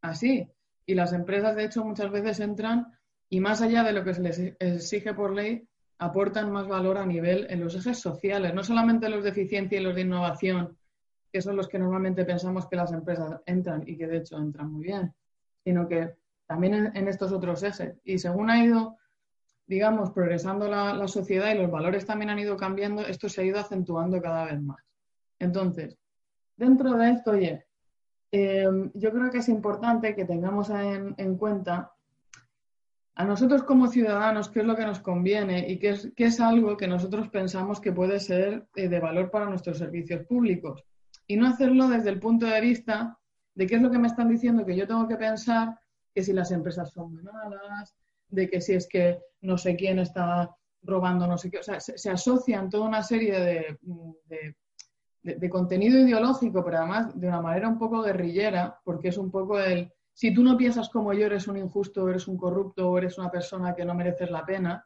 así. 0.01 0.49
Y 0.87 0.95
las 0.95 1.13
empresas, 1.13 1.55
de 1.55 1.65
hecho, 1.65 1.85
muchas 1.85 2.09
veces 2.09 2.39
entran 2.39 2.97
y 3.29 3.39
más 3.39 3.61
allá 3.61 3.83
de 3.83 3.91
lo 3.91 4.03
que 4.03 4.13
se 4.13 4.21
les 4.21 4.39
exige 4.57 5.13
por 5.13 5.33
ley, 5.33 5.67
aportan 5.99 6.51
más 6.51 6.67
valor 6.67 6.97
a 6.97 7.05
nivel 7.05 7.45
en 7.49 7.59
los 7.59 7.75
ejes 7.75 7.99
sociales, 7.99 8.53
no 8.53 8.63
solamente 8.63 9.09
los 9.09 9.23
de 9.23 9.31
eficiencia 9.31 9.79
y 9.79 9.83
los 9.83 9.95
de 9.95 10.01
innovación, 10.01 10.77
que 11.31 11.41
son 11.41 11.55
los 11.55 11.67
que 11.67 11.77
normalmente 11.77 12.23
pensamos 12.23 12.67
que 12.67 12.75
las 12.77 12.91
empresas 12.93 13.41
entran 13.45 13.83
y 13.85 13.97
que 13.97 14.07
de 14.07 14.17
hecho 14.17 14.37
entran 14.37 14.71
muy 14.71 14.83
bien, 14.83 15.13
sino 15.63 15.87
que 15.87 16.15
también 16.45 16.91
en, 16.95 17.07
estos 17.07 17.33
otros 17.33 17.61
ejes. 17.63 17.97
Y 18.05 18.17
según 18.19 18.49
ha 18.49 18.63
ido, 18.63 18.97
digamos, 19.65 20.11
progresando 20.11 20.69
la, 20.69 21.05
sociedad 21.07 21.53
y 21.53 21.57
los 21.57 21.69
valores 21.69 22.05
también 22.05 22.29
han 22.29 22.39
ido 22.39 22.55
cambiando, 22.55 23.05
esto 23.05 23.27
se 23.27 23.41
ha 23.41 23.45
ido 23.45 23.59
acentuando 23.59 24.21
cada 24.21 24.45
vez 24.45 24.61
más. 24.61 24.81
Entonces, 25.39 25.97
dentro 26.55 26.93
de 26.93 27.11
esto, 27.11 27.31
oye, 27.31 27.66
eh, 28.31 28.67
yo 28.93 29.11
creo 29.11 29.29
que 29.31 29.39
es 29.39 29.49
importante 29.49 30.15
que 30.15 30.25
tengamos 30.25 30.69
en 30.69 31.37
cuenta 31.37 31.91
a 33.17 33.25
nosotros 33.25 33.63
como 33.63 33.87
ciudadanos 33.87 34.47
qué 34.49 34.59
es 34.59 34.65
lo 34.65 34.75
que 34.75 34.85
nos 34.85 34.99
conviene 34.99 35.67
y 35.67 35.79
qué 35.79 35.89
es, 35.89 36.11
es 36.15 36.39
algo 36.39 36.77
que 36.77 36.87
nosotros 36.87 37.29
pensamos 37.29 37.81
que 37.81 37.91
puede 37.91 38.19
ser 38.19 38.67
eh, 38.75 38.87
de 38.87 38.99
valor 38.99 39.31
para 39.31 39.49
nuestros 39.49 39.79
servicios 39.79 40.23
públicos. 40.27 40.83
Y 41.25 41.35
no 41.35 41.47
hacerlo 41.47 41.87
desde 41.87 42.11
el 42.11 42.19
punto 42.19 42.45
de 42.45 42.61
vista 42.61 43.17
de 43.55 43.65
qué 43.65 43.77
es 43.77 43.81
lo 43.81 43.89
que 43.89 43.97
me 43.97 44.07
están 44.07 44.29
diciendo 44.29 44.63
que 44.63 44.75
yo 44.75 44.85
tengo 44.85 45.07
que 45.07 45.15
pensar, 45.15 45.79
que 46.13 46.21
si 46.21 46.31
las 46.31 46.51
empresas 46.51 46.91
son 46.91 47.23
malas, 47.23 47.95
de 48.27 48.47
que 48.47 48.61
si 48.61 48.73
es 48.73 48.87
que 48.87 49.19
no 49.41 49.57
sé 49.57 49.75
quién 49.75 49.97
está 49.97 50.55
robando 50.83 51.25
no 51.25 51.39
sé 51.39 51.49
qué. 51.49 51.57
O 51.57 51.63
sea, 51.63 51.79
se, 51.79 52.11
asocian 52.11 52.69
toda 52.69 52.87
una 52.87 53.01
serie 53.01 53.39
de 53.39 54.55
contenido 55.49 55.99
ideológico, 55.99 56.63
pero 56.63 56.77
además 56.77 57.19
de 57.19 57.27
una 57.27 57.41
manera 57.41 57.67
un 57.67 57.77
poco 57.77 58.01
guerrillera, 58.01 58.79
porque 58.83 59.09
es 59.09 59.17
un 59.17 59.31
poco 59.31 59.59
el 59.59 59.91
si 60.17 60.33
tú 60.33 60.41
no 60.41 60.57
piensas 60.57 60.89
como 60.89 61.13
yo, 61.13 61.27
eres 61.27 61.47
un 61.47 61.57
injusto, 61.57 62.09
eres 62.09 62.27
un 62.27 62.37
corrupto, 62.37 62.89
o 62.89 62.97
eres 62.97 63.19
una 63.19 63.29
persona 63.29 63.75
que 63.75 63.85
no 63.85 63.93
mereces 63.93 64.31
la 64.31 64.43
pena, 64.43 64.83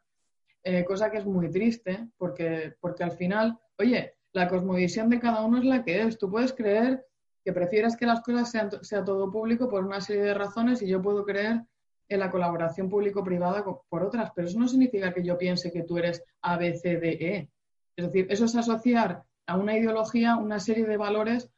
eh, 0.61 0.83
cosa 0.83 1.09
que 1.09 1.19
es 1.19 1.25
muy 1.25 1.49
triste, 1.49 2.09
porque, 2.17 2.73
porque 2.81 3.05
al 3.05 3.13
final, 3.13 3.57
oye, 3.79 4.15
la 4.33 4.49
cosmovisión 4.49 5.09
de 5.09 5.21
cada 5.21 5.45
uno 5.45 5.59
es 5.59 5.63
la 5.63 5.85
que 5.85 6.01
es. 6.01 6.17
Tú 6.17 6.29
puedes 6.29 6.51
creer 6.51 7.05
que 7.45 7.53
prefieres 7.53 7.95
que 7.95 8.05
las 8.05 8.19
cosas 8.19 8.51
sean 8.51 8.69
sea 8.83 9.05
todo 9.05 9.31
público 9.31 9.69
por 9.69 9.85
una 9.85 10.01
serie 10.01 10.23
de 10.23 10.33
razones 10.33 10.81
y 10.81 10.87
yo 10.87 11.01
puedo 11.01 11.23
creer 11.23 11.61
en 12.09 12.19
la 12.19 12.29
colaboración 12.29 12.89
público-privada 12.89 13.63
por 13.63 14.03
otras, 14.03 14.31
pero 14.35 14.49
eso 14.49 14.59
no 14.59 14.67
significa 14.67 15.13
que 15.13 15.23
yo 15.23 15.37
piense 15.37 15.71
que 15.71 15.83
tú 15.83 15.97
eres 15.97 16.21
A, 16.41 16.57
B, 16.57 16.73
C, 16.75 16.97
D, 16.97 17.09
E. 17.09 17.49
Es 17.95 18.05
decir, 18.07 18.27
eso 18.29 18.43
es 18.43 18.55
asociar 18.57 19.23
a 19.51 19.55
una 19.55 19.77
ideología 19.77 20.35
una 20.35 20.59
serie 20.59 20.85
de 20.85 20.97
valores 20.97 21.49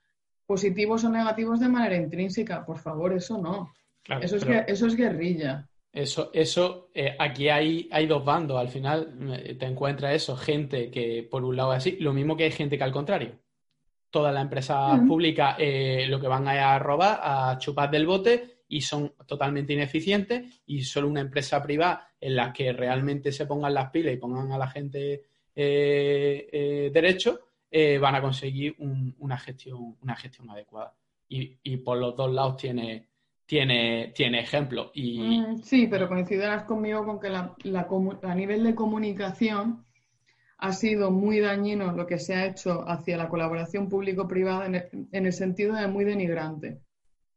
positivos 0.46 1.04
o 1.04 1.10
negativos 1.10 1.60
de 1.60 1.70
manera 1.70 1.96
intrínseca. 1.96 2.66
Por 2.66 2.78
favor, 2.78 3.14
eso 3.14 3.38
no. 3.38 3.74
eso, 4.22 4.36
es 4.36 4.46
eso 4.68 4.88
es 4.88 4.96
guerrilla. 4.96 5.68
Eso, 5.94 6.32
eso 6.34 6.90
eh, 6.96 7.16
aquí 7.20 7.50
hay, 7.50 7.88
hay 7.92 8.08
dos 8.08 8.26
bandos. 8.26 8.60
Al 8.60 8.70
final 8.70 9.16
eh, 9.32 9.56
te 9.56 9.68
encuentras 9.68 10.16
eso, 10.16 10.36
gente 10.36 10.90
que 10.90 11.28
por 11.30 11.44
un 11.44 11.56
lado 11.56 11.72
es 11.74 11.78
así, 11.78 11.98
lo 12.00 12.14
mismo 12.14 12.36
que 12.36 12.46
hay 12.46 12.52
gente 12.52 12.78
que 12.78 12.84
al 12.84 12.92
contrario. 12.92 13.40
Toda 14.10 14.32
la 14.32 14.42
empresa 14.42 15.00
pública 15.08 15.56
eh, 15.58 16.06
lo 16.08 16.20
que 16.20 16.28
van 16.28 16.48
a 16.48 16.78
robar, 16.78 17.20
a 17.24 17.58
chupar 17.58 17.90
del 17.90 18.06
bote 18.06 18.62
y 18.68 18.82
son 18.82 19.14
totalmente 19.26 19.74
ineficientes 19.74 20.62
y 20.68 20.84
solo 20.84 21.08
una 21.08 21.22
empresa 21.22 21.62
privada 21.64 22.12
en 22.20 22.36
la 22.36 22.54
que 22.54 22.74
realmente 22.74 23.32
se 23.32 23.48
pongan 23.48 23.74
las 23.74 23.90
pilas 23.90 24.14
y 24.14 24.18
pongan 24.18 24.52
a 24.52 24.58
la 24.60 24.68
gente 24.68 25.24
derecho, 25.56 27.40
eh, 27.76 27.98
van 27.98 28.14
a 28.14 28.22
conseguir 28.22 28.76
una, 29.18 29.36
gestión, 29.40 29.98
una 30.00 30.16
gestión 30.16 30.48
adecuada. 30.52 30.94
Y, 31.28 31.78
por 31.78 31.98
los 31.98 32.16
dos 32.16 32.32
lados 32.32 32.58
tiene, 32.58 33.08
tiene, 33.48 34.14
tiene 34.14 34.42
ejemplos. 34.42 34.92
Y... 34.94 35.40
Mm, 35.40 35.64
sí, 35.64 35.88
pero 35.88 36.08
coincidirás 36.08 36.66
conmigo 36.66 37.04
con 37.04 37.20
que 37.20 37.30
la, 37.30 37.56
a 38.22 38.36
nivel 38.36 38.64
de 38.64 38.76
comunicación 38.76 39.84
ha 40.60 40.72
sido 40.72 41.10
muy 41.10 41.40
dañino 41.40 41.94
lo 41.94 42.06
que 42.06 42.20
se 42.20 42.36
ha 42.36 42.46
hecho 42.46 42.88
hacia 42.88 43.18
la 43.18 43.28
colaboración 43.28 43.90
público-privada 43.90 44.68
en, 44.68 45.10
en 45.12 45.26
el 45.26 45.34
sentido 45.34 45.74
de 45.74 45.88
muy 45.88 46.06
denigrante. 46.06 46.80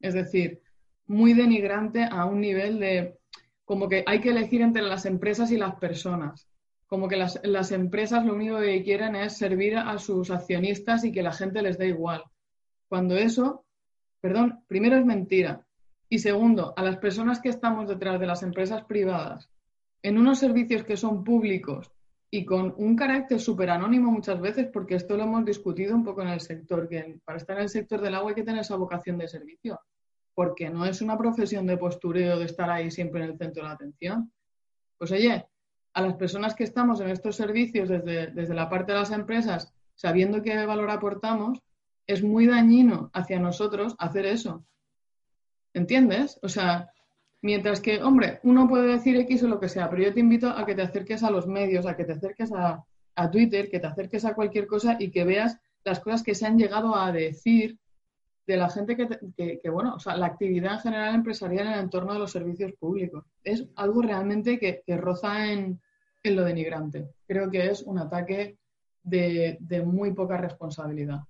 Es 0.01 0.13
decir, 0.13 0.61
muy 1.07 1.33
denigrante 1.33 2.05
a 2.05 2.27
un 2.27 2.43
nivel 2.43 2.79
de 2.79 3.17
como 3.65 3.89
que 3.89 4.05
hay 4.07 4.21
que 4.21 4.29
elegir 4.29 4.61
entre 4.61 4.83
las 4.83 5.07
empresas 5.07 5.51
y 5.51 5.57
las 5.57 5.77
personas 5.77 6.47
como 6.87 7.09
que 7.09 7.17
las, 7.17 7.41
las, 7.43 7.73
empresas 7.73 8.25
lo 8.25 8.35
único 8.35 8.59
que 8.59 8.83
quieren 8.83 9.17
es 9.17 9.37
servir 9.37 9.77
a 9.77 9.99
sus 9.99 10.31
accionistas 10.31 11.05
y 11.05 11.13
que 11.13 11.23
la 11.23 11.33
gente 11.33 11.63
les 11.63 11.79
dé 11.79 11.89
igual. 11.89 12.25
Cuando 12.89 13.17
eso, 13.17 13.65
perdón, 14.21 14.63
primero 14.69 14.97
es 14.97 15.05
mentira. 15.05 15.67
Y 16.09 16.21
segundo, 16.21 16.73
a 16.77 16.83
las 16.83 16.99
personas 16.99 17.41
que 17.41 17.49
estamos 17.49 17.89
detrás 17.89 18.21
de 18.21 18.27
las 18.27 18.43
empresas 18.45 18.85
privadas, 18.85 19.51
en 20.03 20.19
unos 20.19 20.39
servicios 20.39 20.85
que 20.85 20.97
son 20.97 21.25
públicos 21.25 21.91
y 22.31 22.45
con 22.45 22.75
un 22.77 22.95
carácter 22.95 23.41
súper 23.41 23.71
anónimo 23.71 24.13
muchas 24.13 24.41
veces, 24.41 24.69
porque 24.73 24.95
esto 24.95 25.17
lo 25.17 25.25
hemos 25.25 25.45
discutido 25.45 25.97
un 25.97 26.05
poco 26.05 26.23
en 26.23 26.29
el 26.29 26.41
sector, 26.41 26.89
que 26.89 27.19
para 27.25 27.39
estar 27.39 27.57
en 27.57 27.65
el 27.65 27.69
sector 27.69 28.01
del 28.01 28.15
agua 28.15 28.31
hay 28.31 28.37
que 28.37 28.45
tener 28.45 28.61
esa 28.61 28.77
vocación 28.77 29.19
de 29.19 29.27
servicio, 29.27 29.81
porque 30.35 30.71
no 30.71 30.85
es 30.85 31.01
una 31.03 31.19
profesión 31.19 31.67
de 31.67 31.77
postureo 31.77 32.39
de 32.39 32.45
estar 32.45 32.71
ahí 32.71 32.91
siempre 32.91 33.25
en 33.25 33.31
el 33.31 33.39
centro 33.39 33.63
de 33.63 33.69
la 33.69 33.75
atención. 33.75 34.33
Pues 34.97 35.11
oye, 35.11 35.47
a 35.97 36.03
las 36.03 36.15
personas 36.15 36.55
que 36.55 36.65
estamos 36.65 37.01
en 37.01 37.09
estos 37.09 37.37
servicios 37.37 37.89
desde, 37.89 38.29
desde 38.29 38.55
la 38.55 38.69
parte 38.69 38.93
de 38.93 38.99
las 38.99 39.11
empresas, 39.11 39.73
sabiendo 39.95 40.43
qué 40.43 40.65
valor 40.65 40.91
aportamos, 40.91 41.61
es 42.07 42.23
muy 42.23 42.47
dañino 42.47 43.11
hacia 43.13 43.41
nosotros 43.41 43.97
hacer 43.99 44.27
eso. 44.27 44.65
¿Entiendes? 45.75 46.39
O 46.43 46.49
sea, 46.49 46.91
Mientras 47.47 47.81
que, 47.81 48.03
hombre, 48.03 48.41
uno 48.43 48.69
puede 48.69 48.89
decir 48.89 49.17
X 49.19 49.45
o 49.45 49.49
lo 49.49 49.61
que 49.61 49.69
sea, 49.69 49.89
pero 49.89 50.03
yo 50.03 50.13
te 50.13 50.19
invito 50.19 50.49
a 50.49 50.65
que 50.67 50.75
te 50.75 50.83
acerques 50.83 51.23
a 51.23 51.31
los 51.31 51.47
medios, 51.47 51.87
a 51.87 51.97
que 51.97 52.05
te 52.05 52.15
acerques 52.15 52.51
a, 52.53 52.85
Twitter, 53.31 53.71
que 53.71 53.79
te 53.79 53.87
acerques 53.87 54.25
a 54.25 54.35
cualquier 54.35 54.67
cosa 54.67 54.97
y 54.99 55.13
que 55.13 55.25
veas 55.25 55.59
las 55.85 56.01
cosas 56.01 56.25
que 56.25 56.35
se 56.35 56.45
han 56.45 56.59
llegado 56.59 56.97
a 56.97 57.13
decir 57.13 57.79
de 58.49 58.57
la 58.57 58.69
gente 58.69 58.97
que, 58.97 59.71
bueno, 59.71 59.95
o 59.95 60.01
sea, 60.01 60.17
la 60.17 60.27
actividad 60.27 60.75
en 60.75 60.81
general 60.81 61.15
empresarial 61.15 61.69
en 61.69 61.73
el 61.75 61.81
entorno 61.81 62.13
de 62.13 62.19
los 62.19 62.33
servicios 62.33 62.73
públicos. 62.73 63.25
Es 63.45 63.65
algo 63.77 64.03
realmente 64.03 64.59
que, 64.59 64.83
roza 64.97 65.47
en, 65.47 65.81
lo 66.35 66.45
denigrante. 66.45 67.11
Creo 67.27 67.51
que 67.51 67.67
es 67.67 67.83
un 67.83 67.99
ataque 67.99 68.57
de, 69.03 69.59
muy 69.85 70.13
poca 70.13 70.37
responsabilidad. 70.37 71.21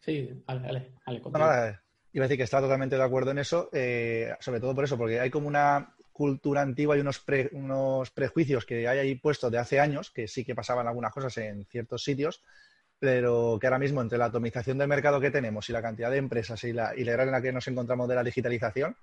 Sí, 0.00 0.42
dale, 0.46 0.60
dale, 0.60 0.92
dale 1.06 1.78
Iba 2.12 2.24
a 2.24 2.28
decir 2.28 2.38
que 2.38 2.44
está 2.44 2.60
totalmente 2.60 2.96
de 2.96 3.02
acuerdo 3.02 3.30
en 3.30 3.38
eso, 3.38 3.68
eh, 3.72 4.34
sobre 4.40 4.60
todo 4.60 4.74
por 4.74 4.84
eso, 4.84 4.96
porque 4.96 5.20
hay 5.20 5.30
como 5.30 5.46
una 5.46 5.94
cultura 6.10 6.62
antigua 6.62 6.96
y 6.96 7.00
unos, 7.00 7.22
unos 7.52 8.10
prejuicios 8.10 8.64
que 8.64 8.88
hay 8.88 8.98
ahí 8.98 9.14
puestos 9.14 9.52
de 9.52 9.58
hace 9.58 9.78
años, 9.78 10.10
que 10.10 10.26
sí 10.26 10.44
que 10.44 10.54
pasaban 10.54 10.88
algunas 10.88 11.12
cosas 11.12 11.36
en 11.38 11.64
ciertos 11.66 12.02
sitios, 12.02 12.42
pero 12.98 13.58
que 13.60 13.66
ahora 13.66 13.78
mismo 13.78 14.00
entre 14.00 14.18
la 14.18 14.24
atomización 14.24 14.78
del 14.78 14.88
mercado 14.88 15.20
que 15.20 15.30
tenemos 15.30 15.68
y 15.68 15.72
la 15.72 15.82
cantidad 15.82 16.10
de 16.10 16.16
empresas 16.16 16.64
y 16.64 16.72
la, 16.72 16.92
y 16.96 17.04
la 17.04 17.12
era 17.12 17.22
en 17.22 17.30
la 17.30 17.42
que 17.42 17.52
nos 17.52 17.68
encontramos 17.68 18.08
de 18.08 18.16
la 18.16 18.24
digitalización, 18.24 18.96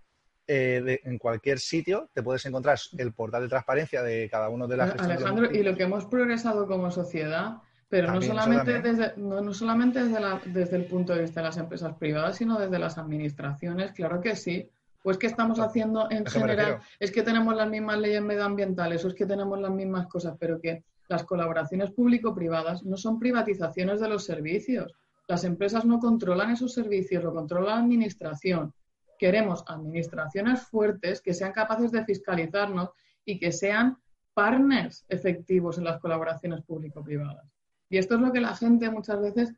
eh, 0.48 1.02
en 1.04 1.18
cualquier 1.18 1.60
sitio 1.60 2.10
te 2.14 2.24
puedes 2.24 2.46
encontrar 2.46 2.78
el 2.98 3.14
portal 3.14 3.44
de 3.44 3.50
transparencia 3.50 4.04
de 4.04 4.30
cada 4.30 4.50
uno 4.50 4.68
de 4.68 4.78
las... 4.78 5.00
Alejandro, 5.00 5.52
y 5.52 5.64
lo 5.64 5.76
que 5.76 5.84
hemos 5.84 6.06
progresado 6.06 6.68
como 6.68 6.92
sociedad 6.92 7.58
pero 7.88 8.12
no 8.12 8.22
solamente, 8.22 8.82
desde, 8.82 9.14
no, 9.18 9.54
solamente 9.54 10.04
desde, 10.04 10.20
la, 10.20 10.42
desde 10.46 10.76
el 10.76 10.86
punto 10.86 11.14
de 11.14 11.22
vista 11.22 11.42
de 11.42 11.48
las 11.48 11.58
empresas 11.58 11.96
privadas, 11.96 12.38
sino 12.38 12.60
desde 12.60 12.80
las 12.80 12.98
administraciones, 12.98 13.92
claro 13.92 14.20
que 14.22 14.36
sí. 14.36 14.70
Pues 15.04 15.18
que 15.20 15.28
estamos 15.28 15.60
haciendo 15.60 16.10
en 16.10 16.26
general, 16.26 16.80
es 17.00 17.12
que 17.12 17.22
tenemos 17.22 17.56
las 17.56 17.70
mismas 17.70 18.00
leyes 18.00 18.24
medioambientales 18.24 19.06
o 19.06 19.08
es 19.08 19.14
que 19.14 19.28
tenemos 19.28 19.60
las 19.60 19.70
mismas 19.70 20.08
cosas, 20.08 20.36
pero 20.40 20.60
que 20.60 20.84
las 21.08 21.24
colaboraciones 21.24 21.92
público-privadas 21.92 22.84
no 22.84 22.98
son 22.98 23.20
privatizaciones 23.20 24.00
de 24.00 24.10
los 24.10 24.26
servicios. 24.26 24.96
Las 25.28 25.44
empresas 25.44 25.86
no 25.86 26.00
controlan 26.00 26.52
esos 26.52 26.74
servicios, 26.74 27.24
lo 27.24 27.36
controla 27.36 27.76
la 27.76 27.82
administración. 27.82 28.74
Queremos 29.18 29.64
administraciones 29.68 30.64
fuertes 30.64 31.22
que 31.22 31.34
sean 31.34 31.52
capaces 31.52 31.92
de 31.92 32.04
fiscalizarnos 32.06 32.90
y 33.24 33.40
que 33.40 33.52
sean 33.52 33.98
partners 34.34 35.06
efectivos 35.10 35.78
en 35.78 35.86
las 35.86 36.00
colaboraciones 36.00 36.62
público-privadas. 36.64 37.46
Y 37.90 37.98
esto 37.98 38.16
es 38.16 38.22
lo 38.22 38.32
que 38.32 38.42
la 38.42 38.56
gente 38.56 38.90
muchas 38.90 39.22
veces 39.22 39.54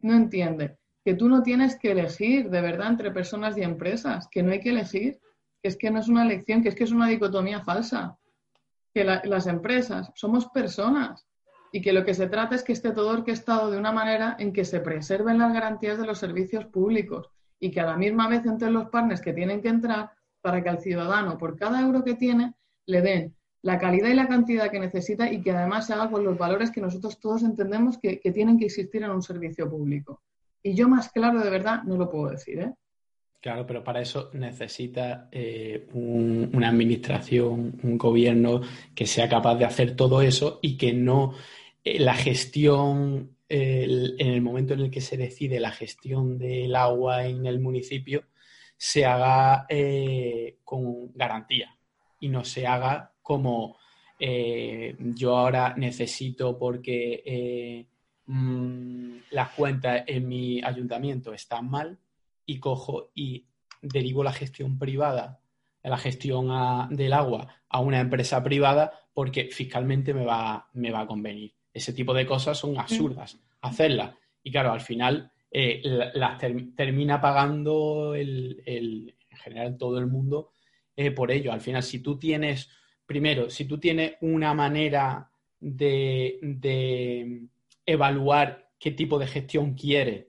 no 0.00 0.14
entiende, 0.14 0.78
que 1.04 1.14
tú 1.14 1.28
no 1.28 1.42
tienes 1.42 1.76
que 1.76 1.92
elegir 1.92 2.48
de 2.50 2.60
verdad 2.60 2.88
entre 2.88 3.10
personas 3.10 3.56
y 3.56 3.62
empresas, 3.62 4.28
que 4.28 4.42
no 4.42 4.52
hay 4.52 4.60
que 4.60 4.70
elegir, 4.70 5.20
que 5.62 5.68
es 5.68 5.76
que 5.76 5.90
no 5.90 6.00
es 6.00 6.08
una 6.08 6.24
elección, 6.24 6.62
que 6.62 6.70
es 6.70 6.74
que 6.74 6.84
es 6.84 6.92
una 6.92 7.08
dicotomía 7.08 7.60
falsa, 7.60 8.18
que 8.94 9.04
las 9.04 9.46
empresas 9.46 10.10
somos 10.14 10.46
personas 10.48 11.26
y 11.72 11.80
que 11.80 11.92
lo 11.92 12.04
que 12.04 12.14
se 12.14 12.28
trata 12.28 12.54
es 12.54 12.62
que 12.62 12.72
esté 12.72 12.92
todo 12.92 13.10
orquestado 13.10 13.70
de 13.70 13.78
una 13.78 13.92
manera 13.92 14.36
en 14.38 14.52
que 14.52 14.64
se 14.64 14.80
preserven 14.80 15.38
las 15.38 15.52
garantías 15.52 15.98
de 15.98 16.06
los 16.06 16.18
servicios 16.18 16.66
públicos 16.66 17.30
y 17.62 17.70
que 17.70 17.80
a 17.80 17.86
la 17.86 17.96
misma 17.96 18.28
vez 18.28 18.44
entre 18.44 18.70
los 18.72 18.88
partners 18.88 19.20
que 19.20 19.32
tienen 19.32 19.62
que 19.62 19.68
entrar 19.68 20.10
para 20.40 20.60
que 20.60 20.68
al 20.68 20.80
ciudadano 20.80 21.38
por 21.38 21.56
cada 21.56 21.80
euro 21.80 22.02
que 22.02 22.14
tiene 22.14 22.54
le 22.86 23.00
den 23.00 23.36
la 23.62 23.78
calidad 23.78 24.08
y 24.08 24.14
la 24.14 24.26
cantidad 24.26 24.68
que 24.68 24.80
necesita 24.80 25.32
y 25.32 25.40
que 25.40 25.52
además 25.52 25.86
se 25.86 25.92
haga 25.92 26.10
con 26.10 26.24
los 26.24 26.36
valores 26.36 26.72
que 26.72 26.80
nosotros 26.80 27.20
todos 27.20 27.44
entendemos 27.44 27.98
que, 27.98 28.16
tienen 28.34 28.58
que 28.58 28.64
existir 28.64 29.04
en 29.04 29.10
un 29.10 29.22
servicio 29.22 29.70
público. 29.70 30.22
Y 30.60 30.74
yo 30.74 30.88
más 30.88 31.12
claro 31.12 31.38
de 31.38 31.48
verdad 31.48 31.84
no 31.84 31.96
lo 31.96 32.10
puedo 32.10 32.30
decir. 32.30 32.58
¿eh? 32.58 32.72
Claro, 33.40 33.64
pero 33.64 33.84
para 33.84 34.00
eso 34.00 34.30
necesita 34.32 35.28
eh, 35.30 35.86
una 35.92 36.68
administración, 36.68 37.78
un 37.84 37.96
gobierno 37.96 38.62
que 38.92 39.06
sea 39.06 39.28
capaz 39.28 39.54
de 39.54 39.66
hacer 39.66 39.94
todo 39.94 40.20
eso 40.20 40.58
y 40.60 40.76
que 40.76 40.92
no 40.92 41.34
eh, 41.84 42.00
la 42.00 42.14
gestión, 42.14 43.36
en 43.54 44.28
el 44.28 44.40
momento 44.40 44.72
en 44.72 44.80
el 44.80 44.90
que 44.90 45.02
se 45.02 45.18
decide 45.18 45.60
la 45.60 45.72
gestión 45.72 46.38
del 46.38 46.74
agua 46.74 47.26
en 47.26 47.44
el 47.44 47.60
municipio, 47.60 48.24
se 48.78 49.04
haga 49.04 49.66
eh, 49.68 50.58
con 50.64 51.12
garantía 51.12 51.76
y 52.18 52.28
no 52.28 52.44
se 52.44 52.66
haga 52.66 53.12
como 53.20 53.76
eh, 54.18 54.96
yo 54.98 55.36
ahora 55.36 55.74
necesito 55.76 56.58
porque 56.58 57.22
eh, 57.26 57.86
mm, 58.26 59.16
las 59.32 59.50
cuentas 59.50 60.04
en 60.06 60.26
mi 60.26 60.62
ayuntamiento 60.64 61.34
están 61.34 61.68
mal 61.68 61.98
y 62.46 62.58
cojo 62.58 63.10
y 63.14 63.44
derivo 63.82 64.24
la 64.24 64.32
gestión 64.32 64.78
privada, 64.78 65.40
la 65.82 65.98
gestión 65.98 66.48
del 66.96 67.12
agua 67.12 67.48
a 67.68 67.80
una 67.80 68.00
empresa 68.00 68.42
privada 68.42 68.92
porque 69.12 69.50
fiscalmente 69.52 70.14
me 70.14 70.24
va, 70.24 70.70
me 70.72 70.90
va 70.90 71.02
a 71.02 71.06
convenir. 71.06 71.52
Ese 71.72 71.92
tipo 71.92 72.12
de 72.14 72.26
cosas 72.26 72.58
son 72.58 72.78
absurdas 72.78 73.38
hacerlas. 73.60 74.14
Y 74.42 74.50
claro, 74.50 74.72
al 74.72 74.80
final 74.80 75.30
eh, 75.50 75.80
las 76.14 76.38
termina 76.38 77.20
pagando 77.20 78.14
el, 78.14 78.62
en 78.66 79.38
general 79.38 79.78
todo 79.78 79.98
el 79.98 80.06
mundo 80.06 80.50
por 81.16 81.30
ello. 81.30 81.52
Al 81.52 81.60
final, 81.60 81.82
si 81.82 82.00
tú 82.00 82.18
tienes 82.18 82.68
primero, 83.06 83.50
si 83.50 83.66
tú 83.66 83.78
tienes 83.78 84.14
una 84.20 84.54
manera 84.54 85.30
de, 85.60 87.48
evaluar 87.84 88.70
qué 88.78 88.92
tipo 88.92 89.18
de 89.18 89.26
gestión 89.26 89.74
quieres, 89.74 90.26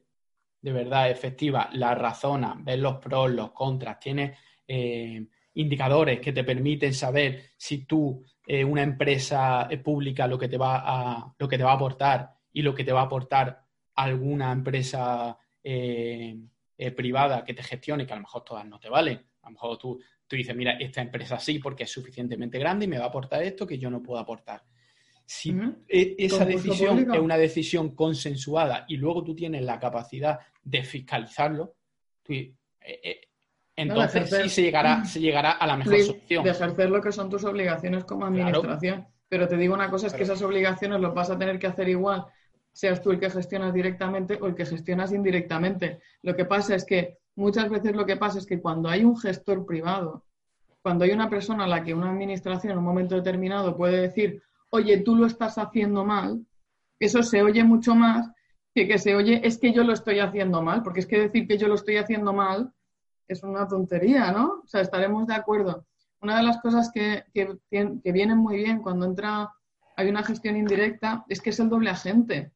de 0.61 0.71
verdad 0.71 1.09
efectiva, 1.09 1.69
la 1.73 1.95
razona, 1.95 2.55
ves 2.59 2.79
los 2.79 2.97
pros, 2.97 3.31
los 3.31 3.51
contras, 3.51 3.99
tienes 3.99 4.37
eh, 4.67 5.25
indicadores 5.55 6.19
que 6.19 6.33
te 6.33 6.43
permiten 6.43 6.93
saber 6.93 7.51
si 7.57 7.85
tú, 7.85 8.23
eh, 8.45 8.63
una 8.63 8.83
empresa 8.83 9.67
pública, 9.83 10.27
lo 10.27 10.37
que, 10.37 10.47
te 10.47 10.57
va 10.57 10.83
a, 10.83 11.35
lo 11.37 11.47
que 11.47 11.57
te 11.57 11.63
va 11.63 11.71
a 11.71 11.75
aportar 11.75 12.33
y 12.51 12.61
lo 12.61 12.73
que 12.73 12.83
te 12.83 12.91
va 12.91 13.01
a 13.01 13.05
aportar 13.05 13.63
alguna 13.95 14.51
empresa 14.51 15.37
eh, 15.63 16.37
privada 16.95 17.43
que 17.43 17.53
te 17.53 17.63
gestione, 17.63 18.05
que 18.05 18.13
a 18.13 18.17
lo 18.17 18.23
mejor 18.23 18.43
todas 18.43 18.65
no 18.65 18.79
te 18.79 18.89
valen. 18.89 19.21
A 19.41 19.47
lo 19.47 19.51
mejor 19.51 19.77
tú 19.77 19.99
Tú 20.27 20.37
dices, 20.37 20.55
mira, 20.55 20.71
esta 20.79 21.01
empresa 21.01 21.37
sí 21.39 21.59
porque 21.59 21.83
es 21.83 21.91
suficientemente 21.91 22.57
grande 22.57 22.85
y 22.85 22.87
me 22.87 22.97
va 22.97 23.05
a 23.05 23.09
aportar 23.09 23.43
esto 23.43 23.67
que 23.67 23.77
yo 23.77 23.89
no 23.89 24.01
puedo 24.01 24.19
aportar. 24.19 24.63
Si 25.25 25.55
e, 25.87 26.15
esa 26.17 26.43
decisión 26.43 27.11
es 27.13 27.19
una 27.19 27.37
decisión 27.37 27.95
consensuada 27.95 28.85
y 28.87 28.97
luego 28.97 29.23
tú 29.23 29.35
tienes 29.35 29.61
la 29.63 29.79
capacidad 29.79 30.39
de 30.63 30.83
fiscalizarlo, 30.83 31.75
eh, 32.29 32.53
eh, 32.81 33.21
entonces 33.75 34.29
sí 34.29 34.49
se 34.49 34.61
llegará, 34.61 35.03
se 35.05 35.19
llegará 35.19 35.51
a 35.51 35.67
la 35.67 35.77
mejor 35.77 35.99
solución. 35.99 36.43
De 36.43 36.49
ejercer 36.51 36.89
lo 36.89 37.01
que 37.01 37.11
son 37.11 37.29
tus 37.29 37.43
obligaciones 37.43 38.03
como 38.05 38.25
administración. 38.25 39.07
Pero 39.27 39.47
te 39.47 39.57
digo 39.57 39.73
una 39.73 39.89
cosa, 39.89 40.07
es 40.07 40.13
que 40.13 40.23
esas 40.23 40.41
obligaciones 40.43 41.01
las 41.01 41.13
vas 41.13 41.31
a 41.31 41.37
tener 41.37 41.57
que 41.57 41.65
hacer 41.65 41.89
igual, 41.89 42.25
seas 42.71 43.01
tú 43.01 43.11
el 43.11 43.19
que 43.19 43.31
gestionas 43.31 43.73
directamente 43.73 44.37
o 44.39 44.45
el 44.45 44.55
que 44.55 44.65
gestionas 44.65 45.11
indirectamente. 45.11 45.99
Lo 46.21 46.35
que 46.35 46.45
pasa 46.45 46.75
es 46.75 46.85
que 46.85 47.17
muchas 47.35 47.69
veces 47.69 47.95
lo 47.95 48.05
que 48.05 48.17
pasa 48.17 48.37
es 48.37 48.45
que 48.45 48.61
cuando 48.61 48.89
hay 48.89 49.03
un 49.03 49.17
gestor 49.17 49.65
privado, 49.65 50.23
cuando 50.83 51.05
hay 51.05 51.11
una 51.11 51.29
persona 51.29 51.63
a 51.63 51.67
la 51.67 51.83
que 51.83 51.93
una 51.93 52.11
administración 52.11 52.73
en 52.73 52.79
un 52.79 52.83
momento 52.83 53.15
determinado 53.15 53.75
puede 53.75 54.01
decir, 54.01 54.43
oye, 54.69 54.97
tú 54.97 55.15
lo 55.15 55.25
estás 55.25 55.57
haciendo 55.57 56.03
mal, 56.03 56.45
eso 56.99 57.23
se 57.23 57.41
oye 57.41 57.63
mucho 57.63 57.95
más 57.95 58.29
que 58.75 58.87
que 58.87 58.97
se 58.97 59.15
oye, 59.15 59.41
es 59.43 59.57
que 59.59 59.71
yo 59.71 59.83
lo 59.83 59.93
estoy 59.93 60.19
haciendo 60.19 60.61
mal, 60.61 60.83
porque 60.83 60.99
es 60.99 61.05
que 61.05 61.19
decir 61.19 61.47
que 61.47 61.57
yo 61.57 61.67
lo 61.67 61.75
estoy 61.75 61.97
haciendo 61.97 62.33
mal 62.33 62.73
es 63.27 63.43
una 63.43 63.67
tontería, 63.67 64.31
¿no? 64.31 64.61
O 64.63 64.67
sea, 64.67 64.81
estaremos 64.81 65.27
de 65.27 65.35
acuerdo. 65.35 65.85
Una 66.21 66.37
de 66.37 66.43
las 66.43 66.61
cosas 66.61 66.91
que, 66.93 67.23
que, 67.33 67.57
que 67.69 68.11
vienen 68.11 68.37
muy 68.37 68.57
bien 68.57 68.81
cuando 68.81 69.05
entra, 69.05 69.49
hay 69.95 70.09
una 70.09 70.23
gestión 70.23 70.55
indirecta, 70.55 71.25
es 71.29 71.41
que 71.41 71.49
es 71.51 71.59
el 71.59 71.69
doble 71.69 71.89
agente 71.89 72.51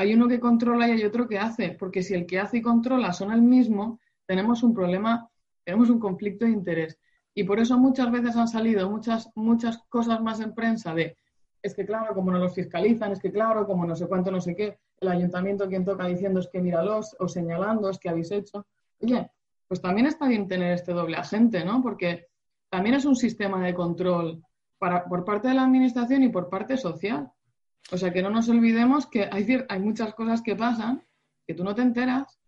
hay 0.00 0.14
uno 0.14 0.28
que 0.28 0.40
controla 0.40 0.88
y 0.88 0.92
hay 0.92 1.04
otro 1.04 1.28
que 1.28 1.38
hace, 1.38 1.76
porque 1.78 2.02
si 2.02 2.14
el 2.14 2.24
que 2.24 2.38
hace 2.40 2.56
y 2.56 2.62
controla 2.62 3.12
son 3.12 3.32
el 3.32 3.42
mismo, 3.42 4.00
tenemos 4.24 4.62
un 4.62 4.72
problema, 4.72 5.28
tenemos 5.62 5.90
un 5.90 6.00
conflicto 6.00 6.46
de 6.46 6.52
interés. 6.52 6.98
Y 7.34 7.44
por 7.44 7.60
eso 7.60 7.76
muchas 7.78 8.10
veces 8.10 8.34
han 8.34 8.48
salido 8.48 8.88
muchas, 8.88 9.28
muchas 9.34 9.76
cosas 9.90 10.22
más 10.22 10.40
en 10.40 10.54
prensa 10.54 10.94
de, 10.94 11.18
es 11.62 11.74
que 11.74 11.84
claro, 11.84 12.14
como 12.14 12.30
no 12.30 12.38
los 12.38 12.54
fiscalizan, 12.54 13.12
es 13.12 13.20
que 13.20 13.30
claro, 13.30 13.66
como 13.66 13.84
no 13.84 13.94
sé 13.94 14.06
cuánto, 14.06 14.30
no 14.30 14.40
sé 14.40 14.56
qué, 14.56 14.78
el 15.00 15.08
ayuntamiento 15.08 15.68
quien 15.68 15.84
toca 15.84 16.06
diciendo 16.06 16.40
es 16.40 16.48
que 16.48 16.62
míralos, 16.62 17.14
o 17.18 17.28
señalando, 17.28 17.90
es 17.90 17.98
que 17.98 18.08
habéis 18.08 18.30
hecho. 18.30 18.66
Oye, 19.02 19.30
pues 19.70 19.80
también 19.80 20.08
está 20.08 20.26
bien 20.26 20.48
tener 20.48 20.72
este 20.72 20.90
doble 20.92 21.16
agente, 21.16 21.64
¿no? 21.64 21.80
Porque 21.80 22.26
también 22.70 22.96
es 22.96 23.04
un 23.04 23.14
sistema 23.14 23.64
de 23.64 23.72
control 23.72 24.42
para, 24.78 25.04
por 25.04 25.24
parte 25.24 25.46
de 25.46 25.54
la 25.54 25.62
administración 25.62 26.24
y 26.24 26.28
por 26.28 26.48
parte 26.48 26.76
social. 26.76 27.30
O 27.92 27.96
sea, 27.96 28.12
que 28.12 28.20
no 28.20 28.30
nos 28.30 28.48
olvidemos 28.48 29.06
que 29.06 29.28
hay, 29.30 29.64
hay 29.68 29.78
muchas 29.78 30.12
cosas 30.14 30.42
que 30.42 30.56
pasan 30.56 31.04
que 31.46 31.54
tú 31.54 31.62
no 31.62 31.72
te 31.72 31.82
enteras, 31.82 32.40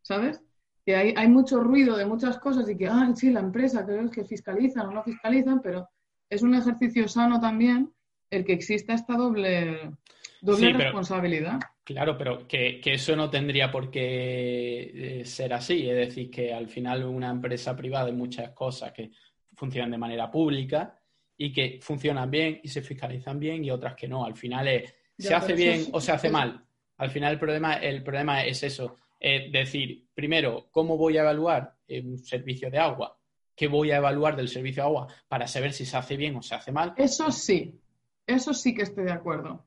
¿sabes? 0.00 0.40
Que 0.86 0.96
hay, 0.96 1.14
hay 1.14 1.28
mucho 1.28 1.60
ruido 1.60 1.98
de 1.98 2.06
muchas 2.06 2.38
cosas 2.38 2.66
y 2.70 2.78
que, 2.78 2.88
ah, 2.88 3.12
sí, 3.14 3.30
la 3.30 3.40
empresa, 3.40 3.84
creo 3.84 4.10
que 4.10 4.24
fiscalizan 4.24 4.86
o 4.86 4.90
no 4.90 5.02
fiscalizan, 5.02 5.60
pero 5.60 5.86
es 6.30 6.40
un 6.40 6.54
ejercicio 6.54 7.06
sano 7.08 7.38
también 7.40 7.92
el 8.30 8.42
que 8.46 8.54
exista 8.54 8.94
esta 8.94 9.16
doble, 9.18 9.92
doble 10.40 10.72
responsabilidad. 10.72 11.60
Claro, 11.84 12.16
pero 12.16 12.48
que, 12.48 12.80
eso 12.82 13.14
no 13.14 13.28
tendría 13.28 13.70
por 13.70 13.90
qué 13.90 15.20
eh, 15.20 15.24
ser 15.26 15.52
así. 15.52 15.88
Es 15.88 15.96
decir, 15.96 16.30
que 16.30 16.52
al 16.52 16.66
final 16.68 17.04
una 17.04 17.30
empresa 17.30 17.76
privada 17.76 18.06
hay 18.06 18.12
muchas 18.12 18.50
cosas 18.52 18.90
que 18.92 19.10
funcionan 19.54 19.90
de 19.90 19.98
manera 19.98 20.30
pública 20.30 20.98
y 21.36 21.52
que 21.52 21.78
funcionan 21.82 22.30
bien 22.30 22.58
y 22.62 22.68
se 22.68 22.80
fiscalizan 22.80 23.38
bien 23.38 23.62
y 23.62 23.70
otras 23.70 23.94
que 23.94 24.08
no. 24.08 24.24
Al 24.24 24.34
final 24.34 24.66
es, 24.66 24.94
se 25.18 25.34
hace 25.34 25.52
bien 25.52 25.88
o 25.92 26.00
se 26.00 26.12
hace 26.12 26.30
mal. 26.30 26.64
Al 26.96 27.10
final 27.10 27.34
el 27.34 27.38
problema, 27.38 27.74
el 27.74 28.02
problema 28.02 28.42
es 28.44 28.62
eso. 28.62 28.96
Es 29.20 29.52
decir, 29.52 30.06
primero, 30.14 30.68
¿cómo 30.70 30.96
voy 30.96 31.18
a 31.18 31.20
evaluar 31.20 31.76
un 32.02 32.16
servicio 32.16 32.70
de 32.70 32.78
agua? 32.78 33.18
¿Qué 33.54 33.68
voy 33.68 33.90
a 33.90 33.96
evaluar 33.96 34.36
del 34.36 34.48
servicio 34.48 34.82
de 34.82 34.88
agua 34.88 35.08
para 35.28 35.46
saber 35.46 35.74
si 35.74 35.84
se 35.84 35.98
hace 35.98 36.16
bien 36.16 36.34
o 36.36 36.42
se 36.42 36.54
hace 36.54 36.72
mal? 36.72 36.94
Eso 36.96 37.30
sí, 37.30 37.78
eso 38.26 38.54
sí 38.54 38.74
que 38.74 38.82
estoy 38.82 39.04
de 39.04 39.12
acuerdo. 39.12 39.66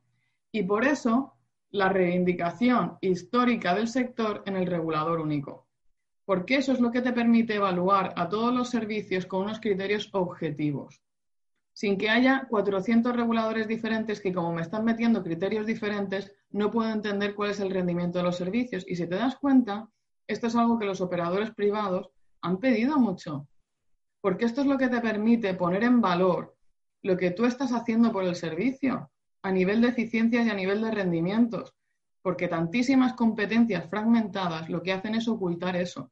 Y 0.51 0.63
por 0.63 0.84
eso 0.84 1.36
la 1.78 1.89
reivindicación 1.89 2.97
histórica 3.01 3.75
del 3.75 3.88
sector 3.88 4.43
en 4.45 4.55
el 4.57 4.65
regulador 4.65 5.19
único. 5.19 5.67
Porque 6.25 6.55
eso 6.55 6.73
es 6.73 6.80
lo 6.80 6.91
que 6.91 7.01
te 7.01 7.13
permite 7.13 7.55
evaluar 7.55 8.13
a 8.17 8.28
todos 8.28 8.53
los 8.53 8.69
servicios 8.69 9.25
con 9.25 9.43
unos 9.43 9.59
criterios 9.59 10.09
objetivos 10.11 11.01
sin 11.78 11.99
que 11.99 12.09
haya 12.09 12.47
400 12.49 13.15
reguladores 13.15 13.67
diferentes 13.67 14.19
que 14.19 14.34
como 14.34 14.51
me 14.51 14.63
están 14.63 14.84
metiendo 14.84 15.21
criterios 15.21 15.67
diferentes, 15.67 16.34
no 16.49 16.71
puedo 16.71 16.89
entender 16.91 17.36
cuál 17.36 17.51
es 17.51 17.59
el 17.59 17.69
rendimiento 17.69 18.17
de 18.17 18.23
los 18.23 18.36
servicios. 18.36 18.84
Y 18.88 18.95
si 18.95 19.05
te 19.05 19.13
das 19.13 19.36
cuenta, 19.36 19.88
esto 20.25 20.47
es 20.47 20.55
algo 20.55 20.80
que 20.80 20.88
los 20.88 21.01
operadores 21.01 21.51
privados 21.51 22.09
han 22.41 22.57
pedido 22.57 22.97
mucho, 22.97 23.47
porque 24.21 24.45
esto 24.45 24.61
es 24.61 24.67
lo 24.67 24.80
que 24.80 24.88
te 24.88 25.01
permite 25.01 25.53
poner 25.53 25.84
en 25.84 26.01
valor 26.01 26.57
lo 27.03 27.15
que 27.15 27.30
tú 27.30 27.45
estás 27.45 27.71
haciendo 27.71 28.11
por 28.11 28.23
el 28.23 28.36
servicio 28.36 29.11
a 29.47 29.51
nivel 29.51 29.81
de 29.81 29.89
eficiencias 29.89 30.45
y 30.45 30.49
a 30.49 30.53
nivel 30.53 30.81
de 30.81 30.91
rendimientos, 30.91 31.73
porque 32.21 32.47
tantísimas 32.47 33.13
competencias 33.13 33.89
fragmentadas 33.89 34.69
lo 34.69 34.81
que 34.83 34.93
hacen 34.93 35.15
es 35.15 35.27
ocultar 35.27 35.75
eso. 35.75 36.11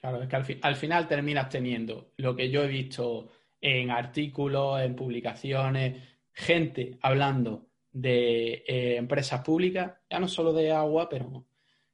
Claro, 0.00 0.22
es 0.22 0.28
que 0.28 0.36
al, 0.36 0.58
al 0.62 0.76
final 0.76 1.08
terminas 1.08 1.48
teniendo 1.48 2.12
lo 2.18 2.36
que 2.36 2.50
yo 2.50 2.62
he 2.62 2.68
visto 2.68 3.30
en 3.60 3.90
artículos, 3.90 4.82
en 4.82 4.94
publicaciones, 4.94 5.96
gente 6.34 6.98
hablando 7.00 7.68
de 7.90 8.64
eh, 8.66 8.96
empresas 8.96 9.40
públicas, 9.42 9.92
ya 10.10 10.18
no 10.18 10.28
solo 10.28 10.52
de 10.52 10.72
agua, 10.72 11.08
pero 11.08 11.46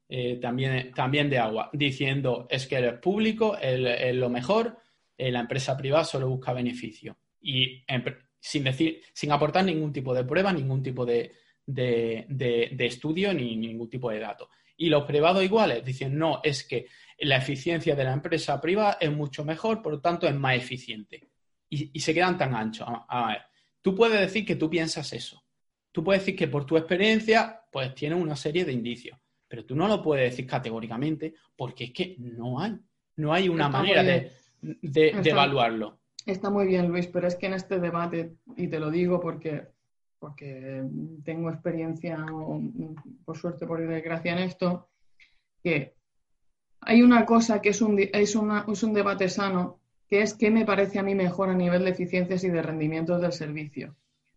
eh, 0.09 0.37
también, 0.41 0.91
también 0.93 1.29
de 1.29 1.37
agua, 1.37 1.69
diciendo 1.71 2.47
es 2.49 2.67
que 2.67 2.75
el 2.75 2.99
público 2.99 3.55
es 3.57 4.15
lo 4.15 4.29
mejor, 4.29 4.77
eh, 5.17 5.31
la 5.31 5.39
empresa 5.39 5.77
privada 5.77 6.03
solo 6.03 6.27
busca 6.27 6.51
beneficio. 6.51 7.17
Y 7.39 7.83
sin 8.41 8.65
decir, 8.65 9.01
sin 9.13 9.31
aportar 9.31 9.63
ningún 9.63 9.93
tipo 9.93 10.13
de 10.13 10.25
prueba, 10.25 10.51
ningún 10.51 10.83
tipo 10.83 11.05
de, 11.05 11.31
de, 11.65 12.75
estudio 12.79 13.33
ni 13.33 13.55
ningún 13.55 13.89
tipo 13.89 14.09
de 14.09 14.19
dato. 14.19 14.49
Y 14.75 14.89
los 14.89 15.03
privados 15.03 15.43
iguales 15.43 15.85
dicen, 15.85 16.17
no, 16.17 16.41
es 16.43 16.63
que 16.63 16.87
la 17.19 17.37
eficiencia 17.37 17.95
de 17.95 18.03
la 18.03 18.13
empresa 18.13 18.59
privada 18.59 18.97
es 18.99 19.11
mucho 19.11 19.45
mejor, 19.45 19.81
por 19.81 19.93
lo 19.93 20.01
tanto 20.01 20.27
es 20.27 20.35
más 20.35 20.55
eficiente 20.55 21.31
y, 21.71 21.99
se 21.99 22.13
quedan 22.13 22.37
tan 22.37 22.53
anchos. 22.53 22.87
A, 23.07 23.27
ver, 23.27 23.41
tú 23.81 23.95
puedes 23.95 24.19
decir 24.19 24.45
que 24.45 24.57
tú 24.57 24.69
piensas 24.69 25.13
eso. 25.13 25.43
Tú 25.91 26.03
puedes 26.03 26.21
decir 26.21 26.35
que 26.35 26.47
por 26.47 26.65
tu 26.65 26.77
experiencia, 26.77 27.61
pues 27.71 27.95
tienes 27.95 28.21
una 28.21 28.35
serie 28.35 28.65
de 28.65 28.73
indicios. 28.73 29.17
Pero 29.47 29.65
tú 29.65 29.75
no 29.75 29.87
lo 29.87 30.01
puedes 30.01 30.31
decir 30.31 30.45
categóricamente 30.45 31.33
porque 31.55 31.85
es 31.85 31.91
que 31.91 32.15
no 32.19 32.59
hay. 32.59 32.77
No 33.17 33.33
hay 33.33 33.49
una 33.49 33.69
manera 33.69 34.03
de, 34.03 34.31
evaluarlo. 34.61 36.00
Está 36.25 36.49
muy 36.49 36.67
bien, 36.67 36.87
Luis, 36.87 37.07
pero 37.07 37.27
es 37.27 37.35
que 37.35 37.47
en 37.47 37.53
este 37.53 37.79
debate, 37.79 38.35
y 38.55 38.67
te 38.67 38.79
lo 38.79 38.91
digo 38.91 39.19
porque, 39.19 39.67
porque 40.19 40.83
tengo 41.23 41.49
experiencia, 41.49 42.25
por 43.25 43.37
suerte, 43.37 43.65
por 43.65 43.85
desgracia, 43.85 44.33
en 44.33 44.39
esto, 44.39 44.89
que 45.63 45.95
hay 46.81 47.01
una 47.01 47.25
cosa 47.25 47.61
que 47.61 47.69
es 47.69 47.81
un, 47.81 47.99
es, 47.99 48.11
es 48.13 48.83
un 48.83 48.93
debate 48.93 49.29
sano 49.29 49.79
que 50.07 50.21
es 50.21 50.33
qué 50.33 50.51
me 50.51 50.65
parece 50.65 50.99
a 50.99 51.03
mí 51.03 51.15
mejor 51.15 51.49
a 51.49 51.55
nivel 51.55 51.85
de 51.85 51.91
eficiencias 51.91 52.43
y 52.43 52.49
de 52.49 52.61
rendimientos 52.61 53.21
del 53.21 53.31
servicio. 53.31 53.95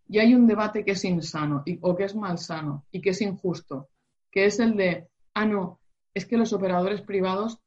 Y 0.08 0.20
hay 0.20 0.34
un 0.34 0.46
debate 0.46 0.84
que 0.84 0.92
es 0.92 1.04
insano 1.04 1.64
o 1.80 1.96
que 1.96 2.04
es 2.04 2.14
malsano 2.14 2.84
y 2.92 3.00
que 3.00 3.10
es 3.10 3.20
injusto, 3.20 3.88
que 4.30 4.44
es 4.44 4.60
el 4.60 4.76
de, 4.76 5.08
ah, 5.34 5.46
no, 5.46 5.80
es 6.14 6.26
que 6.26 6.36
los 6.36 6.52
operadores 6.52 7.02
privados 7.02 7.60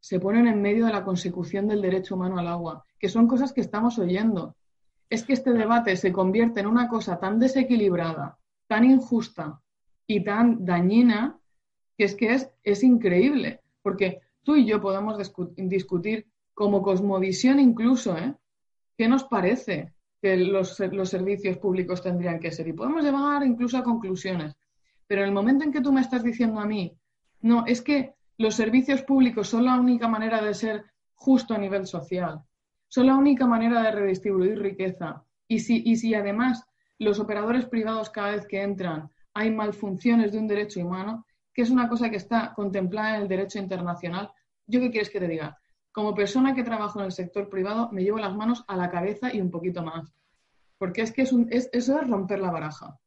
se 0.00 0.20
ponen 0.20 0.46
en 0.46 0.62
medio 0.62 0.86
de 0.86 0.92
la 0.92 1.04
consecución 1.04 1.68
del 1.68 1.82
derecho 1.82 2.14
humano 2.14 2.38
al 2.38 2.48
agua, 2.48 2.84
que 2.98 3.08
son 3.08 3.26
cosas 3.26 3.52
que 3.52 3.60
estamos 3.60 3.98
oyendo. 3.98 4.56
Es 5.08 5.24
que 5.24 5.32
este 5.32 5.52
debate 5.52 5.96
se 5.96 6.12
convierte 6.12 6.60
en 6.60 6.66
una 6.66 6.88
cosa 6.88 7.18
tan 7.18 7.38
desequilibrada, 7.38 8.38
tan 8.66 8.84
injusta 8.84 9.60
y 10.06 10.22
tan 10.22 10.64
dañina, 10.64 11.38
que 11.96 12.04
es 12.04 12.14
que 12.14 12.34
es, 12.34 12.50
es 12.62 12.82
increíble, 12.82 13.60
porque 13.82 14.20
tú 14.42 14.56
y 14.56 14.64
yo 14.64 14.80
podemos 14.80 15.18
discutir 15.56 16.26
como 16.54 16.82
cosmovisión 16.82 17.60
incluso, 17.60 18.16
¿eh? 18.16 18.34
¿Qué 18.96 19.08
nos 19.08 19.24
parece 19.24 19.92
que 20.22 20.36
los, 20.36 20.74
servicios 20.76 21.58
públicos 21.58 22.02
tendrían 22.02 22.40
que 22.40 22.50
ser? 22.50 22.66
Y 22.68 22.72
podemos 22.72 23.04
llegar 23.04 23.44
incluso 23.44 23.76
a 23.76 23.84
conclusiones. 23.84 24.56
Pero 25.06 25.22
en 25.22 25.28
el 25.28 25.34
momento 25.34 25.64
en 25.64 25.72
que 25.72 25.82
tú 25.82 25.92
me 25.92 26.00
estás 26.00 26.24
diciendo 26.24 26.58
a 26.58 26.64
mí, 26.64 26.96
no, 27.42 27.66
es 27.66 27.82
que 27.82 28.14
los 28.38 28.54
servicios 28.54 29.02
públicos 29.02 29.48
son 29.48 29.64
la 29.64 29.78
única 29.78 30.08
manera 30.08 30.42
de 30.42 30.54
ser 30.54 30.84
justo 31.14 31.54
a 31.54 31.58
nivel 31.58 31.86
social, 31.86 32.42
son 32.88 33.06
la 33.06 33.16
única 33.16 33.46
manera 33.46 33.82
de 33.82 33.92
redistribuir 33.92 34.58
riqueza. 34.58 35.24
Y 35.48 35.60
si, 35.60 35.82
y 35.84 35.96
si 35.96 36.14
además 36.14 36.64
los 36.98 37.20
operadores 37.20 37.66
privados 37.66 38.10
cada 38.10 38.32
vez 38.32 38.46
que 38.46 38.62
entran 38.62 39.10
hay 39.34 39.50
malfunciones 39.50 40.32
de 40.32 40.38
un 40.38 40.48
derecho 40.48 40.80
humano, 40.80 41.26
que 41.52 41.62
es 41.62 41.70
una 41.70 41.88
cosa 41.88 42.10
que 42.10 42.16
está 42.16 42.52
contemplada 42.54 43.16
en 43.16 43.22
el 43.22 43.28
derecho 43.28 43.58
internacional, 43.58 44.30
¿yo 44.66 44.80
qué 44.80 44.90
quieres 44.90 45.10
que 45.10 45.20
te 45.20 45.28
diga? 45.28 45.58
como 45.96 46.14
persona 46.14 46.54
que 46.54 46.62
trabajo 46.62 46.98
en 46.98 47.06
el 47.06 47.12
sector 47.12 47.48
privado, 47.48 47.88
me 47.90 48.02
llevo 48.02 48.18
las 48.18 48.36
manos 48.36 48.66
a 48.68 48.76
la 48.76 48.90
cabeza 48.90 49.34
y 49.34 49.40
un 49.40 49.50
poquito 49.50 49.82
más. 49.82 50.12
Porque 50.76 51.00
es 51.00 51.10
que 51.10 51.22
es 51.22 51.32
eso 51.72 51.98
es 51.98 52.06
romper 52.06 52.38
la 52.38 52.50
baraja. 52.50 52.98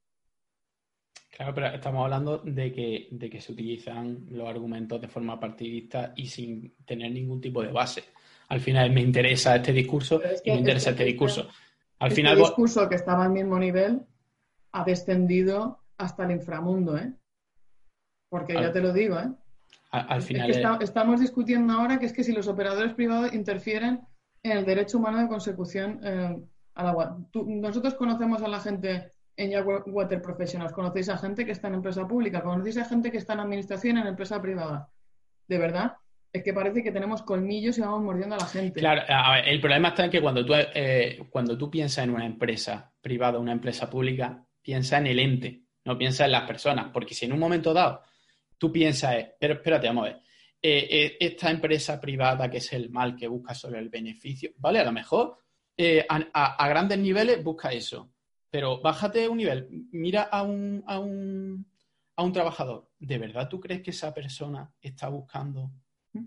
Claro, 1.40 1.56
pero 1.56 1.68
estamos 1.68 2.04
hablando 2.04 2.40
de 2.40 2.74
que, 2.74 3.08
de 3.12 3.30
que 3.30 3.40
se 3.40 3.54
utilizan 3.54 4.26
los 4.30 4.46
argumentos 4.46 5.00
de 5.00 5.08
forma 5.08 5.40
partidista 5.40 6.12
y 6.18 6.28
sin 6.28 6.76
tener 6.86 7.14
ningún 7.14 7.40
tipo 7.40 7.62
de 7.62 7.72
base. 7.72 8.04
Al 8.50 8.60
final 8.60 8.92
me 8.92 9.00
interesa 9.00 9.56
este 9.56 9.72
discurso 9.72 10.22
y 10.44 10.52
me 10.52 10.58
interesa 10.58 10.90
este, 10.90 11.06
discurso. 11.06 11.48
Al 12.00 12.10
este 12.10 12.16
final, 12.22 12.40
discurso 12.40 12.90
que 12.90 12.96
estaba 12.96 13.24
al 13.24 13.32
mismo 13.32 13.58
nivel 13.58 14.02
ha 14.74 14.84
descendido 14.84 15.80
hasta 15.98 16.26
el 16.26 16.32
inframundo, 16.32 16.98
¿eh? 16.98 17.14
Porque 18.28 18.56
ya 18.56 18.74
te 18.74 18.82
lo 18.82 18.92
digo, 18.92 19.18
¿eh? 19.18 19.32
al 19.92 20.22
final. 20.22 20.82
estamos 20.82 21.22
discutiendo 21.22 21.72
ahora 21.72 22.00
que 22.00 22.08
es 22.08 22.12
que 22.12 22.26
si 22.26 22.34
los 22.34 22.50
operadores 22.50 22.96
privados 22.96 23.34
interfieren 23.34 24.02
en 24.44 24.58
el 24.58 24.66
derecho 24.66 24.98
humano 24.98 25.20
de 25.20 25.30
consecución 25.30 26.02
eh, 26.04 26.38
al 26.76 26.88
agua. 26.88 27.18
nosotros 27.34 27.94
conocemos 27.94 28.42
a 28.42 28.50
la 28.50 28.60
gente 28.60 29.14
en 29.40 29.52
Water 29.66 30.22
Professionals, 30.22 30.74
conocéis 30.74 31.10
a 31.10 31.18
gente 31.18 31.46
que 31.46 31.52
está 31.52 31.68
en 31.68 31.76
empresa 31.76 32.08
pública, 32.08 32.42
conocéis 32.42 32.78
a 32.78 32.86
gente 32.86 33.12
que 33.12 33.18
está 33.18 33.34
en 33.34 33.42
administración 33.42 33.98
en 33.98 34.08
empresa 34.08 34.42
privada. 34.42 34.90
De 35.48 35.58
verdad, 35.58 35.94
es 36.32 36.44
que 36.44 36.54
parece 36.54 36.84
que 36.84 36.92
tenemos 36.92 37.24
colmillos 37.24 37.78
y 37.78 37.82
vamos 37.82 38.04
mordiendo 38.04 38.36
a 38.36 38.40
la 38.40 38.46
gente. 38.46 38.80
Claro, 38.80 39.02
a 39.08 39.36
ver, 39.36 39.50
el 39.50 39.62
problema 39.62 39.90
está 39.90 40.06
en 40.06 40.12
que 40.12 40.22
cuando 40.22 40.46
tú, 40.46 40.54
eh, 40.56 41.26
cuando 41.30 41.58
tú 41.58 41.70
piensas 41.72 42.04
en 42.04 42.12
una 42.12 42.26
empresa 42.26 42.92
privada, 43.02 43.40
una 43.40 43.54
empresa 43.54 43.90
pública, 43.90 44.46
piensa 44.62 44.98
en 44.98 45.08
el 45.08 45.20
ente, 45.20 45.64
no 45.86 45.98
piensa 45.98 46.26
en 46.26 46.34
las 46.34 46.44
personas, 46.44 46.90
porque 46.94 47.14
si 47.14 47.26
en 47.26 47.34
un 47.34 47.40
momento 47.40 47.74
dado 47.74 48.02
tú 48.58 48.72
piensas, 48.72 49.16
pero 49.40 49.56
espérate, 49.56 49.88
vamos 49.88 50.04
a 50.04 50.10
ver, 50.10 50.22
eh, 50.62 50.88
eh, 50.92 51.18
esta 51.22 51.50
empresa 51.50 52.00
privada 52.02 52.52
que 52.52 52.58
es 52.58 52.74
el 52.74 52.90
mal 52.90 53.16
que 53.16 53.30
busca 53.30 53.56
sobre 53.56 53.80
el 53.80 53.88
beneficio, 53.88 54.52
¿vale? 54.58 54.80
A 54.80 54.84
lo 54.84 54.92
mejor 54.92 55.38
eh, 55.78 56.06
a, 56.10 56.68
grandes 56.68 57.00
niveles 57.00 57.42
busca 57.42 57.72
eso, 57.72 58.12
pero 58.50 58.82
bájate 58.82 59.28
un 59.30 59.38
nivel, 59.38 59.68
mira 59.92 60.24
a 60.24 60.44
un, 60.44 60.84
a 60.88 61.00
un, 61.00 61.66
a 62.16 62.24
un 62.24 62.34
trabajador, 62.34 62.90
¿de 63.00 63.18
verdad 63.18 63.48
tú 63.48 63.60
crees 63.60 63.82
que 63.82 63.92
esa 63.92 64.14
persona 64.14 64.72
está 64.82 65.10
buscando, 65.10 65.72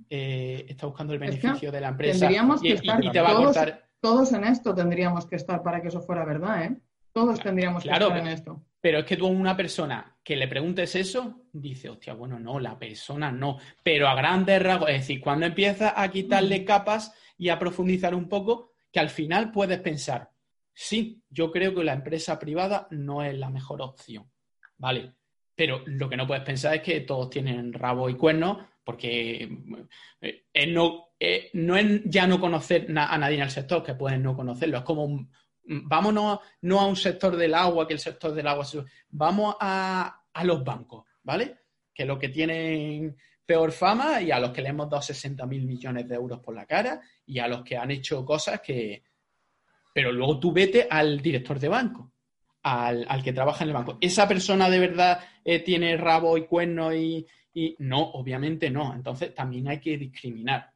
está 0.09 0.87
buscando 0.87 1.13
el 1.13 1.19
beneficio 1.19 1.73
de 1.73 1.81
la 1.81 1.89
empresa? 1.89 2.21
Tendríamos 2.21 2.61
que 2.61 2.73
estar 2.73 3.13
todos, 3.13 3.57
todos 4.01 4.33
en 4.33 4.45
esto 4.45 4.75
tendríamos 4.75 5.27
que 5.27 5.37
estar 5.37 5.63
para 5.63 5.81
que 5.81 5.89
eso 5.89 6.01
fuera 6.01 6.25
verdad, 6.25 6.65
¿eh? 6.65 6.77
Todos 7.13 7.41
tendríamos 7.41 7.83
que 7.83 7.91
estar 7.91 8.19
en 8.19 8.27
esto. 8.27 8.63
Pero 8.81 8.99
es 8.99 9.05
que 9.05 9.17
tú 9.17 9.27
a 9.27 9.31
una 9.31 9.57
persona 9.57 10.17
que 10.25 10.35
le 10.35 10.49
preguntes 10.49 10.97
eso, 10.97 11.45
dice, 11.53 11.89
hostia, 11.89 12.15
bueno, 12.15 12.41
no, 12.41 12.59
la 12.59 12.79
persona 12.79 13.31
no. 13.31 13.59
Pero 13.85 14.09
a 14.09 14.17
grandes 14.17 14.61
rasgos, 14.61 14.89
es 14.89 15.03
decir, 15.03 15.21
cuando 15.21 15.47
empiezas 15.47 15.93
a 15.95 16.09
quitarle 16.09 16.65
capas 16.65 17.15
y 17.39 17.51
a 17.51 17.61
profundizar 17.61 18.13
un 18.13 18.29
poco, 18.29 18.73
que 18.91 18.99
al 18.99 19.09
final 19.09 19.53
puedes 19.53 19.79
pensar, 19.79 20.32
sí, 20.73 21.23
yo 21.29 21.51
creo 21.51 21.75
que 21.75 21.85
la 21.85 21.93
empresa 21.93 22.39
privada 22.39 22.87
no 22.91 23.23
es 23.23 23.37
la 23.37 23.51
mejor 23.51 23.83
opción. 23.83 24.31
¿Vale? 24.77 25.15
Pero 25.55 25.83
lo 25.87 26.09
que 26.09 26.17
no 26.17 26.27
puedes 26.27 26.43
pensar 26.43 26.75
es 26.75 26.83
que 26.83 27.01
todos 27.01 27.31
tienen 27.31 27.73
rabo 27.73 28.09
y 28.09 28.15
cuernos, 28.15 28.59
porque 28.83 29.49
eh, 30.21 30.67
no, 30.67 31.11
eh, 31.21 31.51
no 31.53 31.77
es 31.77 32.03
ya 32.05 32.27
no 32.27 32.41
conocer 32.41 32.87
a 32.97 33.19
nadie 33.19 33.37
en 33.37 33.43
el 33.43 33.51
sector, 33.51 33.83
que 33.83 33.95
pueden 33.95 34.23
no 34.23 34.35
conocerlo, 34.35 34.79
es 34.79 34.85
como 34.85 35.05
un, 35.05 35.31
vámonos 35.65 36.41
no 36.63 36.81
a 36.81 36.87
un 36.87 36.97
sector 36.97 37.37
del 37.37 37.55
agua, 37.55 37.87
que 37.87 37.95
el 37.95 38.01
sector 38.01 38.33
del 38.33 38.47
agua, 38.47 38.67
vamos 39.11 39.57
a, 39.61 40.21
los 40.45 40.65
bancos, 40.65 41.05
¿vale? 41.23 41.59
Que 41.95 42.05
lo 42.05 42.19
que 42.19 42.31
tienen 42.31 43.17
peor 43.45 43.73
fama 43.73 44.21
y 44.23 44.31
a 44.31 44.41
los 44.41 44.51
que 44.51 44.63
le 44.63 44.71
hemos 44.71 44.89
dado 44.89 45.03
60 45.03 45.45
mil 45.47 45.67
millones 45.67 46.09
de 46.09 46.15
euros 46.15 46.41
por 46.41 46.55
la 46.55 46.67
cara 46.67 47.01
y 47.27 47.39
a 47.39 47.49
los 47.49 47.63
que 47.63 47.77
han 47.77 47.91
hecho 47.91 48.25
cosas 48.25 48.61
que... 48.61 49.03
Pero 49.93 50.13
luego 50.13 50.39
tú 50.39 50.53
vete 50.53 50.87
al 50.89 51.21
director 51.21 51.59
de 51.59 51.69
banco, 51.69 52.13
al, 52.63 53.23
que 53.23 53.33
trabaja 53.33 53.65
en 53.65 53.71
el 53.71 53.75
banco. 53.75 53.99
¿Esa 54.01 54.27
persona 54.27 54.71
de 54.71 54.79
verdad 54.79 55.21
eh, 55.45 55.61
tiene 55.61 55.97
rabo 55.97 56.37
y 56.39 56.47
cuerno 56.47 56.95
y, 56.95 57.27
No, 57.79 58.01
obviamente 58.01 58.71
no. 58.71 58.95
Entonces 58.95 59.35
también 59.35 59.69
hay 59.69 59.81
que 59.81 59.99
discriminar. 59.99 60.71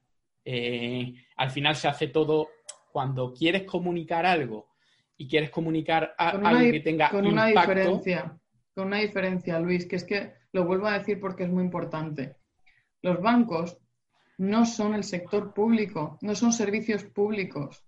Eh, 0.45 1.15
al 1.37 1.51
final 1.51 1.75
se 1.75 1.89
hace 1.89 2.09
todo 2.09 2.49
cuando 2.93 3.33
quieres 3.33 3.65
comunicar 3.65 4.27
algo 4.27 4.69
y 5.17 5.27
quieres 5.29 5.51
comunicar 5.51 6.15
algo 6.17 6.71
que 6.71 6.81
tenga 6.81 7.11
con 7.11 7.27
una 7.27 7.47
diferencia, 7.47 8.39
con 8.75 8.89
una 8.89 8.99
diferencia, 8.99 9.59
Luis, 9.59 9.87
que 9.87 9.97
es 9.97 10.05
que 10.05 10.35
lo 10.53 10.65
vuelvo 10.65 10.87
a 10.87 10.99
decir 10.99 11.19
porque 11.19 11.45
es 11.45 11.51
muy 11.51 11.65
importante. 11.65 12.37
Los 13.03 13.21
bancos 13.21 13.79
no 14.39 14.67
son 14.67 14.95
el 14.95 15.05
sector 15.05 15.55
público, 15.55 16.19
no 16.21 16.35
son 16.35 16.53
servicios 16.53 17.05
públicos. 17.05 17.86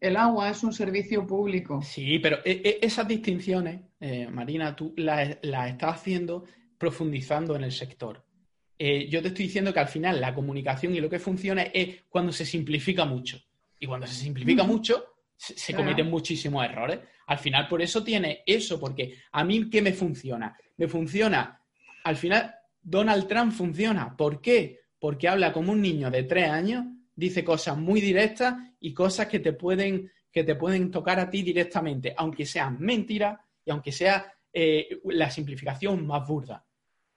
El 0.00 0.16
agua 0.16 0.48
es 0.48 0.64
un 0.64 0.72
servicio 0.72 1.26
público. 1.26 1.82
Sí, 1.82 2.18
pero 2.18 2.38
e, 2.44 2.62
e, 2.64 2.78
esas 2.80 3.06
distinciones, 3.06 3.82
eh, 4.00 4.26
Marina, 4.28 4.74
tú 4.74 4.94
las, 4.96 5.28
estás 5.42 5.94
haciendo 5.94 6.44
profundizando 6.78 7.54
en 7.54 7.64
el 7.64 7.72
sector. 7.72 8.24
Eh, 8.78 9.08
yo 9.10 9.20
te 9.20 9.28
estoy 9.28 9.44
diciendo 9.44 9.74
que 9.74 9.80
al 9.80 9.88
final 9.88 10.18
la 10.18 10.34
comunicación 10.34 10.94
y 10.94 11.00
lo 11.00 11.10
que 11.10 11.18
funciona 11.18 11.64
es 11.64 12.04
cuando 12.08 12.32
se 12.32 12.46
simplifica 12.46 13.04
mucho. 13.04 13.38
Y 13.78 13.86
cuando 13.86 14.06
se 14.06 14.14
simplifica 14.14 14.64
mucho, 14.64 15.04
se, 15.36 15.74
cometen 15.74 16.08
muchísimos 16.08 16.64
errores. 16.64 17.00
Al 17.26 17.38
final, 17.38 17.68
por 17.68 17.82
eso 17.82 18.02
tiene 18.02 18.42
eso, 18.46 18.80
porque 18.80 19.18
a 19.32 19.44
mí, 19.44 19.68
¿qué 19.68 19.82
me 19.82 19.92
funciona? 19.92 20.56
Me 20.78 20.88
funciona, 20.88 21.62
al 22.04 22.16
final, 22.16 22.54
Donald 22.82 23.28
Trump 23.28 23.52
funciona. 23.52 24.16
¿Por 24.16 24.40
qué? 24.40 24.80
Porque 24.98 25.28
habla 25.28 25.52
como 25.52 25.72
un 25.72 25.82
niño 25.82 26.10
de 26.10 26.22
tres 26.22 26.48
años, 26.48 26.86
dice 27.14 27.44
cosas 27.44 27.76
muy 27.76 28.00
directas 28.00 28.54
y 28.80 28.92
cosas 28.94 29.26
que 29.26 29.40
te 29.40 29.52
pueden, 29.52 30.10
que 30.30 30.44
te 30.44 30.54
pueden 30.54 30.90
tocar 30.90 31.20
a 31.20 31.28
ti 31.28 31.42
directamente, 31.42 32.14
aunque 32.16 32.46
sean 32.46 32.78
mentiras 32.80 33.38
y 33.64 33.70
aunque 33.70 33.92
sea 33.92 34.32
eh, 34.52 35.00
la 35.04 35.30
simplificación 35.30 36.06
más 36.06 36.26
burda. 36.26 36.64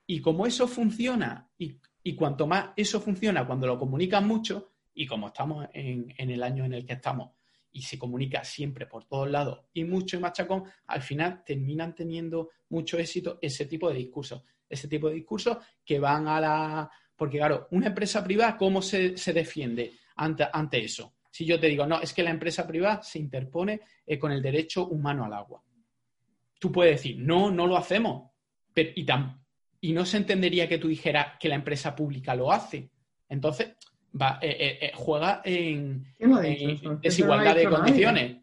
Y 0.06 0.20
como 0.20 0.46
eso 0.46 0.68
funciona, 0.68 1.50
y, 1.58 1.78
y, 2.04 2.14
cuanto 2.16 2.46
más 2.46 2.72
eso 2.76 3.00
funciona 3.00 3.48
cuando 3.48 3.68
lo 3.68 3.80
comunican 3.80 4.28
mucho, 4.28 4.72
y 4.94 5.08
como 5.08 5.28
estamos 5.28 5.68
en, 5.74 6.14
en 6.18 6.30
el 6.30 6.44
año 6.44 6.66
en 6.66 6.74
el 6.74 6.86
que 6.86 6.94
estamos, 6.94 7.32
y 7.74 7.82
se 7.82 7.98
comunica 7.98 8.44
siempre 8.44 8.86
por 8.86 9.06
todos 9.06 9.30
lados 9.30 9.62
y 9.74 9.84
mucho 9.84 10.16
y 10.16 10.20
machacón, 10.20 10.64
al 10.88 11.02
final 11.02 11.44
terminan 11.44 11.96
teniendo 11.96 12.52
mucho 12.70 12.98
éxito 13.00 13.40
ese 13.42 13.66
tipo 13.66 13.90
de 13.90 13.96
discursos. 13.96 14.44
Ese 14.70 14.88
tipo 14.88 15.10
de 15.10 15.16
discursos 15.16 15.58
que 15.84 16.00
van 16.00 16.28
a 16.28 16.40
la... 16.40 16.92
Porque 17.16 17.38
claro, 17.38 17.68
una 17.72 17.88
empresa 17.88 18.24
privada, 18.24 18.58
¿cómo 18.58 18.82
se, 18.82 19.14
defiende 19.34 19.94
ante, 20.16 20.48
ante, 20.52 20.84
eso? 20.84 21.14
Si 21.30 21.46
yo 21.46 21.60
te 21.60 21.68
digo, 21.68 21.86
no, 21.86 22.02
es 22.02 22.14
que 22.14 22.24
la 22.24 22.32
empresa 22.32 22.68
privada 22.68 23.02
se 23.02 23.20
interpone 23.20 23.82
eh, 24.06 24.20
con 24.20 24.32
el 24.32 24.42
derecho 24.42 24.88
humano 24.88 25.26
al 25.26 25.34
agua. 25.34 25.64
Tú 26.60 26.72
puedes 26.72 26.98
decir, 26.98 27.18
no, 27.20 27.52
no 27.52 27.68
lo 27.68 27.78
hacemos. 27.78 28.32
Pero, 28.74 28.92
y, 28.96 29.06
y 29.82 29.94
no 29.94 30.06
se 30.06 30.18
entendería 30.18 30.68
que 30.70 30.78
tú 30.78 30.88
dijeras 30.88 31.38
que 31.40 31.50
la 31.50 31.56
empresa 31.56 31.96
pública 31.96 32.36
lo 32.36 32.52
hace. 32.52 32.90
Entonces, 33.28 33.76
va, 34.20 34.40
eh, 34.42 34.56
eh, 34.60 34.78
eh, 34.82 34.92
juega 34.96 35.42
en, 35.44 36.06
desigualdad 37.02 37.56
de 37.56 37.70
condiciones. 37.70 38.38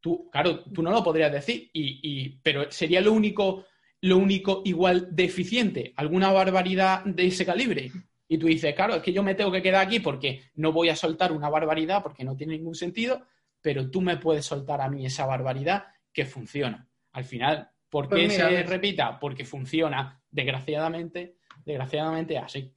Tú, 0.00 0.28
claro, 0.30 0.64
tú 0.64 0.82
no 0.82 0.90
lo 0.90 1.04
podrías 1.04 1.30
decir, 1.30 1.70
y, 1.72 2.30
pero 2.42 2.70
sería 2.70 3.00
lo 3.00 3.12
único, 3.12 3.66
lo 4.02 4.18
único 4.18 4.62
igual 4.64 5.08
deficiente, 5.12 5.92
alguna 5.96 6.32
barbaridad 6.32 7.04
de 7.04 7.26
ese 7.28 7.46
calibre. 7.46 7.90
Y 8.26 8.36
tú 8.36 8.46
dices, 8.46 8.74
claro, 8.74 8.96
es 8.96 9.02
que 9.02 9.12
yo 9.12 9.22
me 9.22 9.34
tengo 9.34 9.52
que 9.52 9.62
quedar 9.62 9.86
aquí 9.86 10.00
porque 10.00 10.42
no 10.54 10.72
voy 10.72 10.88
a 10.88 10.96
soltar 10.96 11.32
una 11.32 11.48
barbaridad 11.48 12.02
porque 12.02 12.24
no 12.24 12.36
tiene 12.36 12.56
ningún 12.56 12.74
sentido, 12.74 13.24
pero 13.60 13.90
tú 13.90 14.00
me 14.00 14.16
puedes 14.16 14.44
soltar 14.44 14.80
a 14.80 14.88
mí 14.88 15.06
esa 15.06 15.24
barbaridad 15.24 15.86
que 16.12 16.26
funciona. 16.26 16.88
Al 17.12 17.24
final, 17.24 17.70
¿por 17.88 18.08
qué 18.08 18.24
pues 18.24 18.34
se 18.34 18.62
repita? 18.64 19.20
Porque 19.20 19.44
funciona, 19.44 20.20
desgraciadamente, 20.30 21.36
desgraciadamente 21.64 22.38
así. 22.38 22.74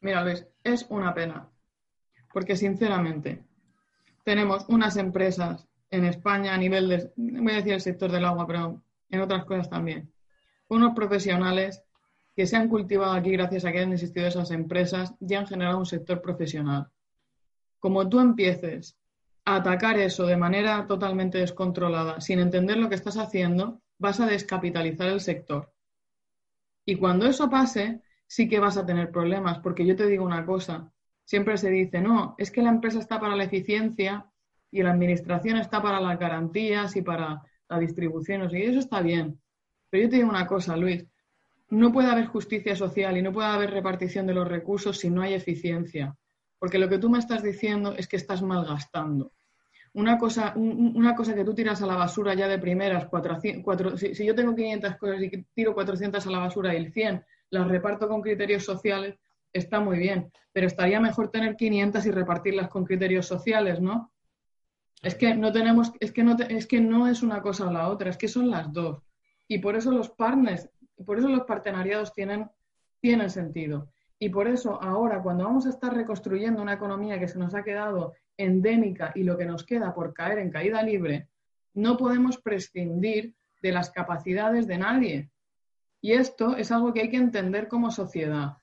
Mira, 0.00 0.22
Luis, 0.22 0.46
es 0.62 0.84
una 0.90 1.14
pena. 1.14 1.48
Porque 2.32 2.56
sinceramente, 2.56 3.42
tenemos 4.24 4.66
unas 4.68 4.96
empresas 4.98 5.66
en 5.90 6.04
España 6.04 6.52
a 6.52 6.58
nivel 6.58 6.88
de, 6.88 7.12
voy 7.16 7.52
a 7.52 7.56
decir 7.56 7.72
el 7.72 7.80
sector 7.80 8.12
del 8.12 8.26
agua, 8.26 8.46
pero 8.46 8.82
en 9.08 9.20
otras 9.20 9.44
cosas 9.44 9.70
también, 9.70 10.12
unos 10.68 10.94
profesionales 10.94 11.82
que 12.34 12.46
se 12.46 12.56
han 12.56 12.68
cultivado 12.68 13.12
aquí 13.12 13.30
gracias 13.30 13.64
a 13.64 13.72
que 13.72 13.80
han 13.80 13.92
existido 13.92 14.26
esas 14.26 14.50
empresas 14.50 15.14
y 15.20 15.34
han 15.34 15.46
generado 15.46 15.78
un 15.78 15.86
sector 15.86 16.20
profesional. 16.20 16.88
Como 17.78 18.08
tú 18.08 18.20
empieces 18.20 18.96
a 19.44 19.56
atacar 19.56 19.98
eso 19.98 20.26
de 20.26 20.36
manera 20.36 20.86
totalmente 20.86 21.38
descontrolada, 21.38 22.20
sin 22.20 22.40
entender 22.40 22.78
lo 22.78 22.88
que 22.88 22.94
estás 22.94 23.18
haciendo, 23.18 23.82
vas 23.98 24.20
a 24.20 24.26
descapitalizar 24.26 25.08
el 25.08 25.20
sector. 25.20 25.72
Y 26.84 26.96
cuando 26.96 27.26
eso 27.26 27.48
pase, 27.48 28.02
sí 28.26 28.48
que 28.48 28.58
vas 28.58 28.76
a 28.76 28.86
tener 28.86 29.10
problemas, 29.10 29.58
porque 29.58 29.86
yo 29.86 29.96
te 29.96 30.06
digo 30.06 30.24
una 30.24 30.44
cosa, 30.44 30.92
siempre 31.24 31.56
se 31.56 31.70
dice, 31.70 32.00
no, 32.00 32.34
es 32.38 32.50
que 32.50 32.62
la 32.62 32.70
empresa 32.70 32.98
está 32.98 33.20
para 33.20 33.36
la 33.36 33.44
eficiencia 33.44 34.26
y 34.70 34.82
la 34.82 34.90
administración 34.90 35.56
está 35.58 35.80
para 35.80 36.00
las 36.00 36.18
garantías 36.18 36.96
y 36.96 37.02
para 37.02 37.42
la 37.68 37.78
distribución, 37.78 38.48
y 38.50 38.62
eso 38.62 38.80
está 38.80 39.00
bien. 39.00 39.40
Pero 39.94 40.06
yo 40.06 40.10
te 40.10 40.16
digo 40.16 40.28
una 40.28 40.48
cosa, 40.48 40.76
Luis, 40.76 41.06
no 41.70 41.92
puede 41.92 42.10
haber 42.10 42.26
justicia 42.26 42.74
social 42.74 43.16
y 43.16 43.22
no 43.22 43.32
puede 43.32 43.46
haber 43.46 43.70
repartición 43.70 44.26
de 44.26 44.34
los 44.34 44.48
recursos 44.48 44.98
si 44.98 45.08
no 45.08 45.22
hay 45.22 45.34
eficiencia, 45.34 46.16
porque 46.58 46.80
lo 46.80 46.88
que 46.88 46.98
tú 46.98 47.08
me 47.08 47.20
estás 47.20 47.44
diciendo 47.44 47.94
es 47.96 48.08
que 48.08 48.16
estás 48.16 48.42
malgastando. 48.42 49.30
Una 49.92 50.18
cosa, 50.18 50.52
una 50.56 51.14
cosa 51.14 51.32
que 51.36 51.44
tú 51.44 51.54
tiras 51.54 51.80
a 51.80 51.86
la 51.86 51.94
basura 51.94 52.34
ya 52.34 52.48
de 52.48 52.58
primeras, 52.58 53.06
si, 53.40 54.16
si, 54.16 54.26
yo 54.26 54.34
tengo 54.34 54.56
500 54.56 54.96
cosas 54.96 55.22
y 55.22 55.46
tiro 55.54 55.74
400 55.74 56.26
a 56.26 56.30
la 56.32 56.38
basura 56.40 56.74
y 56.74 56.78
el 56.78 56.92
100 56.92 57.24
las 57.50 57.68
reparto 57.68 58.08
con 58.08 58.20
criterios 58.20 58.64
sociales, 58.64 59.14
está 59.52 59.78
muy 59.78 59.98
bien, 59.98 60.32
pero 60.52 60.66
estaría 60.66 60.98
mejor 60.98 61.30
tener 61.30 61.54
500 61.54 62.04
y 62.04 62.10
repartirlas 62.10 62.68
con 62.68 62.84
criterios 62.84 63.26
sociales, 63.26 63.80
¿no? 63.80 64.12
Es 65.02 65.14
que 65.14 65.36
no 65.36 65.52
tenemos, 65.52 65.92
es 66.00 66.10
que 66.10 66.24
no, 66.24 66.36
es 66.36 66.66
que 66.66 66.80
no 66.80 67.06
es 67.06 67.22
una 67.22 67.40
cosa 67.40 67.68
o 67.68 67.72
la 67.72 67.88
otra, 67.90 68.10
es 68.10 68.16
que 68.16 68.26
son 68.26 68.50
las 68.50 68.72
dos. 68.72 69.00
Y 69.48 69.58
por 69.58 69.76
eso 69.76 69.90
los 69.90 70.10
partners, 70.10 70.68
por 71.04 71.18
eso 71.18 71.28
los 71.28 71.44
partenariados 71.44 72.12
tienen, 72.12 72.50
tienen 73.00 73.30
sentido. 73.30 73.90
Y 74.18 74.28
por 74.28 74.48
eso 74.48 74.80
ahora, 74.82 75.22
cuando 75.22 75.44
vamos 75.44 75.66
a 75.66 75.70
estar 75.70 75.94
reconstruyendo 75.94 76.62
una 76.62 76.74
economía 76.74 77.18
que 77.18 77.28
se 77.28 77.38
nos 77.38 77.54
ha 77.54 77.64
quedado 77.64 78.14
endémica 78.36 79.12
y 79.14 79.22
lo 79.24 79.36
que 79.36 79.44
nos 79.44 79.64
queda 79.64 79.94
por 79.94 80.14
caer 80.14 80.38
en 80.38 80.50
caída 80.50 80.82
libre, 80.82 81.28
no 81.74 81.96
podemos 81.96 82.38
prescindir 82.38 83.34
de 83.60 83.72
las 83.72 83.90
capacidades 83.90 84.66
de 84.66 84.78
nadie. 84.78 85.30
Y 86.00 86.12
esto 86.12 86.56
es 86.56 86.70
algo 86.70 86.92
que 86.92 87.02
hay 87.02 87.10
que 87.10 87.16
entender 87.16 87.68
como 87.68 87.90
sociedad. 87.90 88.58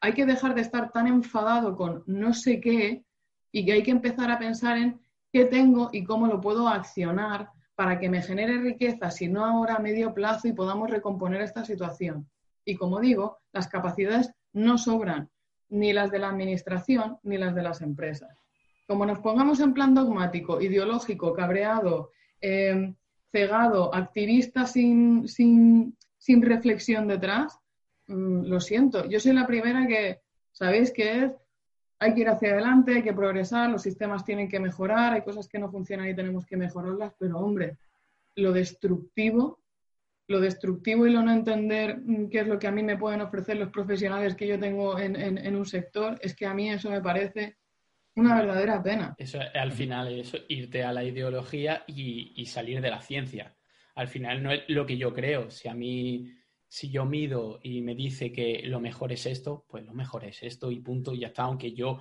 Hay 0.00 0.12
que 0.12 0.26
dejar 0.26 0.54
de 0.54 0.60
estar 0.60 0.92
tan 0.92 1.06
enfadado 1.06 1.76
con 1.76 2.04
no 2.06 2.34
sé 2.34 2.60
qué 2.60 3.04
y 3.50 3.64
que 3.64 3.72
hay 3.72 3.82
que 3.82 3.90
empezar 3.90 4.30
a 4.30 4.38
pensar 4.38 4.76
en 4.76 5.00
qué 5.32 5.46
tengo 5.46 5.88
y 5.92 6.04
cómo 6.04 6.26
lo 6.26 6.40
puedo 6.40 6.68
accionar 6.68 7.48
para 7.74 7.98
que 7.98 8.08
me 8.08 8.22
genere 8.22 8.58
riqueza, 8.58 9.10
si 9.10 9.28
no 9.28 9.44
ahora 9.44 9.76
a 9.76 9.80
medio 9.80 10.14
plazo 10.14 10.48
y 10.48 10.52
podamos 10.52 10.90
recomponer 10.90 11.42
esta 11.42 11.64
situación. 11.64 12.28
Y 12.64 12.76
como 12.76 13.00
digo, 13.00 13.38
las 13.52 13.68
capacidades 13.68 14.32
no 14.52 14.78
sobran, 14.78 15.30
ni 15.68 15.92
las 15.92 16.10
de 16.10 16.20
la 16.20 16.28
administración 16.28 17.18
ni 17.22 17.36
las 17.36 17.54
de 17.54 17.62
las 17.62 17.82
empresas. 17.82 18.38
Como 18.86 19.06
nos 19.06 19.18
pongamos 19.18 19.60
en 19.60 19.74
plan 19.74 19.94
dogmático, 19.94 20.60
ideológico, 20.60 21.32
cabreado, 21.32 22.10
eh, 22.40 22.94
cegado, 23.32 23.92
activista 23.94 24.66
sin, 24.66 25.26
sin, 25.26 25.96
sin 26.18 26.42
reflexión 26.42 27.08
detrás, 27.08 27.58
mm, 28.06 28.44
lo 28.44 28.60
siento. 28.60 29.06
Yo 29.06 29.18
soy 29.18 29.32
la 29.32 29.46
primera 29.46 29.86
que, 29.86 30.20
¿sabéis 30.52 30.92
qué 30.92 31.24
es? 31.24 31.32
Hay 32.04 32.14
que 32.14 32.20
ir 32.20 32.28
hacia 32.28 32.52
adelante, 32.52 32.96
hay 32.96 33.02
que 33.02 33.12
progresar, 33.12 33.70
los 33.70 33.82
sistemas 33.82 34.24
tienen 34.24 34.48
que 34.48 34.60
mejorar, 34.60 35.14
hay 35.14 35.22
cosas 35.22 35.48
que 35.48 35.58
no 35.58 35.70
funcionan 35.70 36.08
y 36.08 36.14
tenemos 36.14 36.44
que 36.46 36.56
mejorarlas, 36.56 37.14
pero 37.18 37.38
hombre, 37.38 37.78
lo 38.36 38.52
destructivo 38.52 39.64
lo 40.26 40.40
destructivo 40.40 41.06
y 41.06 41.12
lo 41.12 41.22
no 41.22 41.32
entender 41.32 41.98
mm, 41.98 42.28
qué 42.28 42.40
es 42.40 42.46
lo 42.46 42.58
que 42.58 42.66
a 42.66 42.72
mí 42.72 42.82
me 42.82 42.96
pueden 42.96 43.20
ofrecer 43.20 43.56
los 43.56 43.70
profesionales 43.70 44.34
que 44.34 44.46
yo 44.46 44.58
tengo 44.58 44.98
en, 44.98 45.56
un 45.56 45.66
sector, 45.66 46.18
es 46.22 46.34
que 46.34 46.46
a 46.46 46.54
mí 46.54 46.70
eso 46.70 46.90
me 46.90 47.02
parece 47.02 47.56
una 48.16 48.36
verdadera 48.36 48.82
pena. 48.82 49.14
Eso 49.18 49.38
al 49.54 49.72
final 49.72 50.20
es 50.20 50.32
irte 50.48 50.84
a 50.84 50.92
la 50.92 51.04
ideología 51.04 51.84
y, 51.86 52.46
salir 52.46 52.80
de 52.80 52.90
la 52.90 53.02
ciencia. 53.02 53.54
Al 53.96 54.08
final 54.08 54.42
no 54.42 54.52
es 54.52 54.62
lo 54.68 54.86
que 54.86 54.96
yo 54.96 55.12
creo. 55.12 55.50
Si 55.50 55.68
a 55.68 55.74
mí, 55.74 56.32
si 56.74 56.90
yo 56.90 57.04
mido 57.04 57.60
y 57.62 57.82
me 57.82 57.94
dice 57.94 58.32
que 58.32 58.62
lo 58.64 58.80
mejor 58.80 59.12
es 59.12 59.26
esto, 59.26 59.64
pues 59.68 59.84
lo 59.84 59.94
mejor 59.94 60.24
es 60.24 60.42
esto 60.42 60.72
y 60.72 60.80
punto, 60.80 61.14
y 61.14 61.20
ya 61.20 61.28
está. 61.28 61.44
Aunque 61.44 61.72
yo 61.72 62.00